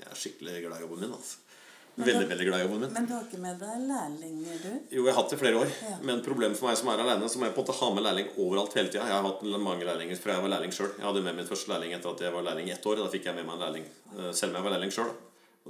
Jeg 0.00 0.06
er 0.06 0.18
skikkelig 0.18 0.58
glad 0.66 0.76
i 0.76 0.84
jobben 0.84 1.04
min. 1.04 1.14
altså 1.14 1.49
Veldig, 1.94 2.28
veldig 2.30 2.46
glad 2.46 2.60
i 2.60 2.62
jobben 2.62 2.80
min. 2.80 2.92
Men 2.94 3.06
du 3.06 3.12
har 3.12 3.24
ikke 3.26 3.40
med 3.42 3.58
deg 3.60 3.80
lærlinger, 3.88 4.60
du? 4.62 4.94
Jo, 4.94 5.02
jeg 5.04 5.12
har 5.12 5.18
hatt 5.18 5.32
det 5.32 5.36
i 5.36 5.40
flere 5.40 5.58
år. 5.60 5.72
Ja. 5.84 5.96
Men 6.06 6.22
problemet 6.24 6.60
for 6.60 6.70
meg 6.70 6.78
som 6.80 6.90
er 6.92 7.02
alene, 7.02 7.28
så 7.28 7.40
må 7.40 7.48
jeg 7.48 7.56
på 7.56 7.64
en 7.64 7.66
måte 7.66 7.76
ha 7.80 7.88
med 7.96 8.06
lærling 8.06 8.30
overalt 8.36 8.76
hele 8.78 8.92
tida. 8.92 9.08
Jeg 9.10 9.16
har 9.16 9.26
hatt 9.26 9.42
mange 9.68 9.88
lærlinger 9.88 10.20
fra 10.20 10.36
jeg 10.36 10.44
var 10.44 10.54
lærling 10.54 10.72
sjøl. 10.76 10.92
Jeg 10.96 11.06
hadde 11.08 11.24
med 11.26 11.36
min 11.40 11.48
første 11.50 11.72
lærling 11.72 11.96
etter 11.96 12.14
at 12.14 12.22
jeg 12.24 12.36
var 12.36 12.46
lærling 12.46 12.70
i 12.70 12.74
ett 12.76 12.86
år. 12.86 13.02
Da 13.02 13.10
fikk 13.12 13.28
jeg 13.28 13.36
med 13.36 13.48
meg 13.48 13.58
en 13.58 13.64
lærling 13.66 13.88
eh, 13.90 14.30
selv 14.30 14.52
om 14.52 14.60
jeg 14.60 14.68
var 14.68 14.76
lærling 14.76 14.94
sjøl. 14.96 15.10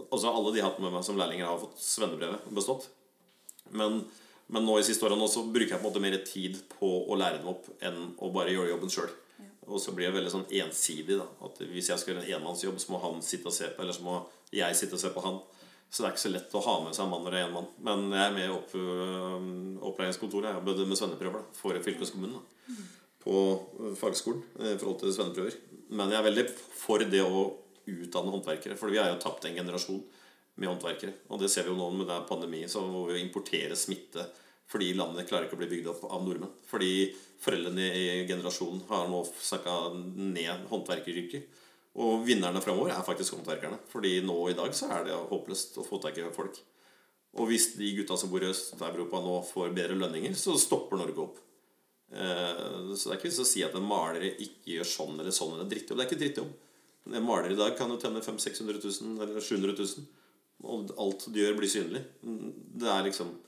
Og 0.06 0.16
så 0.16 0.28
har 0.28 0.38
alle 0.38 0.54
de 0.54 0.64
hatt 0.64 0.78
med 0.82 0.94
meg 0.94 1.06
som 1.06 1.18
lærlinger, 1.18 1.48
har 1.48 1.62
fått 1.62 1.80
svennebrevet 1.82 2.46
og 2.46 2.60
bestått. 2.60 2.86
Men, 3.74 4.02
men 4.52 4.66
nå 4.66 4.76
i 4.78 4.86
siste 4.86 5.08
årene 5.08 5.26
så 5.30 5.42
bruker 5.46 5.74
jeg 5.74 5.80
på 5.80 5.82
en 5.82 5.88
måte 5.88 6.04
mer 6.04 6.20
tid 6.26 6.60
på 6.76 6.90
å 7.10 7.18
lære 7.18 7.40
dem 7.40 7.50
opp 7.50 7.66
enn 7.82 8.12
å 8.22 8.30
bare 8.34 8.54
gjøre 8.54 8.74
jobben 8.74 8.92
sjøl. 8.92 9.10
Og 9.70 9.78
så 9.82 9.92
blir 9.94 10.08
det 10.08 10.16
veldig 10.16 10.32
sånn 10.32 10.48
ensidig. 10.62 11.18
da 11.20 11.26
At 11.46 11.60
Hvis 11.62 11.90
jeg 11.90 12.00
skal 12.00 12.14
gjøre 12.14 12.26
en 12.26 12.40
enmannsjobb, 12.40 12.78
så 12.82 12.92
må 12.92 13.00
han 13.02 13.20
sitte 13.22 13.50
og 13.50 13.54
se 13.54 13.70
på, 13.70 13.82
eller 13.82 13.96
så 13.96 14.06
må 14.06 14.20
jeg 14.54 14.78
sitte 14.78 14.96
og 14.98 15.02
se 15.02 15.10
på 15.14 15.24
han. 15.26 15.38
Så 15.90 16.02
det 16.02 16.06
er 16.06 16.14
ikke 16.14 16.22
så 16.22 16.30
lett 16.30 16.52
å 16.54 16.62
ha 16.62 16.76
med 16.84 16.94
seg 16.94 17.04
en 17.04 17.10
mann 17.10 17.24
eller 17.26 17.40
er 17.40 17.48
én 17.48 17.54
mann. 17.54 17.66
Men 17.82 18.04
jeg 18.14 18.22
er 18.22 18.34
med 18.36 18.46
i 18.46 18.52
opp, 18.54 18.74
øh, 18.78 19.48
opplæringskontoret. 19.90 20.46
Jeg 20.46 20.60
jobbet 20.60 20.82
med 20.86 21.00
svenneprøver 21.00 21.48
for 21.56 21.80
fylkeskommunen. 21.86 22.36
da 22.38 22.76
På 23.24 23.34
øh, 23.80 23.96
fagskolen 23.98 24.44
øh, 24.60 24.74
i 24.76 24.78
forhold 24.78 25.00
til 25.00 25.16
svenneprøver. 25.16 25.56
Men 25.90 26.14
jeg 26.14 26.20
er 26.20 26.28
veldig 26.28 26.46
for 26.54 27.02
det 27.02 27.24
å 27.26 27.42
utdanne 27.90 28.36
håndverkere. 28.36 28.78
For 28.78 28.94
vi 28.94 29.02
har 29.02 29.10
jo 29.10 29.18
tapt 29.24 29.48
en 29.48 29.58
generasjon 29.58 30.04
med 30.62 30.70
håndverkere. 30.70 31.16
Og 31.28 31.42
det 31.42 31.50
ser 31.50 31.66
vi 31.66 31.74
jo 31.74 31.80
nå 31.80 31.90
med 31.90 32.06
det 32.06 32.20
pandemien. 32.30 32.68
pandemi, 32.68 32.68
så 32.70 32.84
må 32.86 33.08
vi 33.10 33.18
importere 33.24 33.76
smitte 33.76 34.28
fordi 34.70 34.92
landet 34.94 35.26
klarer 35.26 35.48
ikke 35.48 35.56
å 35.56 35.60
bli 35.64 35.70
bygd 35.72 35.88
opp 35.90 36.04
av 36.06 36.22
nordmenn. 36.22 36.52
Fordi 36.70 37.10
foreldrene 37.42 37.88
i 37.90 38.04
generasjonen 38.28 38.84
har 38.86 39.08
nå 39.10 39.24
snakka 39.26 39.72
ned 39.96 40.68
håndverkeryrket. 40.70 41.48
Og 41.98 42.22
vinnerne 42.22 42.62
framover 42.62 42.92
er 42.94 43.06
faktisk 43.06 43.34
håndverkerne. 43.34 43.80
Fordi 43.90 44.20
nå 44.22 44.36
i 44.50 44.56
dag 44.58 44.74
så 44.76 44.90
er 44.94 45.08
det 45.08 45.16
håpløst 45.30 45.80
å 45.80 45.86
få 45.86 45.98
tak 46.02 46.20
i 46.20 46.28
folk. 46.34 46.60
Og 47.38 47.50
hvis 47.50 47.72
de 47.78 47.92
gutta 47.98 48.16
som 48.18 48.30
bor 48.30 48.42
i 48.42 48.50
Øst-Europa 48.50 49.20
nå 49.22 49.36
får 49.46 49.74
bedre 49.74 49.98
lønninger, 49.98 50.34
så 50.38 50.56
stopper 50.58 50.98
Norge 50.98 51.26
opp. 51.26 51.38
Eh, 52.10 52.94
Så 52.94 53.06
det 53.06 53.12
er 53.14 53.18
ikke 53.18 53.28
vits 53.28 53.42
å 53.42 53.46
si 53.46 53.62
at 53.62 53.74
en 53.78 53.86
maler 53.86 54.32
ikke 54.32 54.74
gjør 54.76 54.88
sånn 54.88 55.20
eller 55.20 55.34
sånn 55.34 55.54
eller 55.54 55.70
drittjobb. 55.70 55.98
Det 55.98 56.06
er 56.06 56.10
ikke 56.10 56.22
drittjobb. 56.24 56.50
En 57.10 57.26
maler 57.26 57.54
i 57.54 57.58
dag 57.58 57.76
kan 57.78 57.90
jo 57.90 57.98
tjene 57.98 58.22
500 58.22 58.38
000-600 58.38 58.82
000 59.02 59.22
eller 59.26 59.40
700 59.40 59.76
000. 59.78 60.08
Og 60.70 60.90
alt 61.00 61.24
du 61.32 61.38
gjør, 61.40 61.56
blir 61.56 61.70
synlig. 61.70 62.02
Det 62.22 62.90
er 62.90 63.06
liksom 63.06 63.38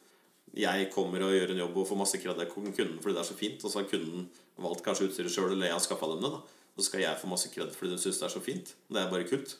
Jeg 0.53 0.91
kommer 0.93 1.23
og 1.25 1.33
gjør 1.33 1.51
en 1.55 1.63
jobb 1.63 1.77
og 1.81 1.87
får 1.89 1.97
masse 1.97 2.19
kred 2.21 2.37
av 2.37 2.49
kunden 2.53 2.99
fordi 3.01 3.15
det 3.15 3.21
er 3.23 3.29
så 3.29 3.37
fint. 3.37 3.63
Og 3.65 3.71
så 3.71 3.81
har 3.81 3.89
kunden 3.89 4.27
valgt 4.61 4.85
kanskje 4.85 5.09
utstyret 5.09 5.33
sjøl, 5.33 5.53
eller 5.53 5.71
jeg 5.71 5.77
har 5.79 5.81
skaffa 5.81 6.11
dem 6.11 6.21
det. 6.21 6.31
da 6.31 6.62
Og 6.73 6.81
så 6.81 6.89
skal 6.89 7.05
jeg 7.05 7.21
få 7.21 7.29
masse 7.31 7.51
kred 7.53 7.73
fordi 7.77 7.93
de 7.93 8.01
syns 8.01 8.21
det 8.21 8.29
er 8.29 8.35
så 8.35 8.43
fint. 8.45 8.75
Det 8.89 9.01
er 9.01 9.11
bare 9.13 9.29
kult. 9.29 9.57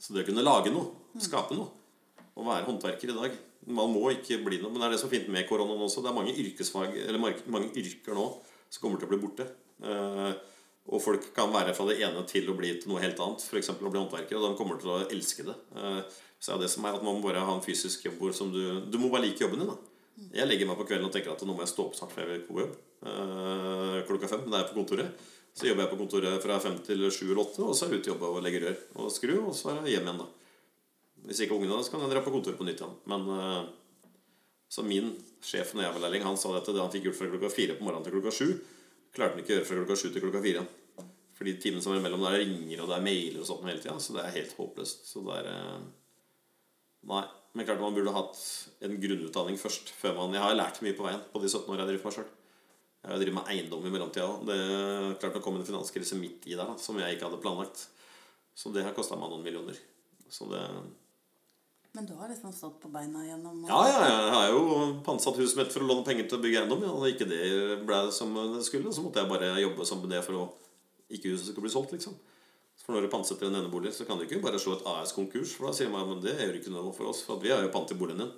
Så 0.00 0.14
det 0.14 0.24
å 0.24 0.28
kunne 0.28 0.44
lage 0.44 0.72
noe, 0.74 0.90
skape 1.22 1.56
noe, 1.56 1.70
å 2.36 2.44
være 2.44 2.66
håndverker 2.66 3.10
i 3.10 3.16
dag 3.16 3.36
Man 3.66 3.90
må 3.90 4.10
ikke 4.12 4.38
bli 4.44 4.60
noe. 4.60 4.70
Men 4.70 4.82
det 4.82 4.86
er 4.86 4.92
det 4.94 5.00
som 5.00 5.08
er 5.08 5.16
fint 5.16 5.30
med 5.32 5.48
koronaen 5.48 5.80
også. 5.82 6.02
Det 6.04 6.10
er 6.12 6.18
mange 6.18 6.34
eller 6.36 7.22
mange 7.50 7.72
yrker 7.74 8.14
nå 8.14 8.26
som 8.70 8.82
kommer 8.82 9.00
til 9.00 9.08
å 9.08 9.10
bli 9.10 9.22
borte. 9.22 9.46
Eh, 9.82 10.36
og 10.86 11.02
folk 11.02 11.24
kan 11.34 11.50
være 11.50 11.74
fra 11.74 11.88
det 11.88 11.96
ene 12.06 12.22
til 12.30 12.46
å 12.50 12.54
bli 12.58 12.70
til 12.78 12.92
noe 12.92 13.02
helt 13.02 13.18
annet. 13.22 13.42
F.eks. 13.42 13.72
å 13.74 13.78
bli 13.80 13.98
håndverker. 13.98 14.38
Og 14.38 14.44
de 14.44 14.58
kommer 14.58 14.78
til 14.78 14.92
å 14.94 15.00
elske 15.10 15.48
det. 15.48 15.56
Så 15.74 15.96
så 16.38 16.54
er 16.54 16.62
det 16.62 16.70
som 16.70 16.84
er 16.86 16.94
at 16.98 17.02
man 17.02 17.22
bare 17.24 17.42
ha 17.42 17.54
en 17.56 17.64
fysisk 17.64 18.04
jobb 18.06 18.20
som 18.36 18.50
du 18.52 18.84
Du 18.92 18.98
må 19.00 19.08
bare 19.10 19.24
like 19.24 19.40
jobben 19.40 19.62
din. 19.62 19.70
da 19.72 19.76
Jeg 20.36 20.46
legger 20.46 20.68
meg 20.68 20.76
på 20.78 20.86
kvelden 20.86 21.08
og 21.08 21.12
tenker 21.12 21.32
at 21.32 21.42
nå 21.42 21.54
må 21.56 21.64
jeg 21.64 21.72
stå 21.72 21.86
opp 21.88 21.96
snart, 21.96 22.12
for 22.12 22.22
jeg 22.22 22.28
vil 22.30 22.44
på 22.46 22.60
jobb. 22.60 22.76
Eh, 23.02 23.96
klokka 24.06 24.28
fem. 24.28 24.44
Men 24.44 24.50
Da 24.52 24.60
er 24.60 24.68
på 24.68 24.78
kontoret. 24.78 25.26
Så 25.56 25.70
jobber 25.70 25.86
jeg 25.86 25.92
på 25.94 25.98
kontoret 26.02 26.42
fra 26.44 26.58
fem 26.60 26.76
til 26.84 27.06
sju 27.08 27.30
eller 27.30 27.40
åtte, 27.46 27.64
og 27.64 27.72
så 27.76 27.86
er 27.86 27.94
jeg 27.94 28.02
ute 28.02 28.10
i 28.10 28.12
jobber 28.12 28.34
og 28.36 28.42
legger 28.44 28.66
rør 28.66 28.80
og 29.00 29.12
skru, 29.14 29.34
og 29.40 29.54
så 29.56 29.72
er 29.72 29.86
jeg 29.86 29.96
hjem 29.96 30.10
igjen, 30.10 30.20
da. 30.20 30.26
Hvis 31.26 31.40
ikke 31.42 31.56
ungene, 31.56 31.78
så 31.82 31.94
kan 31.94 32.04
jeg 32.04 32.12
dra 32.12 32.22
på 32.22 32.32
kontoret 32.34 32.58
på 32.58 32.66
nytt 32.68 32.82
igjen. 32.82 32.96
Men 33.08 33.24
eh, 33.32 33.62
så 34.68 34.84
min 34.84 35.14
sjef 35.44 35.72
når 35.72 35.86
jeg 35.86 35.94
var 35.96 36.04
lærling, 36.04 36.26
han 36.26 36.36
sa 36.38 36.52
at 36.58 36.68
det 36.68 36.82
han 36.82 36.92
fikk 36.92 37.08
gjort 37.08 37.18
fra 37.20 37.30
klokka 37.32 37.52
fire 37.54 37.78
på 37.78 37.86
morgenen 37.86 38.04
til 38.04 38.18
klokka 38.18 38.34
sju, 38.36 38.50
klarte 39.16 39.38
han 39.38 39.42
ikke 39.42 39.54
å 39.54 39.56
gjøre 39.56 39.68
fra 39.70 39.80
klokka 39.80 39.98
sju 40.02 40.06
til 40.10 40.26
klokka 40.26 40.44
fire. 40.44 40.66
Fordi 41.36 41.56
timen 41.60 41.84
som 41.84 41.92
er 41.92 42.00
imellom, 42.00 42.24
der 42.24 42.38
ringer 42.40 42.82
og 42.82 42.90
det 42.90 42.96
er 42.96 43.04
mailer 43.08 43.42
og 43.42 43.48
sånt 43.48 43.66
hele 43.68 43.80
tida. 43.80 43.96
Så 44.00 44.16
det 44.16 44.22
er 44.24 44.36
helt 44.36 44.54
håpløst. 44.56 45.08
Så 45.08 45.24
det 45.24 45.40
er 45.40 45.50
eh, 45.52 45.80
Nei. 47.06 47.24
Men 47.56 47.64
klart 47.64 47.80
man 47.80 47.94
burde 47.96 48.12
hatt 48.12 48.40
en 48.84 48.98
grunnutdanning 49.00 49.56
først. 49.56 49.88
Før 49.96 50.18
man, 50.18 50.34
jeg 50.36 50.44
har 50.44 50.56
lært 50.58 50.82
mye 50.84 50.96
på 50.96 51.06
veien 51.06 51.22
på 51.32 51.40
de 51.40 51.48
17 51.48 51.70
årene 51.70 51.86
jeg 51.86 51.88
driver 51.94 52.02
for 52.02 52.10
meg 52.10 52.18
sjøl. 52.18 52.32
Jeg 53.06 53.22
driver 53.22 53.36
med 53.38 53.50
eiendom 53.52 53.84
i 53.86 53.90
mellomtida 53.94 54.26
òg. 54.26 54.46
Det 54.48 54.54
er 54.58 55.16
klart 55.22 55.36
det 55.38 55.42
kom 55.44 55.58
en 55.58 55.66
finanskrise 55.66 56.18
midt 56.18 56.46
i 56.50 56.56
der 56.56 56.66
da, 56.66 56.74
som 56.80 56.98
jeg 56.98 57.16
ikke 57.16 57.28
hadde 57.28 57.42
planlagt. 57.42 57.86
Så 58.56 58.72
det 58.74 58.82
har 58.86 58.96
kosta 58.96 59.18
meg 59.18 59.30
noen 59.30 59.44
millioner. 59.46 59.78
Så 60.32 60.48
det 60.50 60.62
Men 61.96 62.04
du 62.04 62.14
har 62.18 62.28
liksom 62.28 62.52
stått 62.52 62.80
på 62.82 62.90
beina 62.92 63.22
gjennom 63.24 63.62
Ja, 63.68 63.78
ja, 63.88 64.00
ja, 64.04 64.16
jeg 64.26 64.32
har 64.34 64.48
jo 64.52 64.62
pantsatt 65.06 65.38
huset 65.40 65.56
mitt 65.60 65.72
for 65.72 65.84
å 65.84 65.88
låne 65.88 66.04
penger 66.04 66.26
til 66.28 66.38
å 66.38 66.42
bygge 66.42 66.64
eiendom. 66.64 66.82
Ja, 66.84 66.92
og 66.92 67.06
ikke 67.08 67.28
det 67.30 67.42
ble 67.86 68.00
som 68.12 68.34
det 68.34 68.64
skulle, 68.66 68.92
så 68.92 69.04
måtte 69.04 69.22
jeg 69.22 69.30
bare 69.30 69.54
jobbe 69.62 69.86
med 70.02 70.12
det 70.12 70.24
for 70.26 70.40
å 70.40 70.46
ikke 71.06 71.30
huset 71.30 71.52
skulle 71.52 71.68
bli 71.68 71.72
solgt, 71.72 71.94
liksom. 71.94 72.16
For 72.82 72.94
når 72.94 73.06
du 73.06 73.12
pantsetter 73.14 73.48
en 73.48 73.56
enebolig, 73.62 73.94
så 73.94 74.04
kan 74.06 74.18
du 74.18 74.26
ikke 74.26 74.42
bare 74.42 74.60
slå 74.62 74.76
et 74.76 74.84
AS 74.90 75.14
konkurs. 75.16 75.54
For 75.56 75.70
da 75.70 75.72
sier 75.74 75.90
man 75.90 76.10
at 76.16 76.22
det 76.22 76.36
gjør 76.36 76.58
ikke 76.58 76.74
noe 76.74 76.92
for 76.94 77.10
oss, 77.10 77.22
for 77.26 77.40
vi 77.42 77.50
har 77.54 77.62
jo 77.64 77.72
pant 77.74 77.90
i 77.90 77.98
boligen 77.98 78.22
din. 78.22 78.34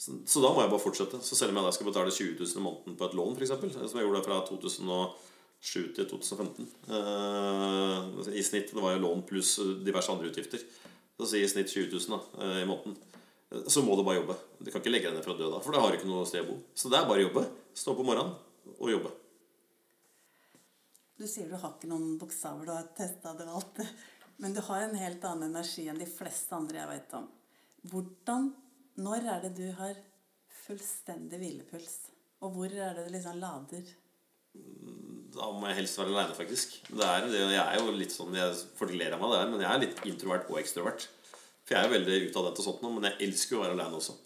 Så, 0.00 0.14
så 0.24 0.40
da 0.40 0.50
må 0.54 0.62
jeg 0.64 0.72
bare 0.72 0.80
fortsette. 0.80 1.18
Så 1.20 1.36
selv 1.36 1.52
om 1.52 1.58
jeg 1.60 1.68
da 1.68 1.72
skal 1.76 1.90
betale 1.90 2.12
20 2.14 2.38
000 2.40 2.56
i 2.56 2.64
måneden 2.64 2.96
på 2.96 3.04
et 3.04 3.16
lån, 3.18 3.34
f.eks., 3.36 3.52
som 3.76 3.98
jeg 4.00 4.06
gjorde 4.06 4.22
fra 4.24 4.38
2007 4.48 5.90
til 5.98 6.06
2015. 6.08 6.70
Eh, 6.96 8.30
I 8.32 8.44
snitt. 8.46 8.72
Det 8.72 8.80
var 8.80 8.94
jo 8.96 9.02
lån 9.04 9.26
pluss 9.28 9.58
diverse 9.84 10.12
andre 10.12 10.30
utgifter. 10.32 10.64
Så 11.20 11.28
si 11.28 11.42
i 11.44 11.50
snitt 11.52 11.68
20 11.68 11.92
000 11.92 12.14
da, 12.16 12.20
eh, 12.46 12.62
i 12.62 12.68
måneden. 12.70 12.96
Eh, 13.52 13.66
Så 13.68 13.84
må 13.84 13.96
du 13.98 14.02
bare 14.06 14.22
jobbe. 14.22 14.38
Du 14.58 14.70
kan 14.70 14.80
ikke 14.80 14.94
legge 14.94 15.10
deg 15.10 15.18
ned 15.18 15.26
for 15.26 15.34
å 15.34 15.38
dø 15.42 15.50
da, 15.52 15.60
for 15.60 15.76
da 15.76 15.82
har 15.84 15.92
du 15.92 15.98
ikke 15.98 16.08
noe 16.08 16.24
sted 16.30 16.46
å 16.46 16.48
bo. 16.48 16.56
Så 16.72 16.88
det 16.88 16.96
er 16.96 17.10
bare 17.10 17.20
å 17.20 17.26
jobbe. 17.28 17.44
Stå 17.76 17.92
opp 17.92 18.00
om 18.00 18.08
morgenen 18.08 18.32
og 18.78 18.94
jobbe. 18.94 19.12
Du 21.20 21.26
sier 21.28 21.50
du 21.50 21.58
har 21.60 21.76
ikke 21.76 21.90
noen 21.92 22.16
bokstaver, 22.16 22.64
du 22.64 22.72
har 22.72 22.88
testa 22.96 23.34
og 23.36 23.44
alt. 23.44 23.84
Men 24.40 24.56
du 24.56 24.62
har 24.64 24.86
en 24.86 24.96
helt 24.96 25.28
annen 25.28 25.50
energi 25.52 25.84
enn 25.92 26.00
de 26.00 26.08
fleste 26.08 26.56
andre 26.56 26.80
jeg 26.80 26.92
vet 26.94 27.16
om. 27.20 27.28
Hvordan 27.92 28.48
Når 28.98 29.26
er 29.34 29.42
det 29.44 29.52
du 29.56 29.66
har 29.78 29.94
fullstendig 30.66 31.38
hvilepuls? 31.40 31.96
Og 32.42 32.54
hvor 32.56 32.72
er 32.72 32.96
det 32.96 33.06
du 33.06 33.14
liksom 33.14 33.38
lader? 33.40 33.84
Da 35.30 35.46
må 35.54 35.68
jeg 35.70 35.78
helst 35.82 35.98
være 36.00 36.10
aleine, 36.10 36.34
faktisk. 36.34 36.80
Det 36.90 37.06
er, 37.06 37.28
det, 37.30 37.40
jeg 37.54 37.62
er 37.62 37.78
jo 37.78 37.92
litt 37.94 38.14
sånn 38.14 38.34
jeg, 38.34 38.56
fordeler 38.78 39.20
meg 39.20 39.34
der, 39.36 39.50
men 39.52 39.62
jeg 39.62 39.70
er 39.70 39.84
litt 39.84 40.02
introvert 40.10 40.50
og 40.50 40.58
ekstrovert. 40.58 41.06
For 41.62 41.76
jeg 41.76 41.84
er 41.84 41.86
jo 41.86 41.94
veldig 41.94 42.18
utadvendt 42.30 42.60
og 42.62 42.66
sånt 42.66 42.82
nå, 42.82 42.90
men 42.96 43.06
jeg 43.06 43.28
elsker 43.28 43.54
jo 43.54 43.60
å 43.60 43.64
være 43.66 43.76
aleine 43.78 44.00
også. 44.00 44.16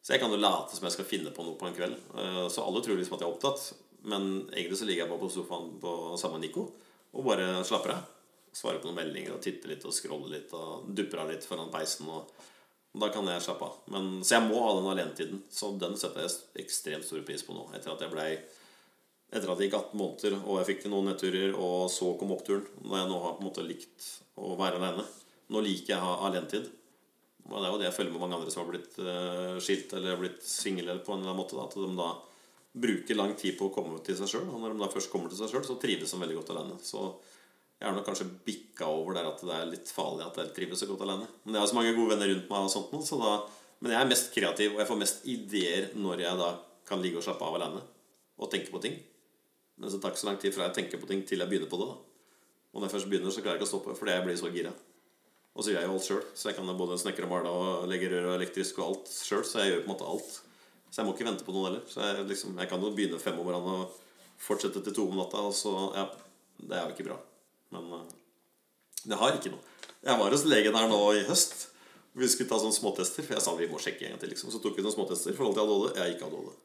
Så 0.00 0.14
jeg 0.14 0.22
kan 0.22 0.32
jo 0.32 0.40
late 0.40 0.74
som 0.74 0.86
jeg 0.88 0.96
skal 0.96 1.06
finne 1.06 1.30
på 1.36 1.44
noe 1.44 1.58
på 1.60 1.68
en 1.68 1.76
kveld. 1.76 1.98
Eh, 2.16 2.44
Så 2.50 2.64
alle 2.64 2.80
tror 2.82 2.98
liksom 2.98 3.18
at 3.18 3.22
jeg 3.22 3.28
er 3.28 3.36
opptatt. 3.36 3.66
Men 4.10 4.30
egentlig 4.48 4.78
så 4.80 4.86
ligger 4.88 5.04
jeg 5.04 5.12
bare 5.12 5.22
på 5.22 5.32
sofaen 5.34 5.74
på 5.80 5.90
sammen 6.16 6.40
med 6.40 6.48
Nico 6.48 6.70
og 7.12 7.26
bare 7.26 7.60
slapper 7.68 7.92
av. 7.98 8.06
Svarer 8.56 8.80
på 8.80 8.88
noen 8.88 8.96
meldinger 8.96 9.36
og 9.36 9.42
titter 9.44 9.70
litt 9.70 9.84
og 9.86 9.92
scroller 9.94 10.32
litt 10.32 10.54
og 10.56 10.88
dupper 10.96 11.20
av 11.22 11.30
litt 11.30 11.44
foran 11.46 11.70
peisen. 11.70 12.08
Og 12.08 12.32
da 12.92 13.08
kan 13.14 13.28
jeg 13.30 13.42
slappe 13.44 13.66
av. 13.68 13.76
Men, 13.94 14.08
så 14.26 14.36
jeg 14.36 14.48
må 14.48 14.62
ha 14.64 14.72
den 14.78 14.88
alenetiden. 14.90 15.44
Så 15.52 15.70
den 15.78 15.94
setter 16.00 16.26
jeg 16.26 16.64
ekstremt 16.64 17.06
stor 17.06 17.22
pris 17.26 17.44
på 17.46 17.54
nå. 17.54 17.68
Etter 17.76 17.92
at 17.92 18.02
jeg 18.02 18.12
blei 18.12 18.32
etter 19.30 19.46
at 19.46 19.60
det 19.60 19.68
gikk 19.68 19.76
18 19.78 19.98
måneder, 20.00 20.36
og 20.42 20.58
jeg 20.58 20.68
fikk 20.72 20.88
noen 20.90 21.12
nedturer, 21.12 21.52
og 21.54 21.84
så 21.94 22.08
kom 22.18 22.32
oppturen, 22.34 22.64
når 22.82 22.96
jeg 22.98 23.10
nå 23.12 23.18
har 23.22 23.36
på 23.36 23.44
en 23.44 23.46
måte 23.46 23.66
likt 23.66 24.08
å 24.42 24.56
være 24.58 24.80
alene 24.80 25.04
Nå 25.50 25.60
liker 25.66 25.92
jeg 25.92 25.98
å 25.98 26.06
ha 26.06 26.26
alenetid. 26.28 26.66
Og 27.48 27.56
det 27.56 27.66
er 27.66 27.72
jo 27.72 27.78
det 27.80 27.86
jeg 27.88 27.94
følger 27.96 28.12
med 28.14 28.22
mange 28.22 28.36
andre 28.36 28.52
som 28.54 28.60
har 28.62 28.68
blitt 28.70 28.98
eh, 29.02 29.56
skilt 29.58 29.94
eller 29.98 30.20
blitt 30.20 30.44
single 30.46 30.94
på 31.02 31.10
en 31.10 31.24
eller 31.24 31.32
annen 31.32 31.40
måte. 31.40 31.56
Da, 31.58 31.64
at 31.66 31.74
de 31.74 31.88
da 31.98 32.10
bruker 32.86 33.18
lang 33.18 33.32
tid 33.34 33.56
på 33.58 33.66
å 33.66 33.72
komme 33.74 33.98
til 34.06 34.14
seg 34.14 34.30
sjøl. 34.30 34.46
Og 34.46 34.62
når 34.62 34.76
de 34.76 34.84
da 34.84 34.90
først 34.92 35.10
kommer 35.10 35.32
til 35.32 35.40
seg 35.40 35.50
sjøl, 35.50 35.64
så 35.66 35.74
trives 35.82 36.14
de 36.14 36.20
veldig 36.22 36.38
godt 36.38 36.52
alene. 36.54 36.78
Så 36.86 37.02
jeg 37.80 37.88
har 37.88 37.94
nok 37.96 38.04
kanskje 38.10 38.28
bikka 38.44 38.88
over 38.92 39.16
der 39.16 39.28
at 39.30 39.40
det 39.40 39.54
er 39.56 39.70
litt 39.70 39.88
farlig 39.88 40.26
at 40.26 40.36
jeg 40.36 40.52
trives 40.56 40.82
så 40.82 40.88
godt 40.90 41.06
alene. 41.06 41.24
Men 41.46 41.56
jeg 41.56 41.62
har 41.62 41.70
så 41.70 41.78
mange 41.78 41.94
gode 41.96 42.12
venner 42.12 42.28
rundt 42.28 42.50
meg, 42.50 42.66
og 42.66 42.72
sånt 42.74 43.06
så 43.08 43.16
da, 43.20 43.30
men 43.80 43.94
jeg 43.94 44.00
er 44.04 44.10
mest 44.10 44.28
kreativ, 44.34 44.74
og 44.74 44.82
jeg 44.82 44.90
får 44.90 45.00
mest 45.00 45.24
ideer 45.32 45.86
når 45.96 46.26
jeg 46.26 46.40
da 46.42 46.50
kan 46.90 47.00
ligge 47.00 47.20
og 47.20 47.24
slappe 47.24 47.46
av 47.46 47.56
alene 47.56 47.80
og 48.40 48.50
tenke 48.52 48.72
på 48.72 48.82
ting. 48.84 48.98
Men 49.80 49.92
så 49.92 50.00
tar 50.00 50.12
ikke 50.12 50.20
så 50.20 50.28
lang 50.28 50.38
tid 50.42 50.52
fra 50.52 50.66
jeg 50.68 50.76
tenker 50.76 51.00
på 51.00 51.08
ting 51.08 51.24
til 51.24 51.40
jeg 51.40 51.48
begynner 51.48 51.72
på 51.72 51.80
det. 51.80 51.88
da. 51.88 51.96
Og 52.70 52.80
når 52.80 52.86
jeg 52.86 52.94
først 52.98 53.10
begynner, 53.10 53.32
så 53.32 53.40
klarer 53.40 53.56
jeg 53.56 53.62
ikke 53.62 53.70
å 53.70 53.72
stoppe 53.72 53.96
fordi 53.96 54.12
jeg 54.12 54.26
blir 54.26 54.38
så 54.40 54.52
gira. 54.52 54.74
Og 55.56 55.64
så 55.64 55.72
gjør 55.72 55.80
jeg 55.80 55.88
jo 55.88 55.96
alt 55.96 56.06
sjøl, 56.06 56.22
så 56.36 56.50
jeg 56.50 56.58
kan 56.58 56.76
både 56.78 57.00
snekre 57.00 57.26
og 57.26 57.32
male 57.32 57.54
og 57.56 57.88
legge 57.90 58.12
rør 58.12 58.28
og 58.28 58.36
elektrisk 58.36 58.78
og 58.80 58.90
alt 58.90 59.10
sjøl. 59.12 59.42
Så 59.48 59.64
jeg 59.64 59.72
gjør 59.72 59.82
på 59.82 59.88
en 59.88 59.94
måte 59.94 60.12
alt. 60.12 60.36
Så 60.90 61.00
jeg 61.00 61.08
må 61.08 61.16
ikke 61.16 61.28
vente 61.30 61.48
på 61.48 61.56
noen 61.56 61.70
heller. 61.70 61.88
Så 61.88 62.04
jeg, 62.04 62.28
liksom, 62.28 62.60
jeg 62.60 62.70
kan 62.70 62.84
jo 62.84 62.92
begynne 62.92 63.22
fem 63.22 63.40
om 63.40 63.48
morgenen 63.48 63.86
og 63.86 63.98
fortsette 64.40 64.84
til 64.84 64.96
to 64.96 65.08
om 65.08 65.16
natta, 65.20 65.42
og 65.48 65.56
så 65.56 65.74
Ja, 65.96 66.06
det 66.60 66.76
er 66.76 66.86
jo 66.86 66.94
ikke 66.96 67.08
bra. 67.08 67.18
Men 67.74 67.90
uh, 67.92 68.06
det 69.06 69.18
har 69.20 69.36
ikke 69.36 69.52
noe. 69.54 69.62
Jeg 70.04 70.16
var 70.20 70.32
hos 70.34 70.46
legen 70.48 70.76
her 70.76 70.88
nå 70.90 70.98
i 71.18 71.26
høst. 71.28 71.66
Vi 72.18 72.26
skulle 72.28 72.50
ta 72.50 72.58
sånne 72.58 72.74
småtester, 72.74 73.22
for 73.22 73.36
jeg 73.36 73.44
sa 73.44 73.52
vi 73.58 73.68
må 73.70 73.78
sjekke 73.80 74.06
en 74.08 74.14
gang 74.16 74.20
til. 74.22 74.32
liksom 74.32 74.50
Så 74.50 74.58
tok 74.64 74.76
vi 74.78 74.82
noen 74.84 74.94
småtester 74.96 75.30
i 75.32 75.36
forhold 75.38 75.54
til 75.56 75.62
ADHD. 75.66 75.96
Jeg 75.96 76.02
har 76.02 76.14
ikke 76.16 76.28
ADHD. 76.30 76.58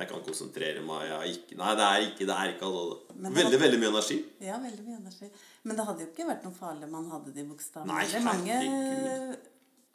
Jeg 0.00 0.08
kan 0.08 0.22
konsentrere 0.24 0.82
meg. 0.86 1.00
Jeg 1.10 1.32
ikke, 1.34 1.56
nei, 1.58 1.72
det 1.76 1.86
er 1.86 2.04
ikke, 2.06 2.26
det 2.30 2.36
er 2.36 2.52
ikke 2.54 2.68
ADHD. 2.68 2.92
Veldig, 3.24 3.42
hadde, 3.42 3.58
veldig 3.64 3.80
mye 3.82 3.90
energi. 3.90 4.18
Ja, 4.46 4.58
veldig 4.62 4.84
mye 4.86 4.98
energi. 5.00 5.30
Men 5.66 5.80
det 5.80 5.86
hadde 5.88 6.04
jo 6.04 6.10
ikke 6.12 6.28
vært 6.30 6.46
noe 6.46 6.56
farlig 6.56 6.86
om 6.86 6.94
man 6.96 7.08
hadde 7.16 7.34
de 7.36 7.44
bokstavene. 7.50 7.90
Nei, 7.90 8.04
Det 8.12 8.20
er 8.20 8.24
mange 8.28 8.60
herregud. 8.60 9.48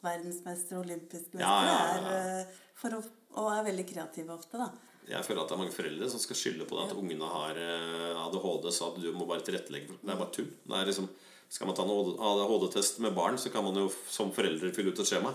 verdensmestere 0.06 0.78
og 0.78 0.84
olympiske 0.84 1.40
mestere 1.40 1.48
Ja, 1.48 1.56
ja, 1.64 1.78
ja. 1.80 2.12
er 2.12 2.44
eh, 2.44 2.60
for 2.78 2.98
å, 2.98 3.00
og 3.40 3.48
er 3.56 3.64
veldig 3.70 3.86
kreative 3.88 4.36
ofte, 4.36 4.60
da. 4.60 4.68
Jeg 5.06 5.22
føler 5.22 5.42
at 5.42 5.50
det 5.50 5.54
er 5.54 5.60
mange 5.60 5.74
foreldre 5.74 6.08
som 6.10 6.18
skal 6.22 6.38
skylde 6.38 6.66
på 6.66 6.76
det 6.78 6.88
at 6.88 6.98
ungene 6.98 7.28
har 7.30 7.58
eh, 7.62 8.24
ADHD, 8.24 8.70
så 8.74 8.88
at 8.90 8.96
du 9.02 9.12
må 9.14 9.26
bare 9.28 9.44
tilrettelegge 9.46 9.92
det. 9.92 10.00
er 10.02 10.18
bare 10.18 10.32
tull. 10.34 10.48
Det 10.66 10.74
er 10.80 10.88
liksom, 10.90 11.06
skal 11.52 11.68
man 11.70 11.76
ta 11.78 11.84
en 11.86 12.16
ADHD-test 12.30 12.98
med 13.04 13.14
barn, 13.14 13.38
så 13.38 13.52
kan 13.54 13.64
man 13.66 13.78
jo 13.78 13.86
som 14.10 14.32
forelder 14.34 14.74
fylle 14.74 14.90
ut 14.90 15.02
et 15.04 15.10
skjema. 15.12 15.30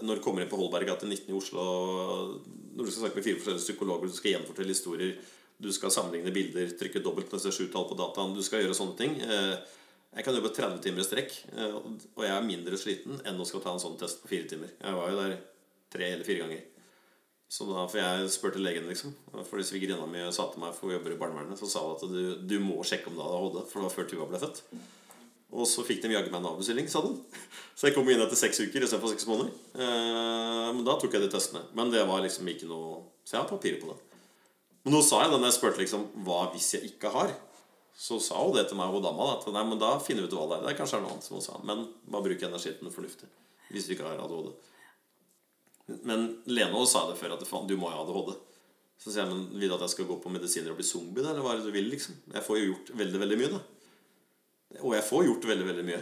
Når 0.00 0.20
du 0.20 0.22
kommer 0.22 0.44
inn 0.44 0.52
på 0.52 0.60
Holberggate 0.60 1.08
19 1.08 1.32
i 1.32 1.34
Oslo, 1.36 1.64
når 2.76 2.86
du 2.86 2.90
skal 2.92 3.08
snakke 3.08 3.18
med 3.18 3.26
fire 3.26 3.40
forskjellige 3.42 3.66
psykologer, 3.66 4.06
du 4.12 4.16
skal 4.20 4.36
gjenfortelle 4.36 4.76
historier, 4.76 5.18
du 5.60 5.68
skal 5.74 5.92
sammenligne 5.92 6.32
bilder, 6.32 6.70
trykke 6.78 7.02
dobbelt 7.04 7.34
med 7.34 7.42
sju-tall 7.52 7.88
på 7.90 7.98
dataen, 7.98 8.32
du 8.38 8.40
skal 8.46 8.62
gjøre 8.62 8.78
sånne 8.78 8.98
ting. 9.00 9.18
Eh, 9.26 9.76
Jeg 10.10 10.24
kan 10.26 10.34
jobbe 10.34 10.50
30 10.50 10.80
timer 10.82 11.04
i 11.04 11.06
strekk, 11.06 11.34
eh, 11.54 11.74
og 12.16 12.22
jeg 12.24 12.32
er 12.34 12.46
mindre 12.46 12.78
sliten 12.78 13.20
enn 13.22 13.38
å 13.38 13.44
skal 13.46 13.60
ta 13.62 13.74
en 13.76 13.82
sånn 13.82 13.98
test 13.98 14.22
på 14.22 14.30
fire 14.32 14.48
timer. 14.50 14.72
Jeg 14.80 14.96
var 14.96 15.10
jo 15.12 15.18
der 15.20 15.36
tre 15.90 16.08
eller 16.14 16.26
fire 16.26 16.42
ganger. 16.42 16.64
Så 17.50 17.66
da, 17.66 17.82
For 17.90 17.98
jeg 17.98 18.30
spurte 18.30 18.62
legen, 18.62 18.86
liksom. 18.86 19.12
Fordi 19.48 19.66
svigerinna 19.66 20.06
mi 20.06 20.22
sa 20.30 20.46
til 20.52 20.62
meg, 20.62 20.74
for 20.76 20.86
hun 20.86 20.94
jobber 20.94 21.16
i 21.16 21.18
barnevernet, 21.18 21.58
så 21.58 21.66
sa 21.70 21.82
hun 21.82 21.96
at 21.96 22.04
du, 22.06 22.46
du 22.46 22.56
må 22.62 22.78
sjekke 22.86 23.10
om 23.10 23.16
du 23.18 23.24
hadde 23.24 23.40
ADHD, 23.40 23.60
for 23.66 23.80
det 23.80 23.86
var 23.88 23.94
før 23.96 24.10
Tuva 24.12 24.28
ble 24.30 24.42
født. 24.44 24.62
Og 25.50 25.66
så 25.66 25.82
fikk 25.82 26.04
de 26.04 26.12
jaggu 26.12 26.30
meg 26.30 26.38
en 26.44 26.52
avbestilling, 26.52 26.86
sa 26.86 27.02
den. 27.02 27.16
Så 27.74 27.88
jeg 27.88 27.96
kom 27.96 28.06
inn 28.12 28.22
etter 28.22 28.38
seks 28.38 28.62
uker 28.62 28.86
istedenfor 28.86 29.10
seks 29.10 29.26
måneder. 29.26 29.50
Eh, 29.74 30.68
men 30.76 30.84
da 30.86 30.94
tok 31.00 31.16
jeg 31.16 31.24
de 31.24 31.32
testene. 31.32 31.64
Men 31.74 31.90
det 31.90 32.04
var 32.06 32.22
liksom 32.22 32.46
ikke 32.52 32.70
noe 32.70 33.00
Så 33.26 33.34
jeg 33.34 33.42
har 33.42 33.50
papirer 33.50 33.82
på 33.82 33.90
det. 33.90 33.98
Men 34.86 34.94
nå 34.94 35.02
sa 35.04 35.24
jeg 35.24 35.32
da 35.32 35.42
jeg 35.42 35.56
spurte 35.58 35.82
liksom 35.82 36.06
hva 36.26 36.44
hvis 36.54 36.70
jeg 36.76 36.92
ikke 36.92 37.10
har, 37.12 37.34
så 38.00 38.16
sa 38.22 38.38
hun 38.40 38.54
det 38.54 38.68
til 38.70 38.78
meg, 38.78 38.94
og 38.94 39.02
dama, 39.04 39.26
da, 39.26 39.40
at 39.40 39.50
nei, 39.52 39.66
men 39.66 39.80
da 39.82 39.90
finner 40.00 40.24
vi 40.24 40.30
ut 40.30 40.38
hva 40.38 40.46
det 40.46 40.60
er. 40.60 40.62
Det 40.64 40.70
er 40.70 40.78
kanskje 40.78 41.02
noe 41.02 41.16
annet, 41.16 41.26
som 41.26 41.36
hun 41.36 41.44
sa. 41.44 41.58
Men 41.66 41.82
bare 42.06 42.30
bruk 42.30 42.46
energien 42.46 42.94
fornuftig. 42.94 43.28
Hvis 43.74 43.90
du 43.90 43.96
ikke 43.96 44.06
har 44.06 44.22
ADHD. 44.22 44.54
Men 46.06 46.28
også 46.46 46.86
sa 46.92 47.02
det 47.10 47.18
før, 47.20 47.34
at 47.36 47.48
faen, 47.48 47.68
du 47.70 47.76
må 47.80 47.90
jo 47.90 47.98
ha 47.98 48.04
ADHD. 48.04 48.32
Så 49.00 49.08
sier 49.08 49.24
jeg, 49.24 49.32
men 49.32 49.46
vil 49.56 49.70
du 49.70 49.74
at 49.78 49.84
jeg 49.86 49.94
skal 49.94 50.08
gå 50.10 50.16
på 50.20 50.32
medisiner 50.32 50.72
og 50.72 50.80
bli 50.80 50.84
zombie, 50.86 51.24
da? 51.24 51.32
Eller 51.32 51.44
hva 51.44 51.54
er 51.54 51.60
det 51.62 51.70
du 51.70 51.76
vil, 51.76 51.88
liksom? 51.94 52.18
Jeg 52.34 52.44
får 52.44 52.58
jo 52.60 52.70
gjort 52.70 52.90
veldig, 53.00 53.20
veldig 53.22 53.38
mye, 53.40 53.52
da. 53.54 53.60
Og 54.84 54.94
jeg 54.94 55.06
får 55.08 55.24
gjort 55.26 55.46
veldig, 55.50 55.68
veldig 55.70 55.86
mye. 55.88 56.00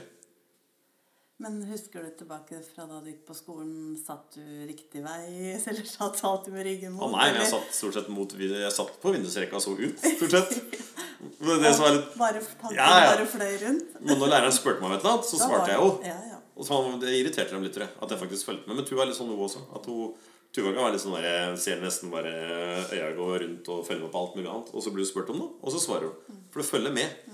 Men 1.39 1.61
husker 1.69 2.03
du 2.03 2.11
tilbake 2.19 2.59
fra 2.67 2.89
da 2.91 2.99
du 2.99 3.13
gikk 3.13 3.21
på 3.29 3.37
skolen? 3.39 3.95
Satt 4.03 4.35
du 4.35 4.43
riktig 4.67 5.05
vei, 5.05 5.23
eller 5.71 5.87
satt 5.87 6.19
alltid 6.27 6.57
med 6.57 6.67
ryggen 6.67 6.97
Å 6.97 6.99
mot? 6.99 7.15
nei, 7.15 7.29
jeg 7.37 7.51
satt 7.53 7.77
stort 7.77 7.95
sett 7.95 8.09
mot 8.11 8.35
Jeg 8.35 8.73
satt 8.75 8.97
på 8.99 9.13
vindusrekka 9.15 9.61
og 9.61 9.63
så 9.63 9.77
ut, 9.79 10.03
stort 10.19 10.35
sett. 10.35 10.57
Det 11.19 11.71
som 11.75 11.85
er 11.87 11.95
litt 11.97 12.13
Bare 12.19 12.41
tanken 12.43 12.77
Ja, 12.77 12.89
ja. 13.03 13.07
bare 13.13 13.25
fløy 13.27 13.55
rundt? 13.65 13.95
Men 14.03 14.21
når 14.21 14.31
læreren 14.35 14.55
spurte 14.55 14.83
meg 14.83 14.91
om 14.91 14.95
et 14.95 15.01
eller 15.03 15.17
annet, 15.17 15.27
så 15.31 15.39
Da 15.41 15.49
svarte 15.49 15.73
jeg 15.73 15.81
jo. 15.83 15.89
Ja, 16.07 16.19
ja. 16.33 16.38
Og 16.59 16.67
så 16.67 16.79
Det 16.99 17.15
irriterte 17.15 17.55
dem 17.55 17.63
litt, 17.63 17.75
tror 17.77 17.87
jeg, 17.87 17.95
at 18.03 18.11
jeg 18.11 18.21
faktisk 18.25 18.49
fulgte 18.51 18.69
med. 18.69 18.81
Men 18.81 18.89
Tuva 18.89 19.05
er 19.05 19.11
litt 19.13 19.19
sånn 19.19 19.31
hun 19.31 19.45
også. 19.47 19.63
At 19.79 19.87
hun, 19.87 20.15
Tuva 20.55 20.73
kan 20.73 20.85
være 20.89 20.97
litt 20.97 21.05
sånn 21.05 21.15
der, 21.15 21.55
ser 21.61 21.83
nesten 21.83 22.11
bare 22.11 22.33
øya 22.91 23.13
gå 23.15 23.29
rundt 23.45 23.69
og 23.71 23.85
følger 23.87 24.07
med 24.07 24.13
på 24.15 24.23
alt 24.23 24.39
mulig 24.39 24.51
annet. 24.51 24.73
Og 24.75 24.83
så 24.83 24.91
blir 24.95 25.07
du 25.07 25.11
spurt 25.11 25.31
om 25.31 25.39
noe, 25.39 25.55
og 25.63 25.75
så 25.75 25.83
svarer 25.83 26.09
hun. 26.11 26.41
For 26.51 26.63
du 26.65 26.67
følger 26.67 26.95
med. 26.97 27.29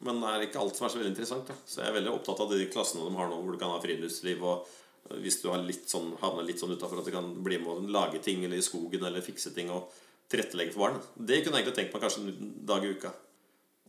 Men 0.00 0.22
det 0.22 0.28
er 0.32 0.44
ikke 0.46 0.60
alt 0.62 0.78
som 0.78 0.86
er 0.86 0.92
så 0.94 1.00
veldig 1.00 1.12
interessant. 1.12 1.50
Da. 1.50 1.56
Så 1.68 1.82
jeg 1.82 1.90
er 1.90 1.98
veldig 1.98 2.14
opptatt 2.14 2.40
av 2.40 2.54
de 2.54 2.68
klassene 2.72 3.04
de 3.04 3.18
har 3.18 3.28
nå, 3.28 3.40
hvor 3.42 3.52
du 3.52 3.60
kan 3.60 3.74
ha 3.74 3.82
friluftsliv. 3.82 4.40
Og 4.48 5.18
hvis 5.20 5.42
du 5.42 5.50
har 5.50 5.60
litt 5.60 5.90
sånn, 5.90 6.14
havner 6.22 6.46
litt 6.48 6.62
sånn 6.62 6.72
utafor 6.72 7.02
at 7.02 7.10
du 7.10 7.12
kan 7.12 7.28
bli 7.44 7.58
med 7.60 7.68
og 7.74 7.92
lage 7.92 8.22
ting 8.24 8.44
eller 8.46 8.56
i 8.56 8.64
skogen 8.64 9.04
eller 9.04 9.24
fikse 9.24 9.52
ting 9.52 9.68
og 9.74 9.92
tilrettelegge 10.30 10.72
for 10.72 10.86
barn. 10.86 11.02
Det 11.18 11.42
kunne 11.42 11.58
jeg 11.58 11.66
egentlig 11.66 11.76
tenkt 11.76 11.96
meg 11.96 12.04
kanskje 12.06 12.24
en 12.24 12.50
dag 12.70 12.86
i 12.86 12.94
uka. 12.94 13.12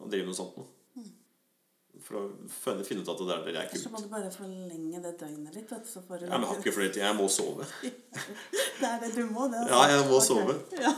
Å 0.02 0.10
drive 0.12 0.28
med 0.28 0.36
sånt 0.36 0.58
noe. 0.58 0.68
For 2.12 2.80
å 2.82 2.86
finne 2.88 3.02
ut 3.06 3.12
at 3.14 3.22
det 3.22 3.28
der, 3.30 3.44
det 3.46 3.56
er 3.62 3.70
Så 3.72 3.84
kult. 3.88 3.92
må 3.96 4.02
du 4.04 4.10
bare 4.12 4.32
forlenge 4.34 5.02
det 5.04 5.14
døgnet 5.20 5.56
litt. 5.56 5.70
vet 5.72 5.88
Så 5.88 6.02
får 6.08 6.20
du 6.20 6.26
Ja, 6.26 6.38
men 6.38 6.46
jeg 6.48 6.50
har 6.52 6.60
ikke 6.62 6.74
flere. 6.76 7.04
Jeg 7.06 7.16
må 7.18 7.28
sove. 7.32 7.68
Det 8.82 8.90
er 8.90 9.00
det 9.04 9.12
du 9.16 9.26
må, 9.30 9.48
det. 9.52 9.62
altså. 9.62 9.78
Ja, 9.78 9.82
jeg 9.92 10.06
må 10.10 10.18
okay. 10.18 10.28
sove. 10.28 10.56
Ja. 10.82 10.94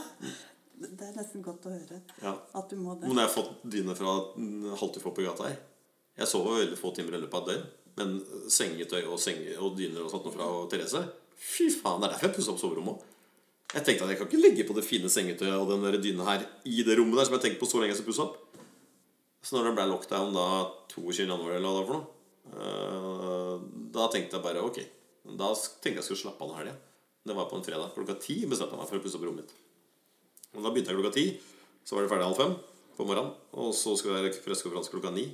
Det 0.84 1.06
er 1.06 1.14
nesten 1.16 1.42
godt 1.44 1.66
å 1.68 1.72
høre 1.72 2.00
Ja. 2.22 2.32
at 2.58 2.68
du 2.70 2.76
må 2.76 2.94
det. 2.98 3.08
Men 3.08 3.20
jeg 3.22 3.28
har 3.28 3.34
fått 3.34 3.52
dyne 3.76 3.94
fra 3.96 4.14
Haltufå 4.80 5.12
på 5.14 5.24
gata 5.24 5.48
her. 5.48 5.58
Jeg 6.18 6.26
sover 6.30 6.60
veldig 6.62 6.78
få 6.78 6.92
timer 6.96 7.16
i 7.18 7.20
løpet 7.24 7.34
av 7.34 7.48
et 7.48 7.54
døgn. 7.54 7.66
Men 7.96 8.14
sengetøy 8.50 9.04
og, 9.06 9.18
senge, 9.22 9.52
og 9.62 9.76
dyner 9.78 10.02
og 10.02 10.10
sånt 10.10 10.24
noe 10.26 10.34
fra 10.34 10.46
Therese 10.72 11.04
Fy 11.38 11.68
faen, 11.70 12.00
det 12.02 12.08
er 12.08 12.12
derfor 12.14 12.26
jeg 12.28 12.34
pusser 12.36 12.52
opp 12.54 12.60
soverommet 12.62 12.94
òg. 12.94 13.10
Jeg 13.74 13.84
tenkte 13.86 14.04
at 14.06 14.10
jeg 14.12 14.18
kan 14.20 14.28
ikke 14.30 14.40
legge 14.42 14.64
på 14.68 14.74
det 14.76 14.84
fine 14.86 15.08
sengetøyet 15.10 15.54
og 15.58 15.68
den 15.70 15.82
der 15.86 15.96
dyna 16.02 16.26
her 16.28 16.44
i 16.66 16.82
det 16.86 16.94
rommet 16.98 17.18
der 17.20 17.26
som 17.28 17.34
jeg 17.36 17.42
tenkte 17.44 17.60
på 17.62 17.68
så 17.70 17.80
lenge 17.82 17.90
jeg 17.94 18.00
skal 18.00 18.08
pusse 18.10 18.22
opp. 18.26 18.36
Så 19.44 19.56
når 19.56 19.68
det 19.68 19.76
ble 19.76 19.86
lockdown 19.90 20.32
da 20.32 20.48
22. 20.94 21.26
januar 21.26 21.58
eller 21.58 21.68
hva 21.68 21.72
det 21.74 21.80
var 21.80 21.88
for 21.88 21.96
noe, 21.98 22.06
eh, 22.56 23.66
da 23.94 24.08
tenkte 24.12 24.38
jeg 24.38 24.46
bare 24.46 24.64
ok. 24.64 24.80
Da 25.36 25.50
tenkte 25.52 25.90
jeg 25.90 26.00
jeg 26.00 26.06
skulle 26.08 26.22
slappe 26.22 26.44
av 26.46 26.54
en 26.54 26.60
helg. 26.62 26.78
Det 27.24 27.36
var 27.36 27.48
på 27.50 27.58
en 27.58 27.64
fredag. 27.64 27.92
Klokka 27.96 28.16
ti 28.20 28.40
bestemte 28.48 28.76
jeg 28.76 28.80
meg 28.80 28.88
for 28.88 29.00
å 29.00 29.04
pusse 29.04 29.20
opp 29.20 29.26
rommet 29.28 29.44
mitt. 29.44 29.52
Og 30.54 30.64
da 30.64 30.72
begynte 30.72 30.92
jeg 30.92 31.00
klokka 31.00 31.14
ti. 31.16 31.26
Så 31.84 31.96
var 31.96 32.04
det 32.04 32.12
ferdig 32.12 32.28
halv 32.28 32.40
fem 32.40 32.56
på 32.96 33.06
morgenen. 33.08 33.32
Og 33.60 33.72
så 33.76 33.94
skulle 33.96 34.18
jeg 34.18 34.30
være 34.30 34.42
pressekonferanse 34.44 34.92
klokka 34.92 35.12
ni. 35.12 35.28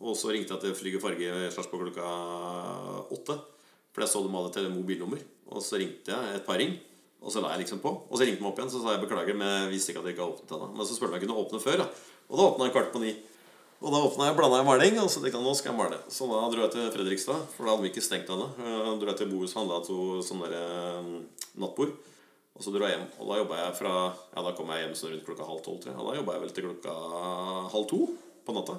Og 0.00 0.14
så 0.16 0.30
ringte 0.32 0.54
jeg 0.54 0.64
til 0.64 0.76
Flyg 0.78 0.98
og 0.98 1.02
Farge 1.04 1.50
Sarpsborg 1.54 1.90
klokka 1.90 2.12
åtte. 3.14 3.36
For 3.90 4.04
jeg 4.04 4.12
så 4.12 4.22
de 4.24 4.30
hadde 4.34 4.54
til 4.54 4.70
mobilnummer. 4.74 5.22
Og 5.50 5.62
så 5.66 5.80
ringte 5.82 6.14
jeg 6.14 6.38
et 6.38 6.46
par 6.46 6.62
ring. 6.62 6.78
Og 7.20 7.34
så 7.34 7.42
la 7.42 7.50
jeg 7.52 7.66
liksom 7.66 7.82
på. 7.82 7.90
Og 8.08 8.16
så 8.16 8.24
ringte 8.24 8.40
de 8.40 8.48
opp 8.48 8.58
igjen, 8.58 8.70
så 8.72 8.80
sa 8.80 8.94
jeg 8.94 9.02
beklager, 9.02 9.36
men 9.36 9.50
jeg 9.50 9.72
visste 9.74 9.92
ikke 9.92 10.00
at 10.00 10.06
dere 10.06 10.14
ikke 10.14 10.24
hadde 10.24 10.38
åpnet 10.38 10.54
ennå. 10.56 10.68
Men 10.78 10.86
så 10.88 10.96
spurte 10.96 11.10
han 11.10 11.18
om 11.18 11.18
jeg 11.18 11.26
kunne 11.26 11.42
åpne 11.42 11.60
før, 11.60 11.82
da. 11.82 11.88
Og 12.30 12.38
da 12.38 12.46
åpna 12.46 12.68
jeg 12.68 12.74
kvart 12.76 12.92
på 12.94 13.02
ni. 13.02 13.10
Og 13.80 13.94
da 13.94 14.02
åpna 14.04 14.28
jeg, 14.28 14.36
blanda 14.36 14.60
jeg 14.60 14.68
maling, 14.68 14.98
og 15.00 15.08
så 15.08 15.22
tenkte 15.22 15.38
jeg 15.38 15.46
nå 15.46 15.54
skal 15.56 15.72
jeg 15.72 15.78
male. 15.78 15.98
Så 16.12 16.26
da 16.28 16.40
dro 16.52 16.62
jeg 16.66 16.72
til 16.74 16.90
Fredrikstad, 16.94 17.46
for 17.54 17.64
da 17.64 17.72
hadde 17.72 17.86
vi 17.86 17.90
ikke 17.94 18.04
stengt 18.04 18.30
ennå. 18.30 18.50
Da 18.60 18.92
dro 19.00 19.08
jeg 19.08 19.18
til 19.22 19.30
Bohus 19.32 19.54
og 19.56 19.62
handla 19.62 19.78
to 19.86 19.98
sånne 20.26 20.50
der, 20.52 20.74
eh, 21.00 21.48
nattbord. 21.62 21.94
Og 22.54 22.66
så 22.66 22.74
dro 22.74 22.84
jeg 22.84 22.92
hjem. 22.92 23.06
Og 23.18 23.30
da 23.30 23.38
jobba 23.40 23.62
jeg 23.62 23.76
fra 23.80 23.94
Ja, 24.12 24.42
da 24.44 24.52
kom 24.52 24.68
jeg 24.68 24.84
hjem 24.84 24.94
sånn 25.00 25.14
rundt 25.14 25.24
klokka 25.24 25.48
halv 25.48 25.62
tolv, 25.64 25.80
tror. 25.80 25.96
Og 25.96 26.10
da 26.10 26.18
jobba 26.20 26.36
jeg 26.36 26.42
vel 26.44 26.54
til 26.58 26.68
klokka 26.68 26.94
halv 27.72 27.88
to 27.88 28.00
på 28.44 28.56
natta. 28.58 28.76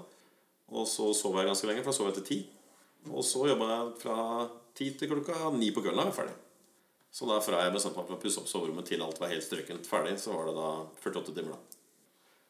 Og 0.72 0.88
så 0.88 1.10
sov 1.18 1.36
jeg 1.36 1.50
ganske 1.50 1.68
lenge, 1.68 1.84
for 1.84 1.92
da 1.92 1.98
sov 1.98 2.12
jeg 2.12 2.20
til 2.22 2.30
ti. 2.30 2.40
Og 3.10 3.26
så 3.26 3.50
jobba 3.50 3.74
jeg 3.74 3.92
fra 4.06 4.48
ti 4.78 4.94
til 4.94 5.10
klokka 5.10 5.50
ni 5.58 5.74
på 5.74 5.82
kvelden. 5.82 5.98
Da 5.98 6.06
var 6.06 6.14
jeg 6.14 6.20
ferdig. 6.22 6.38
Så 7.12 7.28
da 7.28 7.42
fra 7.44 7.66
jeg 7.66 7.74
bestemte 7.74 7.98
meg 7.98 8.08
for 8.08 8.16
å 8.16 8.22
pusse 8.22 8.40
opp 8.40 8.48
soverommet 8.48 8.86
til 8.88 9.02
alt 9.02 9.20
var 9.20 9.34
helt 9.34 9.44
strøkent 9.44 9.90
ferdig, 9.90 10.16
så 10.22 10.32
var 10.32 10.46
det 10.48 10.56
da 10.56 10.70
48 11.02 11.34
timer, 11.36 11.58
da. 11.58 11.80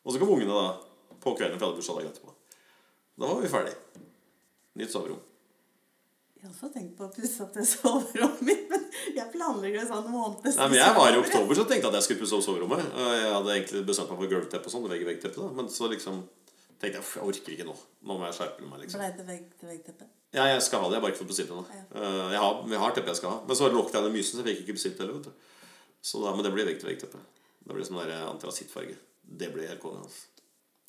Og 0.05 0.13
så 0.13 0.19
kom 0.21 0.35
ungene 0.35 0.53
da 0.53 0.90
på 1.23 1.33
kvelden, 1.37 1.57
for 1.59 1.65
jeg 1.65 1.71
hadde 1.71 1.79
bursdag 1.81 1.99
dagen 1.99 2.13
etterpå. 2.13 2.33
Da 3.21 3.27
var 3.33 3.41
vi 3.43 3.51
ferdig. 3.51 3.75
Nytt 4.81 4.93
soverom. 4.93 5.19
Jeg 6.41 6.47
har 6.49 6.53
også 6.55 6.69
tenkt 6.73 6.95
på 6.97 7.05
å 7.05 7.11
pusse 7.13 7.43
opp 7.43 7.51
det 7.53 7.63
soverommet 7.69 8.39
mitt, 8.47 8.63
men 8.71 8.85
jeg 9.13 9.27
planlegger 9.33 9.83
det 9.83 9.89
sånn 9.91 10.07
måned 10.09 10.47
Nei, 10.47 10.67
men 10.71 10.77
jeg 10.79 10.95
var 10.97 11.11
I 11.13 11.19
oktober 11.21 11.57
så 11.59 11.65
tenkte 11.69 11.85
jeg 11.85 11.91
at 11.91 11.97
jeg 11.99 12.05
skulle 12.07 12.21
pusse 12.23 12.37
opp 12.39 12.45
soverommet. 12.47 12.81
Jeg 12.97 13.33
hadde 13.35 13.51
egentlig 13.57 13.81
bestemt 13.91 14.09
meg 14.09 14.21
for 14.23 14.31
gulvteppe 14.31 14.65
og 14.71 14.73
sånn. 14.73 14.87
Vegg-vegg-teppe 14.89 15.37
da 15.43 15.51
Men 15.59 15.69
så 15.69 15.89
liksom 15.91 16.23
tenkte 16.81 16.97
jeg 16.97 17.05
jeg 17.13 17.27
orker 17.29 17.53
ikke 17.53 17.67
nå. 17.67 17.75
Nå 18.09 18.17
må 18.17 18.25
jeg 18.25 18.39
skjerpe 18.39 18.65
meg. 18.71 18.81
liksom 18.81 19.03
Blei 19.03 19.11
det 19.19 19.27
vegg-til-vegg-teppe? 19.27 20.09
Ja, 20.33 20.47
jeg 20.49 20.63
skal 20.65 20.81
ha 20.81 20.89
det. 20.89 20.95
Jeg 20.95 21.01
har 21.01 21.05
bare 21.05 21.13
ikke 21.13 21.21
fått 21.21 21.33
bestilt 21.35 21.51
det 21.51 21.57
ennå. 21.59 21.85
Eh, 22.01 22.25
Jeg 22.33 22.41
har, 22.41 22.57
jeg 22.73 22.81
har 22.87 22.95
teppe 22.97 23.11
jeg 23.13 23.19
skal 23.21 23.33
ha. 23.35 23.39
Men 23.45 23.59
så 23.61 23.69
lukket 23.69 23.97
jeg 23.99 24.07
det 24.07 24.13
mysen, 24.15 24.33
så 24.33 24.41
jeg 24.41 24.49
fikk 24.49 24.63
ikke 24.65 24.77
bestilt 24.79 24.97
det 24.97 25.05
heller. 25.05 25.19
vet 25.21 25.29
du. 25.29 25.61
Så 26.01 26.23
da, 26.25 26.31
men 26.33 26.47
det 26.47 26.53
blir 26.55 26.65
vegg-til-vegg-teppe. 26.71 27.21
Det 27.67 27.75
blir 27.77 27.85
sånn 27.85 28.01
der 28.01 28.15
antrasittfarge. 28.31 28.97
Det 29.21 29.51
blir 29.53 29.69
helt 29.69 29.83
konge. 29.83 30.01
Altså. 30.07 30.30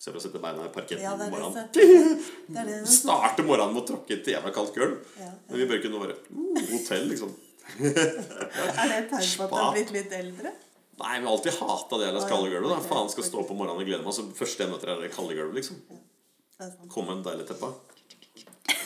Se 0.03 0.11
for 0.11 0.18
å 0.18 0.22
sette 0.24 0.40
beina 0.42 0.64
i 0.66 0.70
parketten 0.74 1.05
Ja, 1.05 1.12
om 1.14 1.20
morgenen. 1.30 1.68
det 2.50 2.62
det 2.66 2.78
Starte 2.90 3.44
morgenen 3.46 3.76
med 3.76 3.84
å 3.84 3.86
tråkke 3.92 4.16
et 4.16 4.30
jævla 4.32 4.50
kaldt 4.55 4.74
gulv. 4.74 4.96
Ja. 5.20 5.28
Men 5.46 5.61
vi 5.61 5.66
bør 5.70 5.78
kunne 5.84 6.00
være 6.03 6.16
uh, 6.26 6.62
hotell, 6.72 7.05
liksom. 7.12 7.30
Er 7.78 8.86
det 8.90 8.96
et 8.96 9.12
tegn 9.12 9.30
på 9.38 9.46
at 9.46 9.53
du 9.53 9.61
har 9.61 9.70
blitt 9.76 9.92
litt 9.94 10.16
eldre? 10.18 10.50
Nei, 11.03 11.14
vi 11.20 11.26
har 11.28 11.34
alltid 11.36 11.55
hata 11.61 12.00
det 12.03 12.09
ja. 12.11 12.24
kalde 12.32 12.50
gulvet. 12.50 12.74
da 12.74 12.80
Faen 12.82 13.12
skal 13.14 13.28
stå 13.28 13.36
om 13.44 13.62
morgenen 13.62 13.78
og 13.78 13.86
glede 13.86 14.03
meg. 14.03 14.14
Så 14.18 14.26
første 14.42 14.66
jeg 14.66 14.74
møter, 14.74 14.90
er 14.90 15.07
det 15.07 15.14
kalde 15.14 15.38
gulvet, 15.38 15.62
liksom. 15.62 15.78
Kom 16.90 17.07
med 17.07 17.20
en 17.20 17.26
deilig 17.30 17.46
teppe. 17.53 17.70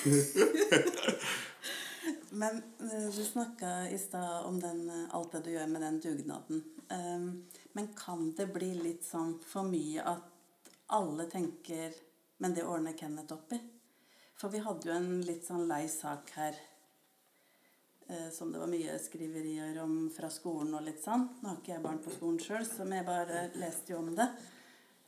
Men 2.37 2.61
eh, 2.85 3.09
du 3.17 3.25
snakka 3.25 3.89
i 3.89 3.97
stad 3.99 4.45
om 4.45 4.61
den, 4.61 4.85
eh, 4.93 5.09
alt 5.17 5.33
det 5.33 5.41
du 5.49 5.57
gjør 5.57 5.67
med 5.73 5.81
den 5.83 5.97
dugnaden. 6.05 6.61
Um, 6.93 7.49
men 7.73 7.89
kan 7.99 8.29
det 8.39 8.47
bli 8.55 8.69
litt 8.79 9.03
sånn 9.03 9.33
for 9.43 9.67
mye 9.67 10.05
at 10.07 10.36
alle 10.87 11.27
tenker 11.31 11.95
Men 12.39 12.55
det 12.55 12.65
ordner 12.69 12.93
Kenneth 12.99 13.33
opp 13.33 13.53
i? 13.57 13.59
For 14.37 14.53
vi 14.53 14.61
hadde 14.61 14.91
jo 14.91 14.93
en 14.93 15.23
litt 15.25 15.47
sånn 15.47 15.65
lei 15.71 15.87
sak 15.89 16.31
her 16.37 16.57
eh, 18.09 18.29
som 18.33 18.51
det 18.53 18.61
var 18.61 18.69
mye 18.69 18.99
skriverier 19.01 19.79
om 19.81 20.11
fra 20.13 20.29
skolen 20.31 20.75
og 20.77 20.85
litt 20.85 21.01
sånn. 21.01 21.25
Nå 21.41 21.49
har 21.49 21.57
ikke 21.63 21.73
jeg 21.73 21.85
barn 21.87 22.03
på 22.05 22.13
skolen 22.13 22.37
sjøl, 22.45 22.67
så 22.69 22.85
jeg 22.85 23.07
bare 23.09 23.47
leste 23.57 23.95
jo 23.95 24.03
om 24.03 24.11
det. 24.19 24.29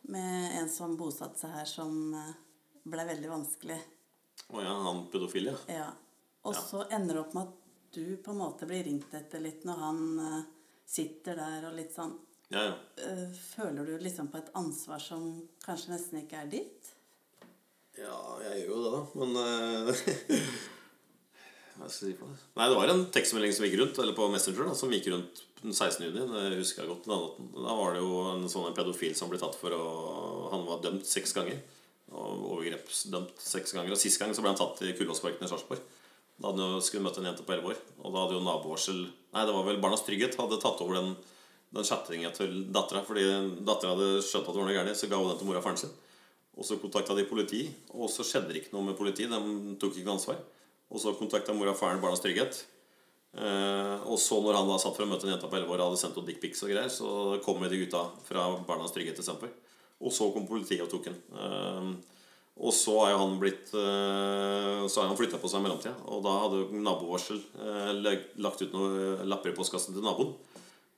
Med 0.08 0.56
en 0.62 0.70
som 0.72 0.96
bosatte 0.96 1.42
seg 1.42 1.52
her, 1.52 1.68
som 1.68 2.14
eh, 2.16 2.32
ble 2.88 3.04
veldig 3.10 3.28
vanskelig. 3.34 3.76
Å 4.48 4.62
ja, 4.64 4.72
han 4.86 5.04
pedofil, 5.12 5.50
ja. 5.52 5.58
Ja. 5.68 5.90
Og 6.48 6.54
Ja. 6.56 6.62
så 6.64 6.86
ender 6.88 7.18
det 7.18 7.26
opp 7.26 7.34
med 7.36 7.50
at 7.50 7.92
du 7.92 8.16
på 8.24 8.32
en 8.32 8.40
måte 8.40 8.66
blir 8.70 8.84
ringt 8.88 9.12
etter 9.12 9.44
litt 9.44 9.68
når 9.68 9.84
han 9.84 10.00
eh, 10.24 10.48
sitter 10.88 11.36
der 11.36 11.68
og 11.68 11.76
litt 11.76 11.92
sånn 11.92 12.16
Ja, 12.48 12.62
ja. 12.64 12.74
eh, 13.04 13.24
Føler 13.54 13.84
du 13.84 13.98
liksom 14.00 14.30
på 14.32 14.38
et 14.40 14.48
ansvar 14.56 15.02
som 15.04 15.26
kanskje 15.66 15.92
nesten 15.92 16.22
ikke 16.22 16.38
er 16.40 16.48
ditt? 16.52 16.94
Ja, 17.98 18.14
jeg 18.46 18.62
gjør 18.64 18.70
jo 18.72 18.82
det, 18.84 18.92
da. 18.94 19.02
Men 19.18 19.30
Hva 21.78 21.86
skal 21.86 22.08
jeg 22.08 22.14
si 22.14 22.14
på 22.18 22.26
det? 22.26 22.38
Nei, 22.58 22.66
det 22.70 22.78
var 22.78 22.90
en 22.92 23.04
tekstmelding 23.14 23.52
som 23.54 23.66
gikk 23.68 23.76
rundt, 23.82 23.98
eller 24.02 24.16
på 24.16 24.26
Messenger, 24.32 24.66
da, 24.70 24.74
som 24.78 24.90
gikk 24.94 25.10
rundt 25.12 25.42
den 25.62 25.74
16. 25.74 26.06
juni. 26.08 26.24
Det 26.32 26.58
husker 26.58 26.82
jeg 26.84 26.90
godt. 26.90 27.04
den 27.06 27.14
andre 27.14 27.66
Da 27.68 27.76
var 27.78 27.94
det 27.94 28.02
jo 28.02 28.10
en 28.32 28.48
sånn 28.50 28.74
pedofil 28.76 29.14
som 29.18 29.30
ble 29.30 29.38
tatt 29.42 29.58
for 29.58 29.74
å 29.74 29.84
Han 30.54 30.64
var 30.66 30.80
dømt 30.82 31.06
seks 31.06 31.34
ganger. 31.36 31.60
Og 32.08 32.44
overgrepsdømt 32.56 33.38
seks 33.44 33.74
ganger. 33.76 33.92
Og 33.94 34.00
sist 34.00 34.18
gang 34.22 34.32
så 34.34 34.42
ble 34.42 34.54
han 34.54 34.58
tatt 34.58 34.80
i 34.88 34.94
Kullåsparken 34.96 35.44
i 35.44 35.50
Sarpsborg. 35.50 35.82
Da 36.38 36.48
hadde 36.48 36.64
han 36.64 36.76
jo 36.78 36.84
skulle 36.86 37.04
møte 37.04 37.20
en 37.20 37.28
jente 37.28 37.44
på 37.46 37.52
11 37.58 37.72
år. 37.74 37.80
Og 38.00 38.14
da 38.14 38.22
hadde 38.24 38.38
jo 38.38 38.44
nabovarsel 38.46 39.00
Nei, 39.34 39.42
det 39.44 39.52
var 39.52 39.66
vel 39.66 39.80
Barnas 39.82 40.06
Trygghet 40.06 40.38
hadde 40.40 40.56
tatt 40.62 40.80
over 40.80 40.96
den 40.96 41.10
den 41.74 41.86
chattinga 41.86 42.30
til 42.36 42.62
dattera. 42.74 43.04
Fordi 43.06 43.24
dattera 43.66 43.94
hadde 43.94 44.22
skjønt 44.24 44.46
at 44.46 44.52
det 44.54 44.60
var 44.60 44.68
noe 44.70 44.78
galt, 44.78 45.00
så 45.00 45.10
ga 45.10 45.20
hun 45.20 45.30
den 45.32 45.40
til 45.40 45.50
mora 45.50 45.62
og 45.62 45.66
faren 45.66 45.82
sin. 45.82 45.94
Og 46.58 46.66
så 46.66 46.78
kontakta 46.82 47.14
de 47.14 47.28
politi, 47.28 47.68
og 47.94 48.10
så 48.10 48.26
skjedde 48.26 48.50
det 48.50 48.64
ikke 48.64 48.74
noe 48.74 48.88
med 48.88 48.98
politi. 48.98 49.28
De 49.30 49.76
tok 49.78 49.94
ikke 50.00 50.14
ansvar. 50.16 50.42
Og 50.88 51.02
så 51.02 51.14
kontakta 51.18 51.54
mora 51.54 51.74
og 51.74 51.78
faren 51.78 52.02
Barnas 52.02 52.24
Trygghet. 52.24 52.64
Eh, 53.38 53.96
og 54.08 54.16
så 54.18 54.40
når 54.40 54.56
han 54.56 54.70
da 54.70 54.78
satt 54.80 54.96
for 54.96 55.04
å 55.04 55.10
møte 55.10 55.28
en 55.28 55.34
jente 55.34 55.50
på 55.50 55.58
11 55.58 55.68
år 55.68 55.82
og 55.82 55.90
hadde 55.90 56.00
sendt 56.00 56.16
henne 56.16 56.30
dickpics 56.30 56.64
og 56.64 56.72
greier, 56.72 56.90
så 56.90 57.08
kom 57.44 57.60
de 57.60 57.80
gutta 57.84 58.06
fra 58.26 58.46
Barnas 58.66 58.94
Trygghet 58.94 59.20
eksempel 59.20 59.52
Og 60.00 60.14
så 60.14 60.30
kom 60.32 60.48
politiet 60.48 60.86
og 60.86 60.90
tok 60.90 61.10
den. 61.10 61.18
Eh, 61.36 61.90
og 62.58 62.74
så 62.74 62.96
har 63.04 63.12
jo 63.12 63.18
han 63.20 63.36
blitt 63.38 63.70
eh, 63.70 64.80
Så 64.90 65.02
har 65.02 65.06
han 65.06 65.18
flytta 65.18 65.38
på 65.38 65.50
seg 65.50 65.60
i 65.60 65.66
mellomtida. 65.66 65.94
Og 66.10 66.24
da 66.24 66.34
hadde 66.42 66.80
nabovarsel 66.82 67.38
eh, 67.38 67.92
lagt 68.42 68.64
ut 68.64 68.74
noen 68.74 69.28
lapper 69.30 69.52
i 69.52 69.58
postkassen 69.58 69.94
til 69.94 70.06
naboen. 70.06 70.34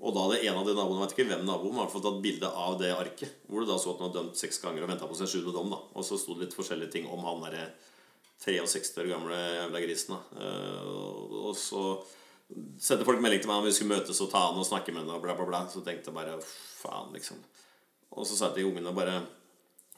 Og 0.01 0.15
da 0.17 0.23
hadde 0.25 0.41
en 0.49 0.59
av 0.59 0.65
de 0.65 0.75
naboene, 0.77 1.03
vet 1.05 1.13
ikke 1.13 1.27
hvem 1.29 1.43
naboen, 1.45 1.77
har 1.77 1.91
fått 1.93 2.07
tatt 2.07 2.23
bilde 2.25 2.49
av 2.49 2.79
det 2.81 2.89
arket. 2.95 3.35
Hvor 3.47 3.61
det 3.61 3.69
da 3.69 3.77
så 3.81 3.93
at 3.93 4.01
han 4.01 4.09
var 4.09 4.15
dømt 4.15 4.39
seks 4.41 4.61
ganger 4.63 4.87
og 4.87 4.93
venta 4.95 5.09
på 5.11 5.19
sin 5.19 5.29
sjuende 5.29 5.53
dom. 5.53 5.69
da 5.73 5.81
Og 5.93 6.07
så 6.07 6.17
sto 6.17 6.37
det 6.37 6.47
litt 6.47 6.57
forskjellige 6.57 6.95
ting 6.95 7.11
om 7.13 7.27
han 7.27 7.43
derre 7.45 7.67
63 8.41 9.03
år 9.03 9.11
gamle 9.11 9.37
jævla 9.37 9.83
grisen. 9.85 10.17
da 10.17 10.41
Eh, 10.41 10.95
Og 11.51 11.57
så 11.57 11.83
sendte 12.81 13.05
folk 13.05 13.21
melding 13.21 13.43
til 13.43 13.51
meg 13.51 13.61
om 13.61 13.69
vi 13.69 13.75
skulle 13.77 13.99
møtes 13.99 14.21
og 14.25 14.31
ta 14.33 14.47
han 14.49 14.59
og 14.59 14.67
snakke 14.67 14.95
med 14.95 15.05
han 15.05 15.17
og 15.19 15.23
bla, 15.23 15.35
bla, 15.37 15.47
bla. 15.47 15.61
Så 15.69 15.85
tenkte 15.85 16.09
jeg 16.09 16.17
bare 16.17 16.41
faen, 16.41 17.13
liksom. 17.13 17.37
Og 18.11 18.27
så 18.27 18.37
sa 18.37 18.49
jeg 18.49 18.55
til 18.61 18.71
ungene 18.73 18.95
bare 18.97 19.21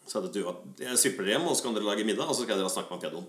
sa 0.07 0.21
jeg 0.21 0.33
til 0.35 0.49
at 0.51 0.83
jeg 0.83 0.99
sipler 0.99 1.31
hjem, 1.33 1.47
og 1.47 1.55
så 1.57 1.63
kan 1.69 1.75
dere 1.77 1.87
lage 1.87 2.05
middag, 2.05 2.27
og 2.27 2.35
så 2.35 2.43
skal 2.43 2.57
jeg 2.57 2.65
dere 2.65 2.75
snakke 2.75 2.91
med 2.97 3.05
pedoen. 3.07 3.29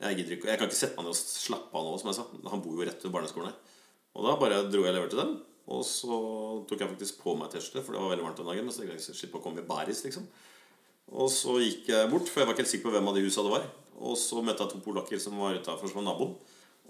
Jeg 0.00 0.16
gidder 0.16 0.36
ikke, 0.36 0.48
jeg 0.48 0.58
kan 0.60 0.68
ikke 0.68 0.78
sette 0.80 0.96
meg 0.96 1.08
ned 1.08 1.12
og 1.12 1.18
slappe 1.20 1.76
av 1.76 1.84
nå, 1.84 1.96
som 2.00 2.08
jeg 2.10 2.18
sa. 2.20 2.24
Han 2.52 2.62
bor 2.64 2.76
jo 2.76 2.86
rett 2.88 3.02
ved 3.04 3.12
barneskolen 3.12 3.50
her. 3.50 3.56
Og 4.16 4.26
da 4.26 4.36
bare 4.40 4.60
dro 4.68 4.84
jeg 4.84 4.96
lever 4.96 5.10
til 5.12 5.20
dem. 5.20 5.34
Og 5.70 5.82
så 5.86 6.16
tok 6.68 6.80
jeg 6.80 6.92
faktisk 6.94 7.20
på 7.22 7.34
meg 7.38 7.50
T-skjorte, 7.52 7.84
for 7.84 7.94
det 7.94 8.02
var 8.02 8.14
veldig 8.14 8.26
varmt 8.26 8.40
den 8.40 8.48
dagen. 8.50 8.66
Men 8.66 8.74
så 8.74 8.86
jeg 8.86 9.02
slippe 9.04 9.38
å 9.38 9.44
komme 9.44 9.62
i 9.62 9.68
baris, 9.68 10.04
liksom. 10.06 10.24
Og 11.10 11.30
så 11.32 11.56
gikk 11.60 11.90
jeg 11.90 12.10
bort, 12.10 12.30
for 12.30 12.42
jeg 12.42 12.48
var 12.48 12.56
ikke 12.56 12.64
helt 12.64 12.72
sikker 12.72 12.88
på 12.88 12.94
hvem 12.96 13.10
av 13.10 13.18
de 13.18 13.24
husa 13.26 13.44
det 13.46 13.54
var. 13.54 13.66
Og 14.00 14.16
så 14.18 14.42
møtte 14.42 14.64
jeg 14.64 14.72
to 14.72 14.82
polakker 14.84 15.20
som 15.22 15.36
var 15.42 15.58
utafor, 15.58 15.90
som 15.90 16.00
var 16.00 16.08
naboen. 16.08 16.36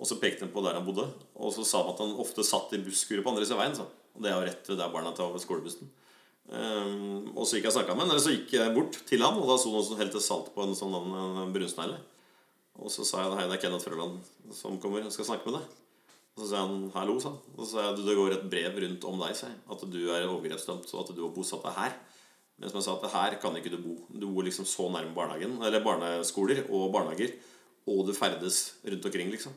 Og 0.01 0.09
så 0.09 0.17
pekte 0.21 0.47
han 0.47 0.53
på 0.53 0.63
der 0.65 0.79
han 0.79 0.87
bodde. 0.87 1.07
Og 1.37 1.53
så 1.57 1.65
sa 1.67 1.83
han 1.83 1.93
at 1.93 2.05
han 2.05 2.15
ofte 2.23 2.45
satt 2.47 2.73
i 2.77 2.83
busskuret 2.85 3.25
på 3.25 3.33
andre 3.33 3.45
siden 3.45 3.59
av 3.59 3.65
veien. 3.65 3.77
Så. 3.77 3.89
Og 4.17 4.23
det 4.25 4.31
er 4.31 4.39
jo 4.39 4.47
rett 4.49 4.71
ved 4.71 4.81
der 4.81 4.93
barna 4.95 5.13
tar 5.17 5.29
over 5.29 5.43
skolebussen. 5.43 5.91
Um, 6.51 7.31
og 7.37 7.45
så 7.47 7.59
gikk 7.59 7.69
jeg 7.69 7.71
og 7.71 7.77
snakka 7.77 7.95
med 7.95 8.07
han, 8.07 8.15
eller 8.15 8.23
så 8.25 8.33
gikk 8.35 8.57
jeg 8.57 8.73
bort 8.75 8.97
til 9.07 9.23
han, 9.23 9.37
og 9.39 9.47
da 9.47 9.59
sto 9.61 9.71
noen 9.71 9.85
som 9.87 10.01
helte 10.01 10.23
salt 10.25 10.49
på 10.55 10.65
en 10.65 10.75
sånn 10.75 11.53
brunsnegle. 11.55 12.01
Og 12.81 12.91
så 12.91 13.05
sa 13.07 13.23
jeg 13.23 13.37
hei, 13.39 13.47
det 13.51 13.59
er 13.59 13.63
Kenneth 13.63 13.87
Frøland 13.87 14.19
som 14.57 14.81
kommer 14.83 15.05
og 15.05 15.15
skal 15.15 15.29
snakke 15.29 15.47
med 15.47 15.61
deg. 15.61 15.80
Så 16.39 16.47
sa 16.49 16.63
han 16.65 16.87
hallo, 16.95 17.19
sa 17.21 17.35
han. 17.35 17.41
Så 17.59 17.69
sa 17.73 17.87
jeg 17.89 18.05
det 18.07 18.17
går 18.19 18.37
et 18.37 18.47
brev 18.53 18.79
rundt 18.85 19.07
om 19.11 19.19
deg, 19.23 19.35
sa 19.37 19.51
jeg. 19.51 19.59
At 19.75 19.87
du 19.93 20.01
er 20.07 20.29
overgrepsdømt, 20.29 20.93
og 20.95 21.03
at 21.03 21.15
du 21.17 21.25
har 21.25 21.35
bosatt 21.35 21.65
deg 21.67 21.77
her. 21.79 21.97
Men 22.61 22.69
som 22.71 22.81
jeg 22.81 22.87
sa, 22.87 22.97
at 22.99 23.15
her 23.17 23.39
kan 23.43 23.57
ikke 23.57 23.73
du 23.73 23.81
bo. 23.81 23.97
Du 24.13 24.29
bor 24.29 24.45
liksom 24.45 24.69
så 24.69 24.87
nærme 24.93 25.15
barnehagen, 25.17 25.57
eller 25.65 25.85
barneskoler 25.85 26.67
og 26.69 26.91
barnehager, 26.95 27.35
og 27.89 28.07
du 28.07 28.15
ferdes 28.17 28.63
rundt 28.85 29.07
omkring, 29.09 29.33
liksom. 29.33 29.57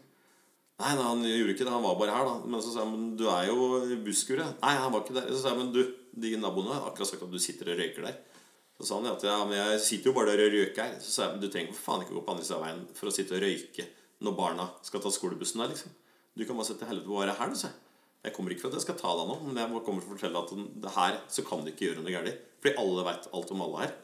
Nei, 0.81 0.93
nei, 0.97 1.05
han 1.05 1.21
gjorde 1.21 1.53
ikke 1.53 1.65
det. 1.67 1.73
Han 1.73 1.83
var 1.85 1.97
bare 1.99 2.15
her, 2.15 2.27
da. 2.27 2.35
Men 2.49 2.63
så 2.63 2.71
sa 2.73 2.81
jeg, 2.81 2.91
men 2.91 3.09
du 3.19 3.27
er 3.29 3.49
jo 3.51 3.57
i 3.85 3.97
busskuret. 4.03 4.55
Nei, 4.63 4.73
han 4.79 4.93
var 4.93 5.03
ikke 5.03 5.17
der. 5.19 5.27
Så 5.31 5.43
sa 5.43 5.51
jeg, 5.51 5.59
men 5.61 5.73
du, 5.75 5.83
de 6.23 6.31
naboene 6.39 6.73
har 6.73 6.87
akkurat 6.89 7.11
sagt 7.11 7.25
at 7.25 7.33
du 7.33 7.41
sitter 7.41 7.73
og 7.73 7.79
røyker 7.79 8.07
der. 8.07 8.17
Så 8.79 8.87
sa 8.87 8.97
han 8.97 9.11
at 9.11 9.23
ja, 9.23 9.35
men 9.45 9.59
jeg 9.59 9.83
sitter 9.85 10.09
jo 10.09 10.15
bare 10.17 10.33
der 10.33 10.47
og 10.47 10.55
røyker 10.55 10.87
her. 10.87 10.95
Så 11.03 11.11
sa 11.13 11.27
jeg, 11.27 11.35
men 11.35 11.43
du 11.43 11.51
trenger 11.53 11.75
for 11.77 11.85
faen 11.91 12.05
ikke 12.05 12.17
gå 12.17 12.23
på 12.25 12.33
andre 12.33 12.47
siden 12.47 12.57
av 12.57 12.65
veien 12.65 12.81
for 12.97 13.11
å 13.11 13.13
sitte 13.15 13.37
og 13.37 13.45
røyke 13.45 13.85
når 14.23 14.35
barna 14.39 14.65
skal 14.87 15.03
ta 15.03 15.11
skolebussen 15.13 15.61
der, 15.61 15.75
liksom. 15.75 15.93
Du 16.33 16.45
kan 16.45 16.57
bare 16.57 16.69
sette 16.71 16.87
helvete 16.89 17.09
på 17.09 17.17
å 17.17 17.21
være 17.21 17.35
her, 17.37 17.51
du, 17.53 17.59
sa 17.59 17.69
jeg. 17.69 18.31
Kommer 18.33 18.53
ikke 18.53 18.65
for 18.65 18.71
at 18.71 18.79
jeg 18.79 18.85
skal 18.85 18.97
ta 18.97 19.11
deg 19.19 19.29
nå, 19.29 19.35
men 19.43 19.59
jeg 19.59 19.83
kommer 19.83 20.01
til 20.01 20.09
å 20.09 20.15
fortelle 20.15 20.41
at 20.41 20.51
det 20.85 20.91
her 20.95 21.17
så 21.35 21.43
kan 21.45 21.63
du 21.63 21.69
ikke 21.73 21.89
gjøre 21.89 22.03
noe 22.05 22.13
galt. 22.13 22.43
Fordi 22.63 22.75
alle 22.79 23.05
veit 23.09 23.25
alt 23.35 23.51
om 23.51 23.63
alle 23.65 23.81
her. 23.81 23.95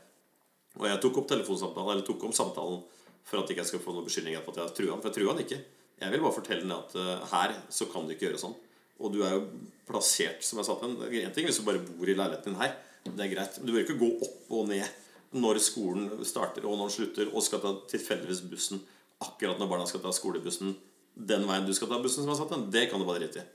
Og 0.80 0.86
jeg 0.90 1.02
tok 1.06 1.20
opp 1.22 1.30
telefonsamtalen, 1.32 1.92
eller 1.94 2.08
tok 2.08 2.26
om 2.28 2.36
samtalen 2.36 2.82
for 3.30 3.42
at 3.42 3.52
ikke 3.52 3.64
jeg 3.64 3.72
skal 3.72 3.84
få 3.84 3.96
noen 3.96 4.08
beskyldninger 4.08 4.44
på 4.44 4.54
at 4.54 4.60
jeg 4.62 4.76
trua 4.80 4.94
han. 4.94 5.02
For 5.02 5.10
jeg 5.10 5.18
trua 5.18 5.34
han 5.34 5.44
ikke. 5.46 5.60
Jeg 6.00 6.14
vil 6.14 6.24
bare 6.26 6.36
fortelle 6.36 6.68
ham 6.68 6.76
at 6.76 6.98
uh, 7.00 7.32
her 7.32 7.56
så 7.74 7.88
kan 7.92 8.06
du 8.06 8.14
ikke 8.16 8.28
gjøre 8.28 8.42
sånn. 8.44 8.58
Og 9.00 9.16
du 9.16 9.22
er 9.24 9.38
jo 9.38 9.42
plassert, 9.88 10.44
som 10.46 10.60
jeg 10.60 10.68
sa 10.68 10.76
til 10.76 10.92
ham. 10.92 11.16
Én 11.24 11.36
ting 11.36 11.48
hvis 11.48 11.62
du 11.62 11.66
bare 11.68 11.82
bor 11.88 12.12
i 12.12 12.16
leiligheten 12.16 12.52
din 12.52 12.60
her, 12.60 12.76
det 13.08 13.26
er 13.26 13.34
greit. 13.34 13.58
Men 13.58 13.70
du 13.70 13.74
bør 13.74 13.86
ikke 13.88 14.00
gå 14.04 14.12
opp 14.28 14.54
og 14.60 14.70
ned 14.70 15.40
når 15.40 15.62
skolen 15.64 16.12
starter 16.28 16.66
og 16.68 16.76
når 16.76 16.90
den 16.90 16.96
slutter, 16.98 17.32
og 17.32 17.46
skal 17.46 17.64
ta 17.64 17.74
tilfeldigvis 17.92 18.44
bussen 18.52 18.84
akkurat 19.24 19.60
når 19.60 19.70
barna 19.72 19.88
skal 19.88 20.02
ta 20.04 20.12
skolebussen 20.16 20.74
den 21.20 21.46
veien 21.48 21.66
du 21.68 21.74
skal 21.76 21.90
ta 21.92 22.00
bussen, 22.02 22.24
som 22.24 22.32
er 22.34 22.40
satt 22.40 22.54
den. 22.56 22.70
Det 22.72 22.90
kan 22.92 23.00
du 23.02 23.06
bare 23.08 23.20
drite 23.24 23.42
i. 23.44 23.48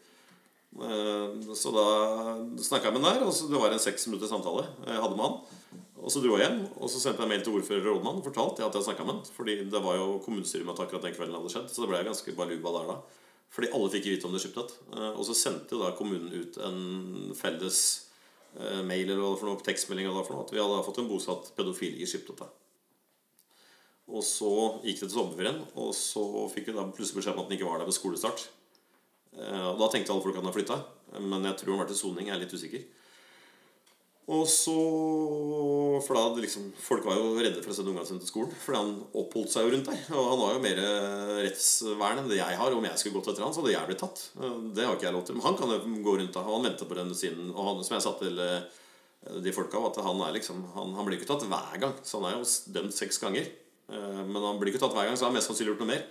Eh, 0.74 1.54
Så 1.54 1.70
da 1.72 1.86
snakka 2.58 2.90
jeg 2.90 2.94
med 2.96 3.04
han 3.04 3.20
der, 3.20 3.26
og 3.26 3.32
det 3.50 3.60
var 3.60 3.72
en 3.72 3.78
seks 3.82 4.06
minutters 4.08 4.30
samtale 4.32 4.66
jeg 4.86 5.00
hadde 5.00 5.16
med 5.16 5.24
han. 5.24 5.38
Og 6.04 6.10
så 6.12 6.20
dro 6.20 6.36
jeg 6.36 6.44
hjem, 6.44 6.64
og 6.76 6.90
så 6.92 7.00
sendte 7.00 7.22
jeg 7.22 7.30
mail 7.30 7.42
til 7.44 7.54
ordfører 7.56 7.86
og 7.88 7.96
rådmann 7.96 8.18
og 8.20 8.26
fortalte 8.26 8.64
at 8.66 8.74
jeg 8.76 8.84
snakka 8.84 9.04
med 9.06 9.14
han. 9.14 9.28
Fordi 9.36 9.54
det 9.72 9.80
var 9.82 9.96
jo 9.96 10.18
kommunestyremøte 10.24 10.84
akkurat 10.84 11.06
den 11.06 11.14
kvelden 11.16 11.36
hadde 11.38 11.52
skjedd, 11.54 11.70
så 11.72 11.84
det 11.84 11.88
ble 11.92 12.02
ganske 12.04 12.34
baluba 12.36 12.72
der 12.76 12.90
da. 12.92 12.96
Fordi 13.54 13.70
alle 13.72 13.88
fikk 13.92 14.08
vite 14.10 14.26
om 14.26 14.34
det 14.34 14.42
skiptet. 14.42 14.74
Eh, 14.92 15.12
Og 15.14 15.24
så 15.24 15.34
sendte 15.38 15.72
jo 15.76 15.80
da 15.80 15.94
kommunen 15.96 16.28
ut 16.34 16.58
en 16.58 17.32
felles 17.38 17.78
eh, 18.58 18.82
mail 18.82 19.06
eller 19.08 19.22
hva 19.22 19.30
det 19.32 19.40
for 19.40 19.48
noe, 19.48 19.62
tekstmelding 19.64 20.06
eller 20.10 20.18
hva 20.18 20.22
det 20.26 20.28
for 20.28 20.36
noe, 20.36 20.44
at 20.44 20.52
vi 20.52 20.60
hadde 20.60 20.84
fått 20.84 20.98
en 21.00 21.08
bosatt 21.08 21.54
pedofil 21.56 21.96
i 22.02 22.06
Skiptvet. 22.10 22.50
Og 24.08 24.20
så 24.22 24.50
gikk 24.84 24.98
det 25.00 25.08
til 25.08 25.14
sommerferien, 25.16 25.62
og 25.80 25.94
så 25.96 26.24
fikk 26.52 26.68
vi 26.68 26.76
da 26.76 26.84
plutselig 26.90 27.22
beskjed 27.22 27.34
om 27.38 27.44
at 27.44 27.48
den 27.48 27.56
ikke 27.58 27.70
var 27.70 27.78
der 27.80 27.88
ved 27.88 27.96
skolestart. 27.96 28.42
Eh, 29.38 29.68
Og 29.72 29.78
da 29.80 29.88
tenkte 29.88 30.12
alle 30.12 30.22
folk 30.22 30.36
at 30.36 30.42
han 30.42 30.50
hadde 30.50 30.58
flytta, 30.58 30.76
men 31.24 31.44
jeg 31.48 31.56
tror 31.56 31.72
han 31.74 31.82
var 31.84 31.88
til 31.88 31.96
soning. 32.02 32.28
Jeg 32.28 32.36
er 32.36 32.44
litt 32.44 32.52
usikker. 32.54 32.84
Og 34.34 34.46
så 34.48 34.72
For 36.06 36.16
da 36.16 36.40
liksom 36.40 36.70
Folk 36.80 37.04
var 37.04 37.18
jo 37.20 37.34
redde 37.36 37.60
for 37.60 37.72
å 37.72 37.74
sende 37.76 37.92
ungene 37.92 38.06
sine 38.08 38.22
til 38.22 38.30
skolen. 38.30 38.54
Fordi 38.64 38.78
han 38.80 38.94
oppholdt 39.20 39.52
seg 39.52 39.66
jo 39.66 39.74
rundt 39.74 39.90
der. 39.90 39.98
Og 40.16 40.30
han 40.30 40.40
har 40.40 40.54
jo 40.54 40.62
mer 40.64 40.80
rettsvern 41.44 42.22
enn 42.22 42.30
det 42.30 42.38
jeg 42.40 42.56
har. 42.60 42.72
Om 42.76 42.86
jeg 42.88 43.00
skulle 43.02 43.18
gått 43.20 43.28
etter 43.34 43.44
han, 43.44 43.52
så 43.52 43.60
hadde 43.60 43.74
jeg 43.74 43.90
blitt 43.90 44.00
tatt. 44.00 44.22
Eh, 44.40 44.54
Det 44.76 44.86
har 44.86 44.96
ikke 44.96 45.08
jeg 45.10 45.16
lov 45.18 45.26
til. 45.28 45.36
Men 45.36 45.46
han 45.48 45.58
kan 45.60 45.74
jo 45.74 45.80
gå 46.08 46.16
rundt 46.20 46.32
der, 46.32 46.40
Og 46.48 46.56
han 46.56 46.66
venter 46.70 46.88
på 46.88 46.96
den 47.00 47.12
siden. 47.14 47.52
Og 47.52 47.68
han, 47.68 47.84
som 47.84 47.96
jeg 47.98 48.06
sa 48.06 48.14
til 48.20 48.40
eh, 48.40 48.64
de 49.44 49.52
folka, 49.52 49.80
at 49.90 50.00
han 50.04 50.20
er 50.24 50.32
liksom 50.38 50.64
Han, 50.74 50.94
han 50.96 51.04
blir 51.06 51.20
ikke 51.20 51.28
tatt 51.28 51.44
hver 51.48 51.78
gang. 51.84 51.94
Så 52.02 52.20
han 52.20 52.30
er 52.32 52.38
jo 52.38 52.48
dømt 52.78 52.96
seks 52.96 53.20
ganger. 53.20 53.44
Eh, 53.90 54.22
Men 54.24 54.42
han 54.42 54.60
blir 54.60 54.72
ikke 54.72 54.82
tatt 54.82 54.94
hver 54.96 55.08
gang, 55.08 55.16
så 55.16 55.26
han 55.26 55.34
har 55.34 55.38
mest 55.38 55.50
sannsynlig 55.50 55.74
gjort 55.74 55.84
noe 55.84 55.92
mer. 55.92 56.06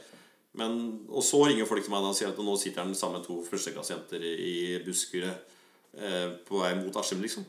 Men, 0.53 0.77
og 1.09 1.25
så 1.25 1.41
ringer 1.47 1.65
folk 1.65 1.81
til 1.81 1.93
meg 1.93 2.05
og 2.05 2.15
sier 2.17 2.29
at 2.29 2.37
nå 2.37 2.53
sitter 2.61 2.83
han 2.83 2.93
sammen 2.93 3.19
med 3.19 3.25
to 3.25 3.39
førsteklassejenter 3.47 4.21
i, 4.21 4.53
busskuret 4.85 5.53
eh, 5.97 6.29
på 6.45 6.61
vei 6.61 6.73
mot 6.77 6.99
Askim, 7.01 7.23
liksom. 7.25 7.45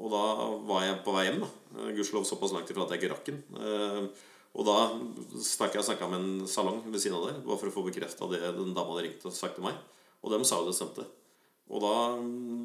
Og 0.00 0.12
da 0.14 0.24
var 0.68 0.84
jeg 0.86 1.00
på 1.04 1.14
vei 1.16 1.26
hjem, 1.26 1.42
da. 1.42 1.50
Eh, 1.76 1.94
Gudskjelov 1.98 2.28
såpass 2.28 2.54
langt 2.54 2.70
ifra 2.70 2.86
at 2.86 2.94
jeg 2.94 3.02
ikke 3.02 3.14
rakk 3.14 3.32
den. 3.32 3.40
Og 4.50 4.66
da 4.66 4.76
stakk 5.46 5.76
jeg 5.78 5.86
og 5.86 6.10
med 6.10 6.18
en 6.18 6.48
salong 6.50 6.80
ved 6.90 7.02
siden 7.02 7.18
av 7.18 7.28
der, 7.28 7.42
bare 7.44 7.58
for 7.60 7.70
å 7.70 7.74
få 7.74 7.86
bekrefta 7.86 8.26
det 8.32 8.42
den 8.56 8.74
dama 8.74 8.96
hadde 8.96 9.06
ringt 9.06 9.26
og 9.26 9.34
sagt 9.34 9.58
til 9.58 9.66
meg. 9.66 9.76
Og 10.24 10.34
dem 10.34 10.42
sa 10.46 10.58
jo 10.58 10.66
det 10.66 10.74
stemte. 10.78 11.06
Og 11.70 11.82
da, 11.84 11.92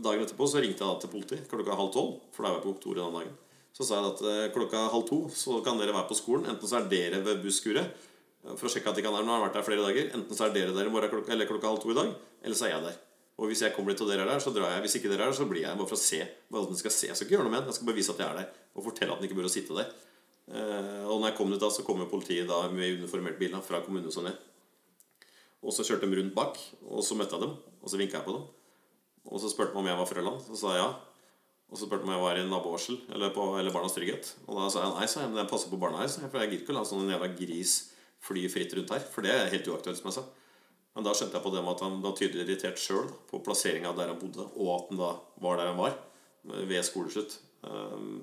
dagen 0.08 0.26
etterpå 0.26 0.48
så 0.50 0.62
ringte 0.64 0.82
jeg 0.82 0.90
da 0.90 0.98
til 1.02 1.12
politiet 1.14 1.50
klokka 1.50 1.78
halv 1.78 1.92
tolv, 1.94 2.16
for 2.34 2.42
da 2.42 2.50
var 2.50 2.58
jeg 2.58 2.66
på 2.66 2.72
kontoret 2.74 3.04
den 3.04 3.20
dagen. 3.20 3.36
Så 3.76 3.84
sa 3.84 4.00
jeg 4.00 4.12
at 4.14 4.22
eh, 4.24 4.52
klokka 4.56 4.86
halv 4.94 5.08
to 5.10 5.26
så 5.36 5.60
kan 5.66 5.80
dere 5.80 5.96
være 5.96 6.08
på 6.08 6.16
skolen. 6.16 6.48
Enten 6.54 6.70
så 6.70 6.80
er 6.80 6.88
dere 6.92 7.20
ved 7.26 7.42
busskuret 7.44 7.90
eh, 7.90 8.54
for 8.56 8.70
å 8.70 8.72
sjekke 8.72 8.94
at 8.94 9.00
de 9.00 9.04
kan 9.04 9.16
være 9.16 9.28
Nå 9.28 9.36
har 9.36 9.44
vært 9.48 9.60
der 9.60 9.68
flere 9.68 9.84
dager. 9.84 10.14
Enten 10.16 10.38
så 10.38 10.48
er 10.48 10.56
dere 10.56 10.76
der 10.76 10.88
i 10.88 10.94
morgen 10.94 11.12
klokka, 11.12 11.34
eller 11.36 11.50
klokka 11.50 11.74
halv 11.74 11.84
to 11.84 11.92
i 11.92 11.98
dag, 11.98 12.14
eller 12.46 12.60
så 12.60 12.70
er 12.70 12.76
jeg 12.78 12.88
der. 12.88 13.02
Og 13.36 13.52
hvis 13.52 13.66
jeg 13.66 13.76
kommer 13.76 13.92
dit 13.92 14.02
og 14.06 14.08
dere 14.08 14.24
er 14.24 14.32
der, 14.32 14.40
så 14.40 14.54
drar 14.56 14.78
jeg. 14.78 14.86
Hvis 14.86 14.96
ikke 15.02 15.12
dere 15.12 15.26
er 15.26 15.34
der, 15.34 15.36
så 15.36 15.48
blir 15.50 15.66
jeg 15.66 15.76
bare 15.76 15.90
for 15.90 16.00
å 16.00 16.04
se 16.06 16.22
hva 16.24 16.64
den 16.70 16.80
skal 16.80 16.94
se. 16.96 17.10
Jeg 17.10 17.20
skal 17.20 17.28
ikke 17.28 17.36
gjøre 17.36 17.48
noe 17.50 17.52
med 17.52 17.66
den. 17.66 17.72
Jeg 17.74 17.78
skal 17.78 17.90
bare 17.90 18.00
vise 18.00 18.14
at 18.16 18.22
jeg 18.24 18.28
er 18.30 18.38
der, 18.40 18.62
og 18.72 18.86
fortelle 18.86 19.12
at 19.12 19.20
den 19.20 19.28
ikke 19.28 19.40
burde 19.42 19.52
sitte 19.52 19.76
der. 19.76 19.90
Eh, 20.46 21.04
og 21.04 21.18
når 21.20 21.32
jeg 21.32 21.38
kom 21.42 21.52
dit 21.52 21.60
da, 21.60 21.72
så 21.74 21.84
kom 21.84 22.04
politiet 22.08 22.48
da 22.48 22.62
med 22.72 23.02
uniformert 23.02 23.40
bil 23.42 23.52
da, 23.52 23.60
fra 23.66 23.82
kommunen 23.84 24.08
og 24.08 24.16
sånn 24.16 24.30
ned. 24.30 24.40
Og 25.66 25.76
så 25.76 25.84
kjørte 25.84 26.08
de 26.08 26.22
rundt 26.22 26.36
bak, 26.38 26.62
og 26.86 27.04
så 27.04 27.18
møtte 27.20 27.36
jeg 27.36 27.44
dem, 27.44 27.58
og 27.82 27.92
så 27.92 28.00
vinka 28.00 28.22
jeg 28.22 28.28
på 28.30 28.38
dem. 28.38 28.48
Og 29.26 29.42
så 29.42 29.52
spurte 29.52 29.74
de 29.74 29.82
om 29.82 29.90
jeg 29.90 30.00
var 30.00 30.08
Frøland, 30.08 30.44
så 30.46 30.60
sa 30.62 30.78
jeg 30.78 30.84
ja. 30.86 30.90
Og 31.72 31.80
så 31.80 31.88
spurte 31.88 32.06
de 32.06 32.10
om 32.10 32.14
jeg 32.14 32.22
var 32.22 32.38
i 32.40 32.46
nabovarsel 32.46 33.00
eller, 33.10 33.34
eller 33.60 33.74
Barnas 33.74 33.96
Trygghet. 33.96 34.32
Og 34.46 34.60
da 34.60 34.70
sa 34.70 34.84
jeg 34.84 34.96
nei, 34.96 35.08
sa 35.10 35.24
jeg, 35.24 35.32
men 35.34 35.42
jeg 35.42 35.52
passer 35.52 35.72
på 35.72 35.80
barna 35.82 36.04
her, 36.04 36.12
jeg, 36.12 36.30
for 36.30 36.42
jeg 36.42 36.52
gidder 36.52 36.64
ikke 36.64 36.76
å 36.76 36.78
la 36.78 36.84
sånn 36.88 37.06
en 37.06 37.14
jævla 37.16 37.30
gris 37.40 37.76
fly 38.26 38.46
fritt 38.54 38.76
rundt 38.78 38.94
her. 38.94 39.06
For 39.12 39.26
det 39.26 39.34
er 39.34 39.54
helt 39.54 39.70
uaktuelt, 39.72 40.00
som 40.00 40.12
jeg 40.12 40.18
sa. 40.20 40.26
Men 40.96 41.08
da 41.08 41.14
skjønte 41.18 41.36
jeg 41.36 41.44
på 41.44 41.52
det 41.52 41.64
med 41.66 41.74
at 41.74 41.84
han 41.84 41.98
var 42.04 42.16
tydelig 42.16 42.46
irritert 42.46 42.80
sjøl 42.80 43.10
på 43.30 43.42
plasseringa 43.44 43.92
der 43.98 44.14
han 44.14 44.22
bodde, 44.22 44.46
og 44.56 44.70
at 44.78 44.92
han 44.92 45.02
da 45.02 45.10
var 45.44 45.60
der 45.60 45.72
han 45.74 45.82
var 45.82 45.98
ved 46.70 46.86
skoleslutt. 46.88 47.36
Um, 47.66 48.22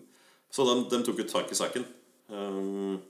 så 0.53 0.65
de, 0.69 0.79
de 0.89 1.03
tok 1.05 1.21
jo 1.21 1.29
tak 1.29 1.53
i 1.53 1.59
saken. 1.59 1.85
Um, 2.33 3.03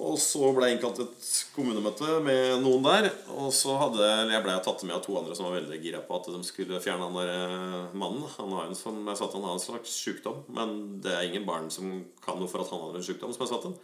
og 0.00 0.16
så 0.20 0.48
ble 0.56 0.68
jeg 0.68 0.76
innkalt 0.76 0.96
til 0.98 1.06
et 1.06 1.28
kommunemøte 1.54 2.16
med 2.24 2.62
noen 2.64 2.84
der. 2.86 3.08
Og 3.36 3.52
så 3.54 3.74
hadde 3.80 4.08
jeg 4.30 4.44
ble 4.44 4.56
tatt 4.64 4.84
med 4.86 4.96
av 4.96 5.02
to 5.04 5.16
andre 5.18 5.36
som 5.36 5.48
var 5.48 5.58
veldig 5.58 5.78
gira 5.82 6.00
på 6.06 6.16
at 6.16 6.30
de 6.32 6.40
skulle 6.46 6.80
fjerne 6.82 7.08
han 7.08 7.18
der 7.18 7.32
eh, 7.34 7.94
mannen. 7.98 8.24
Han 8.38 8.56
har 8.56 8.70
en, 8.70 8.78
som 8.78 8.98
jeg 9.04 9.20
satt, 9.20 9.36
han 9.36 9.46
har 9.46 9.58
en 9.58 9.62
slags 9.62 9.94
sykdom, 10.04 10.42
men 10.56 10.74
det 11.04 11.12
er 11.12 11.28
ingen 11.28 11.46
barn 11.48 11.70
som 11.74 11.92
kan 12.24 12.40
noe 12.40 12.50
for 12.50 12.64
at 12.64 12.72
han 12.72 12.82
har 12.86 12.98
en 12.98 13.06
sykdom. 13.06 13.34
som 13.36 13.44
jeg 13.44 13.52
satt 13.52 13.68
den. 13.68 13.78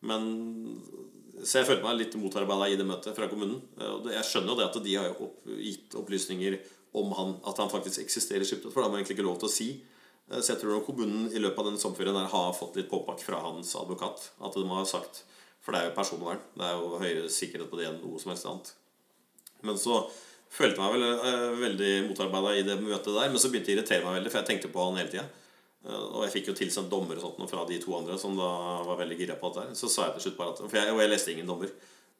Men 0.00 0.28
Så 1.40 1.60
jeg 1.60 1.68
følte 1.70 1.84
meg 1.86 1.96
litt 1.96 2.16
motarbeida 2.20 2.68
i 2.68 2.76
det 2.76 2.84
møtet 2.88 3.16
fra 3.16 3.28
kommunen. 3.28 3.62
Og 3.80 4.10
jeg 4.12 4.26
skjønner 4.28 4.52
jo 4.52 4.58
det 4.58 4.68
at 4.68 4.82
de 4.84 4.96
har 4.96 5.22
opp, 5.24 5.38
gitt 5.56 5.96
opplysninger 5.96 6.58
om 7.00 7.14
han, 7.16 7.36
at 7.46 7.60
han 7.62 7.70
faktisk 7.72 8.02
eksisterer 8.02 8.44
i 8.44 8.58
for 8.58 8.74
det 8.74 8.82
har 8.82 8.90
man 8.90 9.00
egentlig 9.00 9.16
ikke 9.16 9.28
lov 9.28 9.38
til 9.40 9.48
å 9.48 9.54
si. 9.54 9.68
Eh, 10.30 10.40
Så 10.40 10.54
jeg 10.54 10.62
tror 10.62 10.84
kommunen 10.84 11.30
i 11.32 11.40
løpet 11.42 11.58
av 11.58 11.70
den 11.70 11.80
sommerferien 11.80 12.28
har 12.34 12.52
fått 12.56 12.76
litt 12.76 12.90
påpakk 12.90 13.22
fra 13.22 13.40
hans 13.44 13.74
advokat. 13.76 14.30
At 14.40 14.54
de 14.54 14.66
har 14.68 14.84
sagt 14.84 15.24
For 15.60 15.74
det 15.74 15.80
er 15.80 15.90
jo 15.90 15.96
personvern. 15.96 16.40
Det 16.56 16.66
er 16.66 16.78
jo 16.78 17.00
høyere 17.02 17.32
sikkerhet 17.32 17.70
på 17.70 17.80
det 17.80 17.88
enn 17.90 18.00
noe 18.00 18.20
som 18.20 18.32
helst 18.32 18.48
annet. 18.48 18.72
Men 19.66 19.76
så 19.80 20.00
følte 20.50 20.80
jeg 20.80 20.82
meg 20.82 20.94
vel, 20.96 21.04
eh, 21.28 21.60
veldig 21.60 21.92
motarbeida 22.08 22.56
i 22.56 22.64
det 22.66 22.78
møtet 22.80 23.12
der. 23.12 23.28
Men 23.28 23.42
så 23.42 23.52
begynte 23.52 23.70
det 23.70 23.76
å 23.76 23.78
irritere 23.80 24.06
meg 24.06 24.18
veldig, 24.18 24.32
for 24.32 24.40
jeg 24.40 24.50
tenkte 24.50 24.72
på 24.72 24.86
han 24.86 24.98
hele 25.00 25.12
tida. 25.12 25.28
Og 25.88 26.26
jeg 26.26 26.32
fikk 26.34 26.50
jo 26.50 26.56
tilsendt 26.58 26.90
dommer 26.92 27.16
og 27.16 27.22
sånt 27.24 27.48
fra 27.48 27.62
de 27.68 27.78
to 27.80 27.94
andre 27.96 28.18
som 28.20 28.34
da 28.36 28.48
var 28.84 28.98
veldig 29.00 29.16
gira 29.16 29.38
på 29.40 29.48
dette. 29.54 29.78
Så 29.78 29.88
sa 29.88 30.08
jeg 30.08 30.18
til 30.18 30.26
slutt 30.26 30.36
bare 30.36 30.52
at 30.52 30.60
For 30.66 30.76
jeg, 30.76 30.92
og 30.92 31.00
jeg 31.00 31.12
leste 31.12 31.32
ingen 31.32 31.48
dommer. 31.48 31.70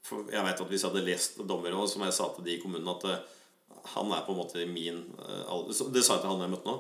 For 0.07 0.31
jeg 0.33 0.45
vet 0.47 0.63
at 0.65 0.71
hvis 0.71 0.85
jeg 0.85 0.93
hadde 0.93 1.05
lest 1.05 1.43
dommer 1.45 1.77
òg, 1.77 1.85
som 1.91 2.07
jeg 2.07 2.17
sa 2.17 2.31
til 2.33 2.47
de 2.47 2.55
i 2.55 2.63
kommunen, 2.63 2.89
at 2.89 3.05
eh, 3.11 3.21
han 3.97 4.13
er 4.17 4.25
på 4.25 4.33
en 4.33 4.41
måte 4.41 4.65
min 4.69 5.03
eh, 5.27 5.45
alder 5.53 5.93
Det 5.93 6.05
sa 6.05 6.17
jeg 6.17 6.25
til 6.25 6.33
han 6.33 6.47
jeg 6.47 6.55
møtte 6.55 6.73
nå. 6.73 6.79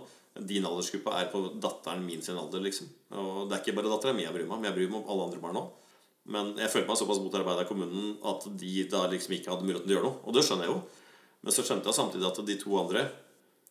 Din 0.48 0.64
aldersgruppe 0.64 1.12
er 1.18 1.28
på 1.28 1.42
datteren 1.60 2.06
min 2.06 2.22
sin 2.24 2.38
alder, 2.40 2.62
liksom. 2.64 2.88
Og 3.12 3.50
det 3.50 3.58
er 3.58 3.62
ikke 3.64 3.76
bare 3.76 3.92
dattera 3.92 4.16
mi 4.16 4.24
jeg 4.24 4.32
bryr 4.32 4.48
meg 4.48 4.56
om, 4.56 4.64
jeg 4.64 4.76
bryr 4.78 4.88
meg 4.88 5.00
om 5.02 5.12
alle 5.12 5.28
andre 5.28 5.42
barn 5.42 5.60
òg. 5.60 5.70
Men 6.30 6.52
jeg 6.60 6.70
følte 6.70 6.90
meg 6.92 6.98
såpass 7.00 7.20
motarbeida 7.22 7.64
i 7.64 7.68
kommunen 7.68 8.12
at 8.30 8.44
de 8.60 8.84
da 8.92 9.04
liksom 9.10 9.34
ikke 9.34 9.50
hadde 9.50 9.66
muligheten 9.66 9.88
til 9.88 9.96
å 9.96 9.98
gjøre 9.98 10.06
noe. 10.08 10.20
Og 10.24 10.36
det 10.36 10.44
skjønner 10.46 10.68
jeg 10.68 10.74
jo. 10.74 10.80
Men 11.40 11.56
så 11.56 11.64
skjønte 11.66 11.90
jeg 11.90 11.96
samtidig 11.96 12.28
at 12.28 12.40
de 12.46 12.56
to 12.60 12.74
andre 12.76 13.02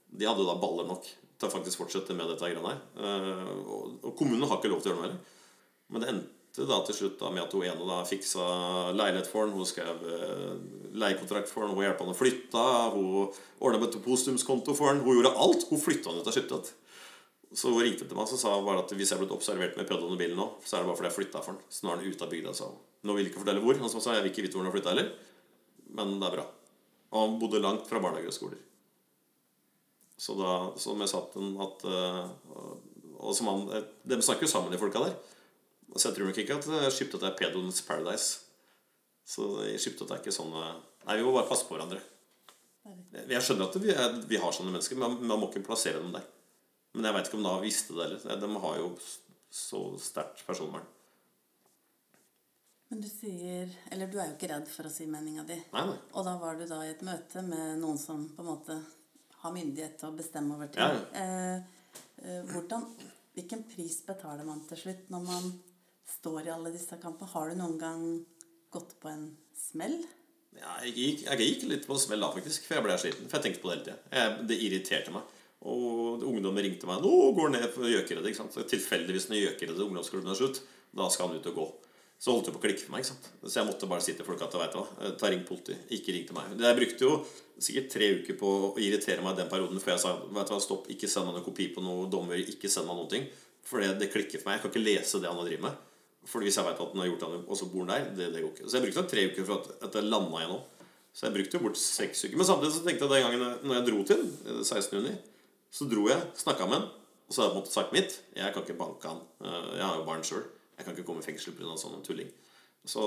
De 0.10 0.26
hadde 0.26 0.45
da 0.47 0.55
baller 0.57 0.88
nok 0.89 1.05
til 1.05 1.47
å 1.47 1.53
faktisk 1.53 1.80
fortsette 1.84 2.16
med 2.18 2.28
dette 2.32 2.43
greiene 2.49 2.72
her. 2.74 2.80
Eh, 2.99 3.51
Og 4.03 4.12
kommunen 4.20 4.47
har 4.49 4.57
ikke 4.60 4.72
lov 4.74 4.82
til 4.84 4.91
å 4.91 4.95
gjøre 4.95 4.99
noe 4.99 5.07
heller. 5.07 5.38
Men 5.89 6.03
det 6.03 6.10
endte 6.12 6.66
da 6.68 6.80
til 6.84 6.97
slutt 6.97 7.20
da 7.22 7.30
med 7.32 7.45
at 7.45 7.53
hun 7.55 7.64
ene 7.70 7.86
da 7.88 8.01
fiksa 8.10 8.47
leilighet 8.97 9.30
for 9.30 9.45
ham. 9.45 9.53
Hun 9.55 9.70
skrev 9.70 10.03
eh, 10.10 10.57
leiekontrakt 10.99 11.47
for 11.51 11.64
ham, 11.64 11.78
hun 11.78 11.86
hjalp 11.86 12.01
ham 12.03 12.12
å 12.12 12.18
flytte. 12.18 12.66
Hun 12.97 13.30
ordna 13.62 13.84
med 13.86 13.99
postumskonto 14.03 14.76
for 14.76 14.91
ham. 14.91 14.99
Hun 15.05 15.20
gjorde 15.22 15.36
alt. 15.45 15.68
Hun 15.70 15.80
flytta 15.86 16.12
ham 16.12 16.20
ut 16.20 16.28
av 16.28 16.36
Skiptvet. 16.36 16.74
Så 17.50 17.72
hun 17.74 17.82
ringte 17.82 18.06
til 18.06 18.18
meg 18.18 18.30
og 18.30 18.38
sa 18.38 18.52
bare 18.62 18.84
at 18.84 18.91
hvis 18.93 19.10
jeg 19.10 19.18
er 19.18 19.24
blitt 19.24 19.34
observert 19.34 19.78
med 19.80 19.88
pedoen 19.89 20.14
i 20.14 20.20
bilen 20.20 20.38
nå, 20.38 20.45
så 20.62 20.78
er 20.78 20.84
det 20.84 20.91
bare 20.91 21.00
fordi 21.00 21.10
jeg 21.10 21.18
flytta 21.18 21.41
for 21.41 21.58
den. 21.58 21.66
Så 21.74 21.86
nå 21.86 21.93
er 21.93 22.02
den 22.02 22.14
ute 22.14 22.26
av 22.26 22.34
bygda, 22.34 22.54
sa 22.54 22.70
hun. 22.70 22.78
Nå 23.02 23.16
vil 23.16 23.26
jeg 23.26 23.32
ikke 23.32 23.41
fortelle 23.41 23.64
hvor. 23.64 23.80
Han 23.82 23.93
sa 23.93 24.14
jeg 24.14 24.26
vil 24.26 24.32
ikke 24.34 24.45
vite 24.45 24.58
hvor 24.58 24.66
den 24.66 24.70
har 24.70 24.76
flytta 24.76 24.93
heller. 24.93 25.10
Men 25.97 26.14
det 26.20 26.28
er 26.28 26.36
bra. 26.36 26.45
Og 27.10 27.24
han 27.24 27.39
bodde 27.41 27.64
langt 27.64 27.89
fra 27.89 28.02
barnehager 28.04 28.30
og 28.30 28.38
skoler. 28.38 28.62
Så 30.20 30.36
da 30.38 30.54
som 30.78 31.02
jeg 31.02 31.10
sa 31.10 31.24
til 31.32 31.45
han 31.47 31.62
at 31.64 31.86
eh, 31.88 32.32
Og 33.24 33.32
som 33.38 33.47
han 33.47 33.62
eh, 33.72 33.86
De 34.04 34.18
snakker 34.20 34.43
jo 34.43 34.52
sammen, 34.52 34.74
de 34.74 34.80
folka 34.82 35.02
der. 35.06 35.16
Så 35.95 36.10
jeg 36.10 36.18
tror 36.18 36.30
nok 36.30 36.41
ikke 36.43 36.58
at 36.60 36.68
det 36.68 37.30
er 37.32 37.38
pedoens 37.39 37.82
paradise. 37.88 38.43
Så 39.26 39.47
det 39.62 39.78
er 39.80 40.20
ikke 40.20 40.36
sånn 40.36 40.54
eh, 40.54 40.74
Nei, 41.08 41.18
vi 41.18 41.26
må 41.26 41.34
bare 41.34 41.50
passe 41.50 41.66
på 41.66 41.74
hverandre. 41.74 42.02
Jeg 43.30 43.41
skjønner 43.45 43.70
at 43.70 43.78
vi, 43.82 43.89
er, 43.93 44.20
vi 44.28 44.38
har 44.41 44.54
sånne 44.54 44.74
mennesker, 44.74 44.97
men 45.00 45.16
man 45.24 45.39
må 45.39 45.47
ikke 45.50 45.64
plassere 45.66 46.02
dem 46.02 46.12
der. 46.14 46.26
Men 46.94 47.06
jeg 47.06 47.16
veit 47.16 47.28
ikke 47.30 47.38
om 47.38 47.44
Nav 47.46 47.60
visste 47.64 47.96
det 47.98 48.08
heller. 48.08 48.40
De 48.42 48.64
har 48.64 48.80
jo 48.80 48.94
så 49.54 49.82
sterkt 50.02 50.42
personvern. 50.48 50.88
Men 52.90 53.04
du 53.04 53.10
sier 53.10 53.70
Eller 53.94 54.10
du 54.10 54.18
er 54.18 54.32
jo 54.32 54.36
ikke 54.36 54.50
redd 54.50 54.70
for 54.70 54.90
å 54.90 54.94
si 54.94 55.06
meninga 55.10 55.46
di. 55.46 55.58
Nei, 55.76 55.84
nei. 55.92 55.98
Og 56.18 56.26
da 56.26 56.34
var 56.42 56.58
du 56.58 56.66
da 56.70 56.82
i 56.86 56.94
et 56.96 57.04
møte 57.06 57.44
med 57.46 57.78
noen 57.84 58.00
som 58.02 58.26
på 58.34 58.42
en 58.42 58.50
måte 58.50 58.78
har 59.44 59.54
myndighet 59.56 60.00
til 60.00 60.10
å 60.10 60.18
bestemme 60.18 60.58
over 60.58 60.72
ting. 60.74 60.82
Ja, 60.82 60.98
ja. 60.98 61.22
Eh, 61.22 62.00
eh, 62.26 62.40
hvordan, 62.50 62.88
hvilken 63.38 63.62
pris 63.70 64.02
betaler 64.08 64.48
man 64.48 64.66
til 64.68 64.82
slutt 64.82 65.12
når 65.14 65.28
man 65.28 65.52
står 66.18 66.50
i 66.50 66.54
alle 66.56 66.74
disse 66.74 66.98
kampene? 67.00 67.30
Har 67.32 67.54
du 67.54 67.60
noen 67.62 67.78
gang 67.80 68.08
gått 68.74 68.98
på 69.00 69.14
en 69.14 69.30
smell? 69.56 70.00
Ja, 70.58 70.74
jeg, 70.84 70.96
gikk, 70.98 71.24
jeg 71.28 71.46
gikk 71.46 71.68
litt 71.70 71.86
på 71.88 71.94
en 71.94 72.02
smell 72.02 72.26
da, 72.26 72.34
faktisk, 72.34 72.66
for 72.66 72.80
jeg 72.80 72.88
ble 72.90 72.98
sliten. 73.00 73.30
For 73.30 73.38
jeg 73.38 73.46
tenkte 73.46 73.64
på 73.64 73.70
det 73.70 73.78
hele 73.78 73.86
tida. 73.92 74.34
Det 74.50 74.60
irriterte 74.66 75.14
meg. 75.14 75.39
Og 75.68 76.24
ungdommen 76.24 76.64
ringte 76.64 76.88
meg. 76.88 77.01
'Nå 77.03 77.36
går 77.36 77.49
ned 77.51 77.68
på 77.76 77.84
Gjøkeredet.' 77.84 78.53
Så 78.53 78.64
Tilfeldigvis 78.64 79.28
når 79.30 79.43
Gjøkeredet 79.43 79.86
ungdomsklubben 79.86 80.32
er 80.32 80.39
slutt, 80.39 80.62
da 80.95 81.10
skal 81.12 81.28
han 81.28 81.39
ut 81.39 81.49
og 81.51 81.55
gå. 81.55 81.68
Så 82.20 82.34
holdt 82.36 82.49
det 82.49 82.53
på 82.55 82.60
å 82.60 82.64
klikke 82.66 82.84
for 82.84 82.91
meg. 82.91 83.03
ikke 83.03 83.14
sant? 83.14 83.28
Så 83.47 83.60
jeg 83.60 83.68
måtte 83.68 83.88
bare 83.88 84.03
si 84.03 84.14
til 84.14 84.28
folk 84.28 84.41
at 84.43 84.51
du 84.51 84.57
hva, 84.60 84.68
ta 85.16 85.30
ring 85.32 85.45
politiet. 85.47 85.86
Ikke 85.95 86.12
ring 86.12 86.26
til 86.28 86.36
meg. 86.36 86.51
Jeg 86.60 86.76
brukte 86.76 87.05
jo 87.05 87.12
sikkert 87.64 87.91
tre 87.93 88.10
uker 88.20 88.36
på 88.39 88.49
å 88.49 88.72
irritere 88.80 89.24
meg 89.24 89.38
den 89.39 89.47
perioden 89.51 89.80
før 89.80 89.95
jeg 89.95 90.03
sa 90.03 90.12
vet 90.20 90.49
du 90.49 90.51
hva, 90.51 90.60
stopp, 90.60 90.89
ikke 90.91 91.07
send 91.07 91.30
meg 91.30 91.38
noen 91.38 91.45
kopi 91.45 91.70
på 91.72 91.84
noen 91.84 92.12
dommer, 92.12 92.36
ikke 92.36 92.72
send 92.72 92.91
meg 92.91 92.99
noen 92.99 93.14
ting. 93.14 93.30
For 93.64 93.80
det, 93.80 93.93
det 94.01 94.12
klikker 94.12 94.41
for 94.41 94.51
meg. 94.51 94.60
Jeg 94.60 94.66
kan 94.66 94.74
ikke 94.74 94.84
lese 94.84 95.24
det 95.24 95.32
han 95.32 95.39
har 95.39 95.47
drevet 95.47 95.64
med. 95.70 95.80
For 96.28 96.43
hvis 96.43 96.60
jeg 96.60 96.68
vet 96.68 96.84
at 96.84 96.91
han 96.91 97.03
har 97.05 97.07
gjort 97.07 97.24
det, 97.24 97.41
og 97.47 97.55
så 97.55 97.72
bor 97.72 97.88
han 97.88 97.93
der, 97.93 98.12
det, 98.18 98.30
det 98.36 98.43
går 98.43 98.51
ikke. 98.51 98.68
Så 98.68 98.78
jeg 98.78 98.88
brukte 98.89 99.07
tre 99.14 99.26
uker 99.32 99.47
for 99.47 99.55
at, 99.64 99.72
at 99.88 99.95
jeg 99.95 100.12
landa 100.12 100.43
igjen 100.43 100.55
nå. 100.57 100.60
Så 101.16 101.26
jeg 101.26 101.36
brukte 101.39 101.55
jo 101.55 101.64
bort 101.64 101.80
seks 101.80 102.26
uker. 102.28 102.36
Men 102.36 102.51
samtidig 102.51 102.76
så 102.76 102.84
tenkte 102.84 103.07
jeg 103.07 103.16
den 103.16 103.24
gangen 103.30 103.64
når 103.64 103.80
jeg 103.80 103.88
dro 103.88 104.03
til 104.12 104.26
den, 104.26 104.64
16. 104.68 104.99
juni, 104.99 105.16
så 105.72 105.86
dro 105.89 106.07
jeg, 106.09 106.22
snakka 106.39 106.65
med 106.65 106.80
han, 106.80 106.88
og 107.30 107.36
så 107.36 107.43
hadde 107.43 107.49
jeg 107.49 107.53
på 107.53 107.59
en 107.59 107.63
måte 107.63 107.76
sagt 107.76 107.93
mitt. 107.93 108.15
Jeg 108.38 108.53
kan 108.55 108.65
ikke 108.65 108.80
banke 108.80 109.11
han. 109.11 109.22
Eh, 109.45 109.78
Jeg 109.78 109.86
har 109.86 109.99
jo 109.99 110.07
barn 110.07 110.24
sjøl. 110.26 110.43
Jeg 110.80 110.86
kan 110.86 110.95
ikke 110.95 111.05
komme 111.05 111.22
i 111.22 111.28
fengsel 111.28 111.53
pga. 111.53 111.76
sånn 111.78 112.01
tulling. 112.05 112.30
Så 112.88 113.03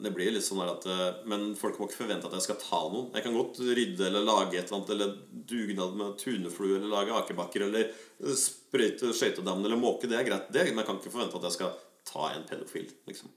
det 0.00 0.12
blir 0.14 0.32
litt 0.32 0.44
sånn 0.44 0.60
at 0.64 0.84
eh, 0.86 1.22
Men 1.30 1.54
folk 1.56 1.78
må 1.78 1.88
ikke 1.88 2.02
forvente 2.02 2.26
at 2.28 2.36
jeg 2.36 2.46
skal 2.48 2.60
ta 2.60 2.82
noen. 2.92 3.08
Jeg 3.16 3.24
kan 3.24 3.36
godt 3.38 3.62
rydde 3.64 4.06
eller 4.06 4.26
lage 4.26 4.58
et 4.58 4.66
eller 4.68 4.78
annet, 4.80 4.92
eller 4.94 5.16
dugnad 5.54 5.96
med 5.96 6.18
tuneflue, 6.20 6.76
eller 6.76 6.92
lage 6.92 7.16
akebakker, 7.16 7.64
eller 7.68 7.88
eh, 7.88 8.36
sprøyte 8.36 9.14
skøytedammen, 9.16 9.64
eller 9.64 9.80
måke. 9.80 10.10
Det 10.10 10.20
er 10.20 10.28
greit, 10.28 10.52
det. 10.52 10.68
Men 10.70 10.82
jeg 10.84 10.90
kan 10.90 11.00
ikke 11.00 11.14
forvente 11.16 11.40
at 11.40 11.48
jeg 11.48 11.58
skal 11.58 11.76
ta 12.12 12.30
en 12.34 12.44
pedofil, 12.48 12.92
liksom. 13.08 13.32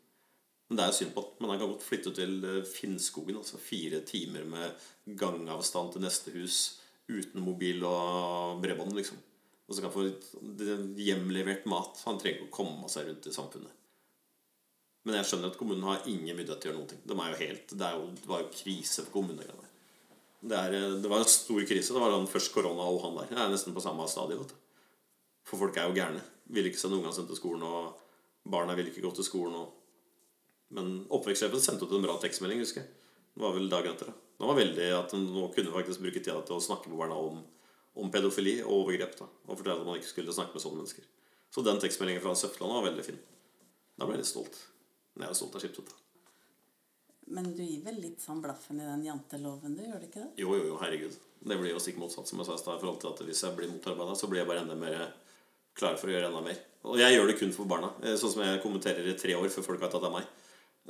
Men 0.67 0.79
det 0.79 0.83
er 0.83 0.91
jo 0.91 0.99
synd 0.99 1.15
på. 1.15 1.23
Men 1.39 1.53
han 1.53 1.59
kan 1.63 1.71
godt 1.71 1.87
flytte 1.87 2.11
til 2.15 2.39
Finnskogen. 2.67 3.39
Altså 3.39 3.59
fire 3.61 4.03
timer 4.07 4.43
med 4.47 5.15
gangavstand 5.19 5.93
til 5.93 6.03
neste 6.03 6.31
hus 6.35 6.63
uten 7.13 7.45
mobil 7.45 7.83
og 7.87 8.59
bredbånd, 8.63 8.95
liksom. 8.97 9.19
Og 9.67 9.75
så 9.75 9.81
kan 9.81 9.91
han 9.91 9.95
få 9.95 10.99
hjemlevert 10.99 11.67
mat. 11.71 12.01
Han 12.07 12.19
trenger 12.19 12.41
ikke 12.41 12.51
å 12.51 12.57
komme 12.57 12.89
seg 12.91 13.07
rundt 13.07 13.29
i 13.29 13.35
samfunnet. 13.35 13.79
Men 15.03 15.17
jeg 15.19 15.27
skjønner 15.27 15.51
at 15.51 15.59
kommunen 15.59 15.83
har 15.87 16.05
ingen 16.07 16.35
myndighet 16.35 16.61
til 16.63 16.69
å 16.69 16.71
gjøre 16.71 16.79
noen 16.79 16.91
ting. 16.93 17.03
De 17.07 17.15
er 17.15 17.31
jo 17.31 17.39
helt, 17.41 17.71
det, 17.75 17.87
er 17.87 17.95
jo, 17.99 18.09
det 18.19 18.29
var 18.29 18.43
jo 18.43 18.51
krise 18.55 19.03
for 19.03 19.15
kommunene. 19.17 19.69
Det, 20.43 20.59
er, 20.59 20.75
det 21.03 21.11
var 21.11 21.23
en 21.23 21.31
stor 21.31 21.63
krise. 21.67 21.95
Det 21.95 22.03
var 22.03 22.13
den 22.15 22.29
først 22.31 22.53
korona 22.55 22.87
og 22.87 23.01
han 23.03 23.19
der. 23.19 23.31
Det 23.31 23.41
er 23.43 23.51
nesten 23.51 23.75
på 23.75 23.83
samme 23.83 24.07
du. 24.31 24.55
For 25.47 25.59
folk 25.59 25.77
er 25.79 25.89
jo 25.89 25.97
gærne. 25.97 26.23
Vil 26.55 26.67
ikke 26.67 26.79
sende 26.79 26.99
ungene 26.99 27.15
sine 27.15 27.27
til 27.27 27.39
skolen, 27.39 27.63
og 27.63 28.51
barna 28.51 28.75
vil 28.79 28.91
ikke 28.91 29.03
gå 29.03 29.11
til 29.15 29.27
skolen. 29.27 29.55
Og... 29.59 29.73
Men 30.75 30.93
oppvekstsjefen 31.11 31.63
sendte 31.63 31.87
ut 31.87 31.95
en 31.95 32.03
bra 32.03 32.15
tekstmelding, 32.23 32.63
husker 32.63 32.83
jeg. 32.83 32.91
Det 33.33 33.43
var 33.43 33.55
vel 33.55 33.71
dagen 33.71 33.95
etter. 33.95 34.11
da. 34.11 34.32
Det 34.43 34.49
var 34.51 34.59
veldig 34.59 34.87
at 34.97 35.13
nå 35.15 35.47
kunne 35.55 35.69
vi 35.71 35.75
faktisk 35.77 36.03
bruke 36.03 36.19
tida 36.19 36.41
til 36.43 36.57
å 36.57 36.63
snakke 36.63 36.91
med 36.91 36.99
barna 36.99 37.15
om, 37.15 37.39
om 37.95 38.09
pedofili 38.11 38.57
og 38.65 38.73
overgrep. 38.81 39.15
da, 39.21 39.27
Og 39.47 39.55
fortelle 39.59 39.79
at 39.79 39.87
man 39.87 39.99
ikke 40.01 40.09
skulle 40.11 40.35
snakke 40.35 40.57
med 40.57 40.63
sånne 40.65 40.81
mennesker. 40.81 41.05
Så 41.53 41.63
den 41.63 41.79
tekstmeldingen 41.79 42.23
fra 42.23 42.33
Søfteland 42.35 42.75
var 42.75 42.87
veldig 42.89 43.05
fin. 43.07 43.19
Da 43.95 44.07
ble 44.09 44.17
jeg 44.17 44.25
litt 44.25 44.31
stolt. 44.33 44.57
Men 45.13 45.27
jeg 45.27 45.35
er 45.35 45.39
stolt 45.39 45.55
av 45.55 45.63
Skiptvet. 45.63 45.93
da. 45.93 45.99
Men 47.37 47.47
du 47.55 47.61
gir 47.63 47.83
vel 47.85 48.01
litt 48.03 48.19
sånn 48.19 48.41
blaffen 48.43 48.81
i 48.81 48.87
den 48.87 49.05
janteloven, 49.07 49.77
du? 49.77 49.83
Gjør 49.85 50.01
du 50.01 50.07
ikke 50.09 50.23
det? 50.25 50.31
Jo, 50.43 50.55
jo, 50.57 50.65
jo, 50.73 50.79
herregud. 50.81 51.15
Det 51.39 51.57
blir 51.59 51.71
jo 51.71 51.79
stikk 51.79 52.01
motsatt. 52.01 52.27
som 52.27 52.41
jeg 52.41 52.49
sa 52.49 52.57
i 52.57 52.63
stad, 52.65 52.81
forhold 52.81 52.99
til 52.99 53.13
at 53.13 53.23
Hvis 53.29 53.43
jeg 53.45 53.55
blir 53.55 53.71
motarbeida, 53.71 54.15
så 54.19 54.27
blir 54.27 54.41
jeg 54.43 54.49
bare 54.49 54.65
enda 54.65 54.75
mer 54.75 55.13
klar 55.77 55.95
for 55.95 56.11
å 56.11 56.15
gjøre 56.17 56.27
enda 56.33 56.41
mer. 56.43 56.59
Og 56.83 56.99
jeg 56.99 57.15
gjør 57.15 57.27
det 57.31 57.39
kun 57.39 57.53
for 57.55 57.65
barna. 57.69 57.93
Eh, 58.03 58.17
Sånn 58.19 58.33
som 58.33 58.43
jeg 58.43 58.61
kommenterer 58.61 59.07
i 59.07 59.15
tre 59.15 59.37
år 59.39 59.47
før 59.53 59.63
folk 59.71 59.79
vet 59.79 59.95
at 59.95 60.01
det 60.03 60.09
er 60.09 60.17
meg. 60.17 60.27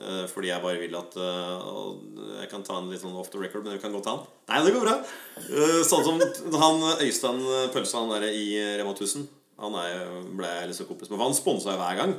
Eh, 0.01 0.23
Fordi 0.31 0.49
jeg 0.49 0.61
bare 0.63 0.79
vil 0.81 0.95
at 0.97 1.15
eh, 1.21 2.39
Jeg 2.39 2.49
kan 2.49 2.63
ta 2.65 2.79
en 2.79 2.87
litt 2.89 3.03
sånn 3.03 3.13
off 3.13 3.29
the 3.29 3.37
record, 3.41 3.65
men 3.65 3.75
vi 3.75 3.81
kan 3.83 3.93
godt 3.93 4.07
ta 4.07 4.15
den. 4.17 4.31
Nei, 4.49 4.61
det 4.65 4.73
går 4.73 4.85
bra. 4.87 4.95
Eh, 5.43 5.81
Sånn 5.85 6.05
som 6.07 6.21
han 6.63 6.85
Øystein 7.03 7.43
Pølsa, 7.75 8.01
han 8.01 8.13
der 8.15 8.25
i 8.31 8.47
Rema 8.79 8.95
1000. 8.95 9.27
Han 9.61 9.75
er, 9.77 10.07
ble 10.33 10.49
jeg 10.49 10.71
liksom 10.71 10.89
kompis 10.89 11.11
med. 11.11 11.19
For 11.19 11.27
han 11.27 11.37
sponsa 11.37 11.75
hver 11.77 11.99
gang. 12.01 12.15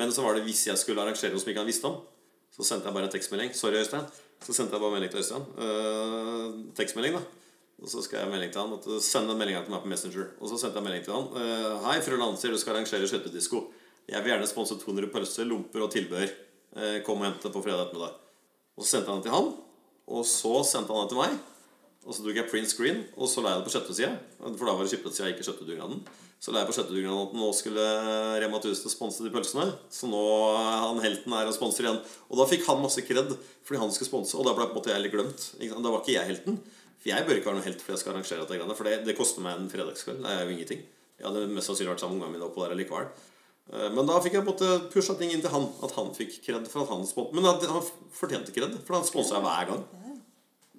Men 0.00 0.14
så 0.14 0.24
var 0.24 0.38
det 0.38 0.46
hvis 0.46 0.64
jeg 0.70 0.80
skulle 0.80 1.02
arrangere 1.02 1.34
noe 1.34 1.42
som 1.42 1.50
ikke 1.52 1.60
han 1.60 1.68
visste 1.68 1.90
om, 1.90 2.00
så 2.54 2.64
sendte 2.66 2.88
jeg 2.88 2.96
bare 2.96 3.08
en 3.08 3.12
tekstmelding. 3.12 3.52
Sorry, 3.58 3.82
Øystein. 3.82 4.06
Så 4.40 4.54
sendte 4.56 4.76
jeg 4.76 4.82
bare 4.82 4.94
melding 4.94 5.12
til 5.12 5.20
Øystein. 5.20 5.44
Uh, 5.60 6.72
tekstmelding, 6.78 7.18
da. 7.18 7.22
Og 7.80 7.88
så 7.90 8.02
skrev 8.04 8.24
jeg 8.24 8.32
melding 8.32 8.52
til 8.54 8.62
han 8.62 8.74
at 8.76 8.86
send 9.04 9.28
den 9.30 9.38
meldinga 9.40 9.62
til 9.64 9.74
meg 9.74 9.84
på 9.84 9.90
Messenger. 9.92 10.30
Og 10.40 10.50
så 10.50 10.58
sendte 10.60 10.80
jeg 10.80 10.86
melding 10.86 11.04
til 11.06 11.16
han. 11.16 11.28
Uh, 11.34 11.86
Hei, 11.88 11.98
fru 12.04 12.16
Lanser, 12.20 12.54
du 12.54 12.60
skal 12.60 12.76
arrangere 12.76 13.08
skøytedisko. 13.10 13.62
Jeg 14.10 14.24
vil 14.24 14.32
gjerne 14.32 14.48
sponse 14.50 14.78
200 14.80 15.10
pølser, 15.12 15.48
lomper 15.48 15.84
og 15.86 15.92
tilbehør. 15.94 16.32
Eh, 16.76 17.00
Kom 17.06 17.22
og 17.22 17.28
hente 17.28 17.50
på 17.52 17.62
fredag 17.64 17.88
ettermiddag. 17.88 18.16
Og 18.78 18.84
så 18.84 18.96
sendte 18.96 19.12
han 19.12 19.22
det 19.22 19.28
til 19.28 19.36
han. 19.36 19.52
Og 20.10 20.26
så 20.26 20.54
sendte 20.66 20.94
han 20.94 21.06
det 21.06 21.12
til 21.14 21.20
meg. 21.20 21.38
Og 22.06 22.16
så 22.16 22.24
tok 22.24 22.38
jeg 22.38 22.48
print 22.48 22.70
screen, 22.70 23.02
og 23.20 23.28
så 23.28 23.42
la 23.44 23.52
jeg 23.52 23.60
det 23.60 23.66
på 23.66 23.72
sjette 23.74 23.94
side. 23.94 24.12
For 24.40 24.64
da 24.64 24.72
var 24.72 24.86
det 24.86 24.92
skipet 24.94 25.12
sida, 25.12 25.28
ikke 25.34 25.44
sjettedugnaden. 25.44 25.98
Så 26.40 26.54
la 26.54 26.62
jeg 26.62 26.70
på 26.70 26.76
sjettedugnaden 26.78 27.26
at 27.26 27.34
nå 27.36 27.48
skulle 27.52 27.84
Rema 28.40 28.56
1000 28.56 28.88
sponse 28.88 29.20
de 29.20 29.32
pølsene. 29.34 29.66
Så 29.92 30.08
nå 30.08 30.22
er 30.56 30.78
han 30.86 31.02
helten 31.04 31.34
er 31.36 31.50
og 31.50 31.56
sponser 31.58 31.84
igjen. 31.84 31.98
Og 32.30 32.40
da 32.40 32.46
fikk 32.48 32.64
han 32.70 32.80
masse 32.80 33.04
kred 33.04 33.34
fordi 33.36 33.82
han 33.82 33.92
skulle 33.92 34.08
sponse, 34.08 34.38
og 34.40 34.48
da 34.48 34.54
ble 34.56 34.70
på 34.70 34.72
en 34.72 34.80
måte 34.80 34.94
jeg 34.94 35.04
litt 35.04 35.12
glemt. 35.12 35.44
Da 35.60 35.92
var 35.92 36.00
ikke 36.00 36.16
jeg 36.16 36.30
helten. 36.32 36.56
For 37.00 37.12
jeg 37.12 37.26
bør 37.28 37.36
ikke 37.36 37.50
være 37.50 37.58
noen 37.60 37.68
helt 37.68 37.84
fordi 37.84 37.94
jeg 37.96 38.02
skal 38.02 38.14
arrangere 38.14 38.48
dette. 38.48 38.78
For 38.80 38.88
det, 38.88 38.96
det 39.04 39.18
koster 39.20 39.44
meg 39.44 39.60
en 39.60 39.68
fredagskveld. 39.72 40.24
Det 40.24 40.32
er 40.32 40.40
jo 40.46 40.56
ingenting. 40.56 40.82
Jeg 41.20 41.28
hadde 41.28 41.44
mest 41.52 41.68
sannsynlig 41.68 41.92
vært 41.92 42.02
sammen 42.06 42.16
med 42.16 42.30
ungene 42.30 42.38
mine 42.40 42.48
oppå 42.48 42.64
der 42.64 42.80
likevel. 42.80 43.12
Eh, 43.72 43.88
Men 43.94 44.06
da 44.06 44.18
fikk 44.20 44.32
jeg 44.38 44.44
måtte 44.46 44.68
pusha 44.92 45.14
ting 45.18 45.30
inn 45.30 45.40
til 45.44 45.50
han. 45.54 45.68
At 45.82 45.92
han 45.96 46.10
fikk 46.16 46.40
kred 46.44 46.66
for 46.68 46.82
at 46.82 46.88
han 46.90 47.06
spon- 47.06 47.32
Men 47.34 47.44
han 47.44 47.82
fortjente 48.12 48.52
kred, 48.54 48.74
for 48.86 48.94
han 48.98 49.04
sponsa 49.06 49.40
hver 49.40 49.66
gang. 49.70 49.84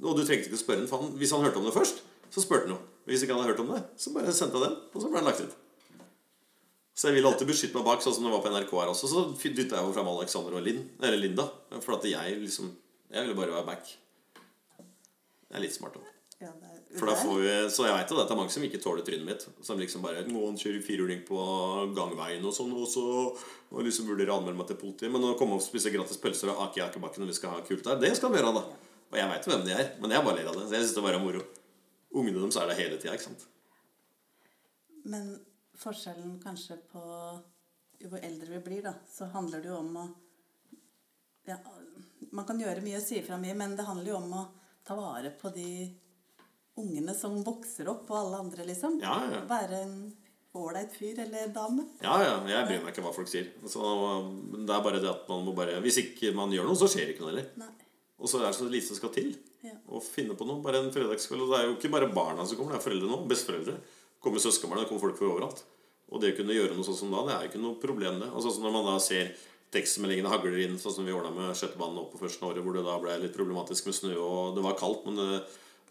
Og 0.01 0.15
du 0.17 0.23
trengte 0.25 0.49
ikke 0.49 0.57
å 0.59 0.65
spørre 0.65 0.89
han, 0.89 1.11
Hvis 1.17 1.31
han 1.31 1.43
hørte 1.45 1.57
om 1.61 1.65
det 1.65 1.73
først, 1.75 2.01
så 2.31 2.41
spurte 2.41 2.67
han 2.67 2.75
jo. 2.75 2.79
Hvis 3.07 3.23
ikke 3.23 3.33
han 3.35 3.41
hadde 3.43 3.53
hørt 3.55 3.59
om 3.65 3.73
det, 3.75 3.83
så 3.97 4.13
bare 4.13 4.31
sendte 4.33 4.57
jeg 4.59 4.69
den, 4.69 4.77
og 4.95 5.01
så 5.01 5.09
ble 5.09 5.19
den 5.21 5.25
lagt 5.29 5.41
ut. 5.41 5.55
Så 6.95 7.07
jeg 7.07 7.15
ville 7.15 7.29
alltid 7.31 7.47
beskytte 7.47 7.73
meg 7.75 7.85
bak, 7.85 8.01
sånn 8.03 8.13
som 8.13 8.23
det 8.23 8.31
var 8.31 8.41
på 8.43 8.51
NRK 8.51 8.71
her 8.77 8.91
også. 8.91 9.07
Så 9.09 9.21
dytta 9.41 9.77
jeg 9.79 9.85
jo 9.87 9.93
fram 9.95 10.07
Alexander 10.11 10.53
og 10.57 10.63
Linn, 10.63 10.89
eller 11.01 11.17
Linda. 11.17 11.49
For 11.81 11.93
at 11.95 12.03
jeg 12.03 12.37
liksom 12.41 12.75
Jeg 13.11 13.27
ville 13.27 13.35
bare 13.35 13.51
være 13.51 13.65
back. 13.65 13.85
Det 15.49 15.55
er 15.57 15.59
litt 15.59 15.73
smart 15.75 15.93
òg. 15.99 16.05
Ja, 16.41 16.51
For 16.97 17.05
da 17.05 17.13
får 17.15 17.35
vi, 17.37 17.49
så 17.69 17.85
jeg 17.85 17.93
vet 17.93 18.11
jo 18.11 18.17
det 18.17 18.23
er 18.25 18.37
mange 18.39 18.53
som 18.53 18.63
ikke 18.65 18.79
tåler 18.81 19.05
trynet 19.05 19.27
mitt. 19.27 19.43
Som 19.61 19.79
liksom 19.79 20.01
bare 20.01 20.23
Må 20.25 20.47
kjører 20.49 20.63
kjøre 20.63 20.85
firehjuling 20.87 21.21
på 21.27 21.41
gangveien 21.97 22.45
og 22.47 22.55
sånn, 22.55 22.73
og 22.73 22.87
så 22.89 23.05
og 23.71 23.85
liksom 23.85 24.09
vurderer 24.09 24.33
å 24.33 24.39
anmelde 24.41 24.59
meg 24.59 24.67
til 24.71 24.79
politiet. 24.81 25.11
Men 25.13 25.23
å 25.29 25.35
komme 25.39 25.55
og 25.55 25.63
spise 25.63 25.93
gratis 25.93 26.19
pølser 26.19 26.51
og 26.51 26.65
ake 26.65 26.81
i 26.81 26.83
akebakken 26.83 27.23
når 27.23 27.31
vi 27.31 27.37
skal 27.37 27.53
ha 27.55 27.61
kult 27.67 27.85
der, 27.87 28.01
det 28.01 28.11
skal 28.17 28.33
vi 28.33 28.41
gjøre, 28.41 28.51
da. 28.57 28.89
Og 29.11 29.19
jeg 29.19 29.29
veit 29.31 29.47
jo 29.47 29.53
hvem 29.53 29.63
de 29.67 29.75
er, 29.75 29.87
men 30.01 30.15
jeg 30.15 30.25
bare 30.25 30.39
ler 30.39 30.49
av 30.51 30.57
det. 30.57 30.65
Så 30.67 30.75
jeg 30.75 30.85
syns 30.87 30.97
det 30.97 31.05
bare 31.05 31.19
er 31.19 31.23
moro. 31.23 31.45
Ungene 32.11 32.41
deres 32.41 32.59
er 32.59 32.67
der 32.67 32.81
hele 32.81 32.99
tida, 32.99 33.15
ikke 33.15 33.29
sant. 33.29 33.45
Men 35.07 35.31
forskjellen 35.79 36.35
kanskje 36.43 36.77
på 36.91 37.01
hvor 38.01 38.23
eldre 38.25 38.49
vi 38.55 38.61
blir, 38.65 38.83
da, 38.85 38.95
så 39.07 39.29
handler 39.31 39.61
det 39.61 39.69
jo 39.71 39.77
om 39.77 39.97
å 40.01 40.05
ja, 41.47 41.57
Man 42.31 42.45
kan 42.47 42.59
gjøre 42.61 42.83
mye 42.85 42.99
og 42.99 43.05
si 43.05 43.19
fra 43.25 43.37
mye, 43.41 43.55
men 43.57 43.73
det 43.77 43.85
handler 43.85 44.11
jo 44.13 44.19
om 44.19 44.33
å 44.39 44.43
ta 44.87 44.95
vare 44.97 45.33
på 45.37 45.49
de 45.55 45.71
ungene 46.80 47.13
som 47.17 47.38
vokser 47.45 47.89
opp, 47.91 48.09
og 48.11 48.17
alle 48.17 48.41
andre, 48.45 48.65
liksom. 48.69 48.99
Ja, 49.03 49.17
ja. 49.32 49.43
Være 49.49 49.84
en 49.86 49.95
ålreit 50.57 50.95
fyr 50.95 51.19
eller 51.24 51.51
dame. 51.55 51.86
Ja, 52.03 52.17
ja, 52.24 52.34
jeg 52.49 52.67
bryr 52.67 52.82
meg 52.84 52.93
ikke 52.93 53.05
hva 53.05 53.13
folk 53.15 53.30
sier. 53.32 53.51
Så 53.72 53.84
det 54.55 54.76
er 54.76 54.84
bare 54.84 54.99
det 55.03 55.11
at 55.11 55.30
man 55.32 55.45
må 55.47 55.55
bare 55.55 55.80
Hvis 55.84 56.01
ikke 56.03 56.34
man 56.36 56.51
gjør 56.51 56.67
noe, 56.67 56.80
så 56.80 56.89
skjer 56.91 57.07
det 57.07 57.15
ikke 57.15 57.26
noe 57.26 57.34
heller. 57.34 57.51
Nei. 57.61 57.72
Og 58.22 58.30
så 58.30 58.41
er 58.41 58.49
det 58.49 58.57
så 58.59 58.67
lite 58.69 58.91
som 58.91 58.99
skal 58.99 59.13
til. 59.15 59.32
Ja. 59.65 59.76
Å 59.89 60.01
finne 60.03 60.36
på 60.38 60.45
noe. 60.45 60.61
Bare 60.63 60.82
en 60.84 60.91
fredagskveld. 60.93 61.45
Og 61.45 61.53
det 61.53 61.59
er 61.59 61.69
jo 61.69 61.78
ikke 61.78 61.93
bare 61.93 62.11
barna 62.13 62.45
som 62.45 62.59
kommer, 62.59 62.76
det 62.76 62.82
er 62.82 62.86
foreldre 62.86 63.09
nå. 63.09 63.22
Besteforeldre. 63.32 63.78
Kommer 64.22 64.43
søskenbarna, 64.43 64.86
kommer 64.89 65.07
folk 65.07 65.17
fra 65.17 65.32
overalt. 65.32 65.63
Og 66.11 66.22
det 66.22 66.34
å 66.34 66.38
kunne 66.41 66.53
gjøre 66.53 66.76
noe 66.76 66.86
sånn 66.86 66.99
som 66.99 67.13
da, 67.15 67.24
det 67.26 67.34
er 67.34 67.45
jo 67.45 67.51
ikke 67.53 67.63
noe 67.63 67.80
problem, 67.82 68.19
det. 68.22 68.28
Og 68.36 68.43
sånn 68.43 68.61
når 68.65 68.76
man 68.76 68.89
da 68.91 68.97
ser 69.01 69.32
tekstmeldingene 69.72 70.30
hagler 70.32 70.57
inn, 70.65 70.76
sånn 70.80 70.93
som 70.97 71.07
vi 71.07 71.13
ordna 71.15 71.32
med 71.32 71.55
skøytebanen 71.55 71.95
nå 71.95 72.09
på 72.11 72.19
første 72.19 72.43
året, 72.43 72.59
hvor 72.65 72.76
det 72.76 72.84
da 72.84 72.97
ble 72.99 73.15
litt 73.22 73.36
problematisk 73.38 73.88
med 73.88 73.95
snø, 73.95 74.17
og 74.19 74.57
det 74.57 74.65
var 74.65 74.76
kaldt, 74.80 75.05
men 75.07 75.15
det, 75.15 75.39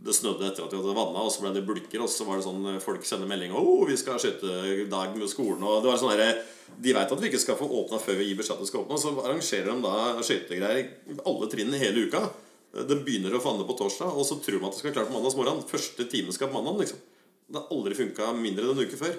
det 0.00 0.14
snødde 0.16 0.46
etter 0.48 0.64
at 0.64 0.72
vi 0.72 0.78
hadde 0.80 0.96
vanna, 0.96 1.24
og 1.26 1.32
så 1.32 1.42
ble 1.44 1.52
det 1.52 1.66
bulker, 1.68 2.00
og 2.00 2.08
så 2.08 2.24
var 2.24 2.38
det 2.38 2.46
sånn 2.46 2.80
folk 2.80 3.04
sender 3.04 3.28
melding 3.28 3.52
'Å, 3.52 3.62
vi 3.88 3.98
skal 4.00 4.20
skyte 4.20 4.88
dag 4.88 5.16
med 5.16 5.28
skolen', 5.28 5.60
og 5.60 5.82
det 5.82 5.90
var 5.90 6.00
sånn 6.00 6.16
derre 6.16 6.40
De 6.80 6.92
veit 6.94 7.10
at 7.12 7.20
vi 7.20 7.26
ikke 7.26 7.40
skal 7.42 7.56
få 7.58 7.66
åpna 7.66 7.98
før 7.98 8.14
vi 8.14 8.28
gir 8.28 8.38
beskjed 8.38 8.62
skal 8.64 8.84
åpne, 8.84 8.94
og 8.94 9.02
så 9.02 9.10
arrangerer 9.10 9.74
de 9.74 9.82
da 9.82 10.22
skøytegreier 10.22 10.84
alle 11.26 11.48
trinn 11.50 11.72
hele 11.74 12.06
uka. 12.06 12.30
Det 12.70 13.00
begynner 13.02 13.34
å 13.34 13.42
fanne 13.42 13.66
på 13.66 13.74
torsdag, 13.74 14.06
og 14.06 14.22
så 14.24 14.38
tror 14.38 14.60
de 14.60 14.66
at 14.68 14.70
det 14.70 14.78
skal 14.78 14.90
være 14.90 14.98
klart 15.00 15.10
på 15.10 15.16
mandags 15.16 15.34
morgen. 15.34 15.64
Første 15.66 16.06
time 16.06 16.32
skal 16.32 16.48
på 16.48 16.62
mandag, 16.62 16.78
liksom. 16.78 17.02
Det 17.50 17.58
har 17.58 17.74
aldri 17.74 17.98
funka 17.98 18.30
mindre 18.38 18.62
enn 18.62 18.78
en 18.78 18.86
uke 18.86 18.96
før. 18.96 19.18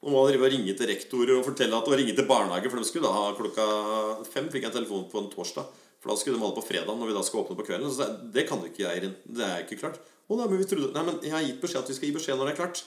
Og 0.00 0.10
må 0.10 0.24
drive 0.24 0.48
og 0.48 0.52
ringe 0.56 0.72
til 0.72 0.88
rektorer 0.88 1.36
og 1.36 1.44
fortelle 1.44 1.76
at 1.76 1.88
og 1.90 1.98
ringe 2.00 2.16
til 2.16 2.24
barnehage, 2.24 2.72
for 2.72 2.80
de 2.80 2.88
skulle 2.88 3.04
da 3.04 3.12
ha 3.12 3.36
klokka 3.36 4.24
fem 4.32 4.48
fikk 4.48 4.64
jeg 4.64 4.72
telefon 4.72 5.04
på 5.12 5.20
en 5.20 5.28
torsdag. 5.28 5.68
For 6.00 6.08
da 6.08 6.16
skulle 6.16 6.40
de 6.40 6.46
det 6.46 6.56
på 6.56 6.64
fredag 6.64 6.96
når 6.96 7.10
vi 7.10 7.16
da 7.16 7.24
skal 7.26 7.44
åpne 7.44 7.60
på 7.60 7.68
kvelden. 7.68 7.92
Så 7.92 8.04
det, 8.04 8.32
det 8.32 8.48
kan 8.48 8.62
du 8.62 8.70
ikke, 8.70 8.88
Eirin. 8.88 9.16
Det 9.28 9.44
er 9.44 9.64
ikke 9.66 9.80
klart. 9.84 10.00
Å, 10.26 10.36
nei, 10.36 10.46
men 10.50 10.58
vi 10.58 10.66
trodde 10.66 10.92
Nei, 10.94 11.04
men 11.06 11.18
jeg 11.22 11.34
har 11.34 11.44
gitt 11.44 11.60
beskjed 11.62 11.84
at 11.84 11.90
vi 11.90 11.96
skal 11.98 12.08
gi 12.08 12.16
beskjed 12.16 12.38
når 12.40 12.50
det 12.50 12.54
er 12.56 12.60
klart. 12.64 12.82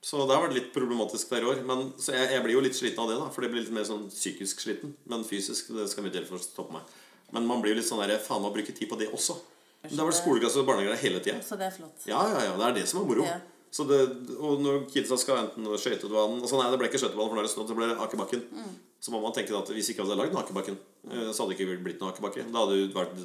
Så 0.00 0.22
det 0.28 0.36
har 0.36 0.44
vært 0.46 0.56
litt 0.56 0.70
problematisk 0.72 1.32
i 1.34 1.42
år. 1.42 1.60
Men, 1.66 1.90
så 2.00 2.14
jeg, 2.14 2.30
jeg 2.36 2.44
blir 2.44 2.54
jo 2.54 2.64
litt 2.64 2.78
sliten 2.78 3.02
av 3.02 3.10
det, 3.10 3.18
da. 3.18 3.28
For 3.34 3.44
det 3.44 3.50
blir 3.52 3.64
litt 3.64 3.74
mer 3.74 3.86
sånn 3.88 4.06
psykisk 4.12 4.62
sliten. 4.64 4.94
Men 5.10 5.26
fysisk 5.26 5.72
det 5.74 5.88
skal 5.90 6.06
mye 6.06 6.14
til 6.14 6.26
for 6.28 6.38
å 6.38 6.42
stoppe 6.44 6.76
meg. 6.78 6.96
Men 7.34 7.48
man 7.50 7.60
blir 7.60 7.74
jo 7.74 7.80
litt 7.80 7.88
sånn 7.88 8.00
der 8.00 8.16
Faen, 8.22 8.40
må 8.44 8.52
bruke 8.54 8.72
tid 8.72 8.88
på 8.88 8.98
det 9.00 9.10
også. 9.12 9.36
Det 9.84 9.94
har 9.98 10.08
vært 10.08 10.18
skoleklasse 10.18 10.62
og 10.62 10.68
barnehage 10.70 10.98
hele 11.02 11.20
tida. 11.22 11.38
Så 11.44 11.58
det 11.58 11.68
er 11.68 11.74
flott. 11.74 12.06
Ja, 12.08 12.22
ja, 12.30 12.44
ja. 12.48 12.54
Det 12.58 12.68
er 12.70 12.76
det 12.80 12.86
som 12.90 13.02
er 13.02 13.08
moro. 13.10 13.26
Ja. 13.26 13.38
Så 13.74 13.84
det, 13.84 13.98
og 14.40 14.62
når 14.64 14.86
kidsa 14.88 15.18
skal 15.20 15.42
enten 15.42 15.66
skøytebanen 15.76 16.40
og 16.40 16.48
så 16.48 16.56
Nei, 16.56 16.70
det 16.72 16.78
ble 16.80 16.88
ikke 16.88 17.00
skøytebanen, 17.02 17.28
for 17.28 17.36
nå 17.36 17.44
er 17.44 17.68
det 17.68 17.76
ble 17.76 17.88
akebakken. 18.06 18.46
Mm. 18.48 18.70
Så 19.04 19.12
må 19.14 19.20
man 19.22 19.34
tenke 19.36 19.54
at 19.54 19.68
hvis 19.74 19.92
ikke 19.92 20.06
hadde 20.06 20.16
lagd 20.18 20.32
noe 20.34 20.42
Akebakken, 20.42 20.78
eh, 21.10 21.28
så 21.30 21.44
hadde 21.44 21.52
det 21.52 21.58
ikke 21.58 21.76
blitt 21.84 22.00
noe 22.02 22.14
Akebakke. 22.14 22.46
Da 22.48 22.64
hadde 22.64 22.80
det 22.80 22.96
vært 22.96 23.20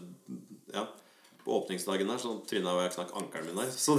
Ja. 0.74 0.84
På 1.44 1.58
åpningsdagen 1.60 2.08
der 2.08 2.20
så 2.22 2.34
tryna 2.48 2.72
jeg 2.72 2.80
og 2.80 2.84
jeg 2.86 2.94
knakk 2.98 3.16
ankelen 3.20 3.50
min 3.52 3.62
der. 3.64 3.72
Så, 3.84 3.98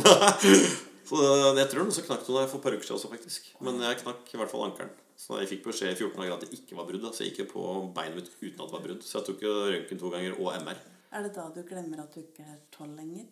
så 1.05 1.18
jeg 1.59 1.66
tror 1.68 1.82
den 1.84 1.92
så 1.92 2.01
knakk 2.07 2.22
den 2.24 2.36
der 2.38 2.47
for 2.49 2.57
et 2.57 2.64
par 2.64 2.72
uker 2.72 2.86
siden 2.86 2.97
også, 2.97 3.11
faktisk. 3.12 3.51
Men 3.61 3.76
jeg 3.84 3.99
knakk 4.01 4.30
i 4.32 4.38
hvert 4.40 4.49
fall 4.55 4.62
ankelen. 4.70 4.92
Så 5.20 5.36
jeg 5.42 5.51
fikk 5.51 5.66
beskjed 5.68 5.92
i 5.92 5.99
14 6.01 6.16
dager 6.22 6.32
at 6.38 6.45
det 6.47 6.57
ikke 6.57 6.78
var 6.78 6.86
brudd. 6.88 7.05
Så 7.12 7.26
jeg 7.26 7.34
gikk 7.36 7.51
på 7.53 7.64
beinet 7.95 8.16
mitt 8.22 8.30
uten 8.40 8.57
at 8.57 8.64
det 8.70 8.76
var 8.78 8.84
brudd. 8.86 9.03
Så 9.05 9.18
jeg 9.20 9.26
tok 9.28 9.45
røntgen 9.45 10.01
to 10.01 10.12
ganger 10.14 10.38
og 10.40 10.49
MR. 10.64 10.80
Er 11.14 11.26
det 11.28 11.34
da 11.36 11.45
du 11.55 11.61
glemmer 11.68 12.01
at 12.03 12.16
du 12.16 12.22
ikke 12.24 12.42
er 12.49 12.57
tolv 12.74 12.97
lenger? 12.97 13.28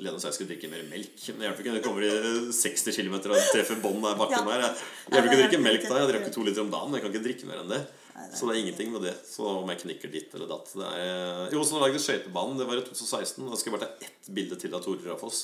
Lene 0.00 0.20
sa 0.20 0.28
jeg 0.30 0.36
skulle 0.36 0.52
drikke 0.52 0.68
mer 0.70 0.84
melk. 0.92 1.16
Men 1.32 1.40
det 1.40 1.48
hjelper 1.48 1.64
ikke. 1.64 1.72
når 1.72 1.80
jeg 1.80 1.86
kommer 1.88 2.04
i 2.04 2.52
60 2.60 2.96
km 3.00 3.16
og 3.32 3.50
treffer 3.54 3.80
bånd 3.82 4.00
der 4.04 4.20
bakken 4.20 4.44
Ja. 4.44 4.60
der. 4.60 4.68
Jeg 4.68 5.16
hjelper 5.16 5.28
ikke 5.32 5.34
å 5.38 5.42
drikke 5.42 5.64
melk 5.64 5.88
da. 5.88 5.98
Jeg 6.04 6.12
drikker 6.12 6.32
to 6.36 6.44
liter 6.46 6.62
om 6.64 6.70
dagen. 6.76 6.94
Jeg 6.98 7.02
kan 7.04 7.12
ikke 7.14 7.24
drikke 7.30 7.48
mer 7.50 7.64
enn 7.64 7.72
det. 7.72 7.82
Det 8.14 8.38
Så 8.38 8.46
det 8.46 8.54
er 8.54 8.60
ingenting 8.62 8.92
med 8.94 9.02
det. 9.02 9.14
Så 9.26 9.42
om 9.42 9.70
jeg 9.72 9.82
knikker 9.82 10.12
ditt 10.12 10.34
eller 10.36 10.50
datt 10.50 10.70
det 10.78 10.86
er... 10.86 11.50
Jo, 11.54 11.64
så 11.66 11.80
lagde 11.82 11.98
jeg 11.98 12.04
skøytebanen. 12.06 12.60
Det 12.60 12.68
var 12.68 12.78
i 12.78 12.86
2016. 12.86 13.42
Da 13.50 13.58
skulle 13.58 13.74
jeg 13.74 13.80
bare 13.80 13.90
ta 13.90 14.06
ett 14.06 14.30
bilde 14.36 14.58
til 14.60 14.76
av 14.76 14.84
Tore 14.84 15.02
Rafoss. 15.08 15.42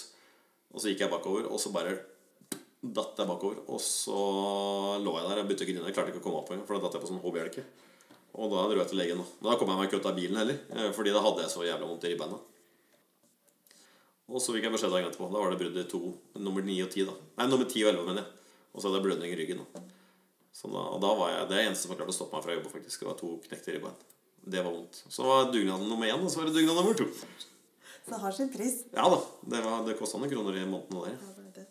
Og 0.70 0.78
så 0.78 0.92
gikk 0.92 1.02
jeg 1.02 1.10
bakover, 1.10 1.48
og 1.50 1.58
så 1.58 1.72
bare 1.74 1.96
datt 2.80 3.18
jeg 3.18 3.26
bakover. 3.26 3.58
Og 3.66 3.82
så 3.82 4.20
lå 5.02 5.16
jeg 5.18 5.26
der. 5.26 5.40
Jeg 5.42 5.48
begynte 5.48 5.66
å 5.66 5.70
grine. 5.72 5.86
Jeg 5.90 5.98
klarte 5.98 6.14
ikke 6.14 6.22
å 6.22 6.26
komme 6.28 6.42
opp 6.44 6.52
engang, 6.54 6.66
for 6.68 6.78
da 6.78 6.86
datt 6.86 6.96
jeg 6.96 7.04
på 7.04 7.10
sånn 7.10 7.22
hobbjelke. 7.24 7.66
Og 8.38 8.52
da 8.54 8.62
dro 8.70 8.78
jeg 8.78 8.92
til 8.92 9.02
legen. 9.02 9.26
Da 9.42 9.58
kom 9.58 9.72
jeg 9.72 9.80
meg 9.80 9.90
ikke 9.90 9.98
ut 9.98 10.10
av 10.12 10.18
bilen 10.20 10.38
heller, 10.38 10.58
eh, 10.70 10.90
Fordi 10.94 11.10
da 11.10 11.22
hadde 11.24 11.42
jeg 11.42 11.50
så 11.50 11.66
jævla 11.66 11.88
vondt 11.90 12.06
i 12.06 12.12
ribbeina. 12.14 12.38
Og 14.30 14.38
så 14.38 14.54
fikk 14.54 14.68
jeg 14.68 14.74
beskjed 14.76 14.92
dagen 14.94 15.10
etterpå. 15.10 15.26
Da 15.32 15.42
var 15.42 15.50
det 15.50 15.58
brudd 15.58 15.80
i 15.80 15.88
to, 15.90 16.14
nummer 16.38 16.62
9 16.62 16.82
og 16.84 16.92
10. 16.94 17.08
da 17.08 17.14
Nei, 17.40 17.46
nummer 17.50 17.66
10 17.66 17.82
og 17.82 17.90
11, 17.90 18.06
mener 18.06 18.22
jeg. 18.22 18.30
Og 18.70 18.78
så 18.78 18.86
hadde 18.86 19.00
jeg 19.00 19.06
blødning 19.08 19.32
i 19.34 19.38
ryggen. 19.40 19.64
Da. 19.74 19.82
Så 20.52 20.68
da, 20.72 20.82
og 20.94 21.00
da 21.02 21.10
var 21.16 21.30
jeg, 21.34 21.48
Det 21.50 21.60
eneste 21.64 21.82
som 21.86 21.92
har 21.94 22.00
klart 22.02 22.12
å 22.12 22.16
stoppe 22.16 22.36
meg 22.36 22.44
fra 22.44 22.52
å 22.52 22.56
jobbe, 22.58 22.72
faktisk. 22.74 23.04
Var 23.06 23.18
to 23.20 23.34
knekte 23.46 23.74
ribbein. 23.76 23.98
Det 24.50 24.62
var 24.64 24.72
vondt. 24.72 25.02
Så 25.12 25.24
var 25.26 25.50
dugnaden 25.52 25.88
nummer 25.88 26.08
én, 26.10 26.20
og 26.24 26.30
så 26.32 26.40
var 26.40 26.48
det 26.50 26.56
dugnad 26.58 26.76
nummer 26.80 26.96
to. 26.98 27.06
Så 28.00 28.14
det 28.14 28.20
har 28.22 28.32
sin 28.32 28.48
pris. 28.52 28.80
Ja 28.96 29.04
da. 29.12 29.20
Det, 29.52 29.60
var- 29.64 29.84
det 29.86 29.98
kosta 29.98 30.18
noen 30.18 30.32
kroner 30.32 30.56
i 30.58 30.64
måneden. 30.66 31.18
Der. 31.54 31.66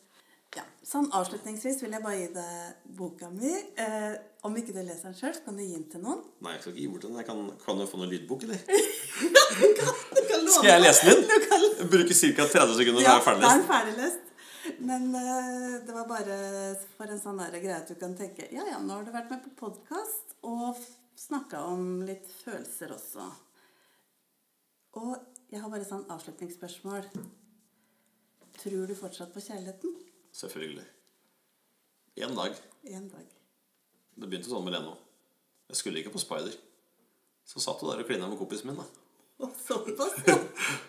Ja, 0.58 0.64
sånn 0.86 1.10
Avslutningsvis 1.14 1.78
vil 1.84 1.92
jeg 1.94 2.02
bare 2.02 2.18
gi 2.18 2.28
deg 2.34 2.94
boka 2.98 3.28
mi. 3.30 3.52
Eh, 3.78 4.16
om 4.48 4.56
ikke 4.58 4.74
du 4.74 4.80
leser 4.82 5.10
den 5.12 5.18
sjøl, 5.20 5.36
kan 5.46 5.58
du 5.60 5.62
gi 5.62 5.76
den 5.76 5.86
til 5.92 6.02
noen. 6.02 6.24
Nei, 6.42 6.54
jeg 6.56 6.62
skal 6.64 6.74
ikke 6.74 6.82
gi 6.82 6.88
bort 6.94 7.06
den. 7.06 7.18
Jeg 7.20 7.28
kan, 7.28 7.44
kan 7.66 7.78
du 7.78 7.86
få 7.90 8.00
noen 8.02 8.10
lydbok, 8.14 8.48
eller? 8.48 8.64
Du 9.60 10.22
kan 10.30 10.42
låne 10.46 10.56
Skal 10.56 10.70
jeg 10.72 10.82
lese 10.86 11.06
den? 11.10 11.22
inn? 11.24 11.46
kan 11.50 11.90
bruker 11.92 12.16
ca. 12.18 12.48
30 12.54 12.78
sekunder, 12.80 13.02
Ja, 13.04 13.18
er 13.20 13.40
jeg 13.44 13.60
er 13.60 13.68
ferdiglest. 13.70 14.29
Men 14.80 15.16
eh, 15.16 15.86
det 15.86 15.94
var 15.96 16.08
bare 16.10 16.38
for 16.98 17.12
en 17.12 17.22
sånn 17.22 17.42
greie 17.54 17.78
at 17.78 17.90
du 17.90 17.96
kan 18.00 18.16
tenke 18.18 18.48
Ja, 18.52 18.66
ja, 18.68 18.80
nå 18.84 18.98
har 18.98 19.08
du 19.08 19.14
vært 19.14 19.32
med 19.32 19.44
på 19.46 19.54
podkast 19.62 20.36
og 20.48 20.80
snakka 21.20 21.64
om 21.72 22.02
litt 22.08 22.28
følelser 22.44 22.94
også. 22.96 23.26
Og 25.00 25.16
jeg 25.52 25.62
har 25.64 25.72
bare 25.72 25.88
sånn 25.88 26.08
avslutningsspørsmål. 26.12 27.08
Tror 28.60 28.88
du 28.90 28.96
fortsatt 28.98 29.32
på 29.34 29.44
kjærligheten? 29.44 29.96
Selvfølgelig. 30.36 30.86
En 32.26 32.36
dag. 32.36 32.58
En 32.92 33.08
dag. 33.12 33.36
Det 34.20 34.28
begynte 34.28 34.52
sånn 34.52 34.66
med 34.66 34.76
Leno. 34.76 34.98
Jeg 35.70 35.80
skulle 35.80 36.02
ikke 36.02 36.16
på 36.16 36.22
Spider. 36.24 36.56
Så 37.48 37.62
satt 37.64 37.80
du 37.82 37.88
der 37.88 38.04
og 38.04 38.10
klina 38.10 38.28
med 38.28 38.40
kompisen 38.42 38.72
min. 38.72 38.82
da 39.40 39.50
såpass, 39.68 40.14
ja. 40.28 40.38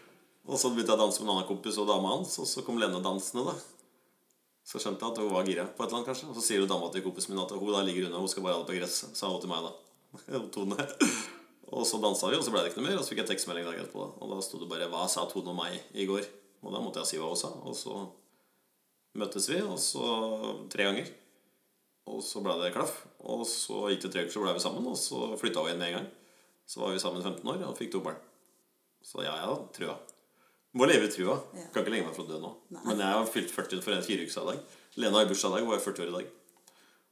Og 0.51 0.59
så 0.59 0.71
begynte 0.73 0.91
jeg 0.91 0.99
å 0.99 1.05
danse 1.05 1.23
med 1.23 1.29
en 1.29 1.37
annen 1.37 1.47
kompis 1.47 1.79
og 1.79 1.87
dama 1.87 2.17
hans, 2.17 2.35
og 2.43 2.49
så 2.51 2.65
kom 2.67 2.81
Lene 2.81 2.99
dansende, 3.05 3.53
da. 3.53 3.55
Så 4.67 4.81
skjønte 4.83 5.03
jeg 5.03 5.15
at 5.15 5.21
hun 5.23 5.33
var 5.35 5.47
gira 5.47 5.67
på 5.67 5.83
et 5.83 5.87
eller 5.89 6.01
annet, 6.01 6.09
kanskje. 6.11 6.31
Og 6.31 6.37
så 6.39 6.43
sier 6.47 6.63
hun 6.63 6.71
dama 6.71 6.91
til 6.91 7.05
kompisen 7.05 7.33
min 7.33 7.43
at 7.43 7.55
hun 7.55 7.71
da 7.71 7.85
ligger 7.87 8.09
unna, 8.09 8.23
hun 8.23 8.31
skal 8.31 8.45
bare 8.45 8.59
ha 8.59 8.65
det 8.65 8.71
på 8.71 8.77
gresset. 8.79 9.15
Sa 9.19 9.31
hun 9.31 9.41
til 9.43 9.51
meg, 9.51 9.67
da. 9.67 9.73
Tone. 10.55 10.89
Og 11.71 11.87
så 11.87 12.01
dansa 12.03 12.31
vi, 12.31 12.39
og 12.39 12.45
så 12.47 12.53
ble 12.55 12.65
det 12.65 12.73
ikke 12.73 12.83
noe 12.83 12.89
mer. 12.89 12.99
Og 12.99 13.07
så 13.07 13.15
fikk 13.15 13.23
jeg 13.23 13.31
tekstmelding 13.31 13.67
dagen 13.67 13.87
etterpå, 13.87 14.05
da. 14.05 14.19
og 14.19 14.35
da 14.35 14.43
sto 14.43 14.59
det 14.59 14.71
bare 14.71 14.91
'Hva 14.91 15.07
sa 15.11 15.27
Tone 15.31 15.55
om 15.55 15.59
meg 15.63 15.79
i 15.95 16.07
går?' 16.11 16.29
Og 16.61 16.75
da 16.75 16.83
måtte 16.83 17.01
jeg 17.01 17.09
si 17.09 17.21
hva 17.23 17.31
hun 17.31 17.41
sa. 17.41 17.51
Og 17.65 17.75
så 17.79 17.95
møttes 19.17 19.49
vi, 19.49 19.63
og 19.63 19.79
så 19.81 20.05
tre 20.71 20.87
ganger. 20.91 21.09
Og 22.11 22.23
så 22.27 22.43
ble 22.43 22.59
det 22.61 22.75
klaff. 22.75 23.07
Og 23.23 23.47
så 23.49 23.87
gikk 23.91 24.03
det 24.03 24.13
tre 24.13 24.25
uker, 24.27 24.35
så 24.35 24.45
ble 24.45 24.55
vi 24.59 24.67
sammen, 24.67 24.87
og 24.87 24.99
så 24.99 25.31
flytta 25.41 25.65
vi 25.65 25.73
inn 25.73 25.81
med 25.81 25.89
en 25.89 25.99
gang. 26.01 26.09
Så 26.67 26.83
var 26.83 26.93
vi 26.93 27.03
sammen 27.03 27.23
15 27.23 27.49
år 27.49 27.65
og 27.71 27.79
fikk 27.79 27.95
to 27.95 28.03
barn. 28.05 28.19
Så 29.03 29.25
ja, 29.25 29.33
jeg 29.41 29.49
har 29.49 29.69
trua. 29.75 29.99
Må 30.79 30.87
leve 30.87 31.09
i 31.09 31.13
trua. 31.13 31.39
Ja. 31.57 31.65
Kan 31.75 31.83
ikke 31.83 31.95
legge 31.97 32.07
meg 32.07 32.15
for 32.15 32.27
å 32.27 32.31
dø 32.31 32.39
nå. 32.43 32.51
Nei. 32.77 32.83
Men 32.87 33.03
jeg 33.03 33.17
har 33.17 33.31
fylt 33.31 33.55
40 33.55 33.83
for 33.83 33.97
en 33.97 34.05
fire 34.07 34.27
uker 34.27 34.35
siden 34.37 34.53
i 34.53 34.53
dag. 34.53 34.77
Lena 35.03 35.19
har 35.19 35.31
bursdag 35.31 35.51
i 35.51 35.59
dag, 35.59 35.67
hun 35.67 35.75
er 35.75 35.83
40 35.83 36.05
år 36.05 36.13
i 36.13 36.17
dag. 36.19 36.37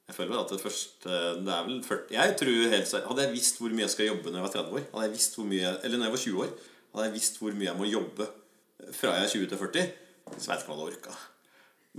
Jeg 0.08 0.16
føler 0.16 0.32
vel 0.32 0.40
at 0.40 0.52
det 0.54 0.62
første 0.62 1.16
Det 1.44 1.52
er 1.52 1.64
vel 1.66 1.80
40 1.84 2.14
Jeg 2.16 2.36
tror 2.40 2.70
helt 2.72 2.92
Hadde 3.10 3.24
jeg 3.26 3.34
visst 3.34 3.58
hvor 3.60 3.74
mye 3.74 3.84
jeg 3.84 3.92
skal 3.92 4.08
jobbe 4.08 4.30
når 4.32 4.38
jeg 4.38 4.46
var 4.46 4.54
30 4.54 4.78
år 4.78 4.84
Hadde 4.92 5.04
jeg 5.04 5.14
visst 5.18 5.36
hvor 5.36 5.48
mye 5.50 5.72
Eller 5.84 6.00
når 6.00 6.08
jeg 6.08 6.14
var 6.14 6.22
20 6.22 6.44
år 6.44 6.54
Hadde 6.94 7.08
jeg 7.08 7.14
visst 7.18 7.40
hvor 7.42 7.58
mye 7.58 7.68
jeg 7.68 7.78
må 7.80 7.88
jobbe 7.90 8.28
fra 8.94 9.10
jeg 9.18 9.26
er 9.26 9.32
20 9.34 9.50
til 9.50 9.60
40 9.60 9.90
Så 10.38 10.48
jeg 10.48 10.62
ikke 10.62 10.70
hva 10.70 10.78
jeg 10.78 10.94
orka 10.94 11.16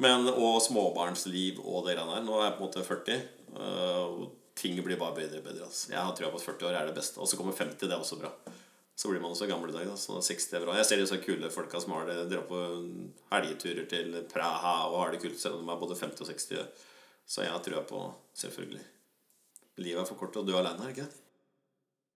Men 0.05 0.31
Og 0.31 0.57
småbarnsliv 0.65 1.61
og 1.61 1.85
det 1.85 1.99
greiene 1.99 2.15
der 2.17 2.25
Nå 2.25 2.39
er 2.39 2.47
jeg 2.47 2.55
på 2.57 2.63
en 2.63 2.65
måte 2.65 2.85
40 2.87 3.19
øh, 3.19 4.05
Og 4.07 4.25
ting 4.57 4.79
blir 4.83 4.97
bare 4.99 5.15
bedre 5.19 5.43
og 5.43 5.45
bedre 5.45 5.67
altså. 5.69 5.91
Jeg 5.93 6.01
har 6.01 6.17
trua 6.17 6.33
på 6.33 6.41
at 6.41 6.47
40 6.49 6.71
år 6.71 6.79
er 6.79 6.89
det 6.89 6.97
beste 6.97 7.21
Og 7.21 7.29
så 7.29 7.37
kommer 7.37 7.53
50, 7.53 7.85
det 7.85 7.93
er 7.93 8.01
også 8.01 8.17
bra 8.23 8.33
Så 8.99 9.07
blir 9.07 9.21
man 9.23 9.31
også 9.31 9.47
gammel 9.47 9.71
i 9.71 9.77
dag 9.77 9.87
da. 9.87 9.95
Så 9.95 10.17
60 10.19 10.53
er 10.57 10.63
bra 10.65 10.75
Jeg 10.75 10.87
ser 10.89 10.99
disse 10.99 11.21
kule 11.23 11.51
folka 11.53 11.79
som 11.79 11.93
har 11.95 12.09
det 12.09 12.17
Drar 12.33 12.43
på 12.49 12.59
helgeturer 13.31 13.87
til 13.87 14.17
Praha 14.33 14.75
Og 14.89 14.97
har 14.99 15.13
det 15.15 15.21
kult 15.23 15.39
selv 15.39 15.61
om 15.61 15.63
de 15.63 15.71
er 15.71 15.79
både 15.79 15.95
50 16.01 16.25
og 16.25 16.31
60 16.33 16.83
Så 17.23 17.45
jeg 17.45 17.53
har 17.53 17.63
trua 17.63 17.85
på 17.87 18.03
selvfølgelig 18.41 18.83
Livet 19.79 20.01
er 20.01 20.09
for 20.09 20.19
kort 20.19 20.35
dø 20.35 20.57
alene, 20.59 20.83
er 20.83 20.89
det 20.89 20.97
ikke 20.97 21.07
det? 21.07 21.28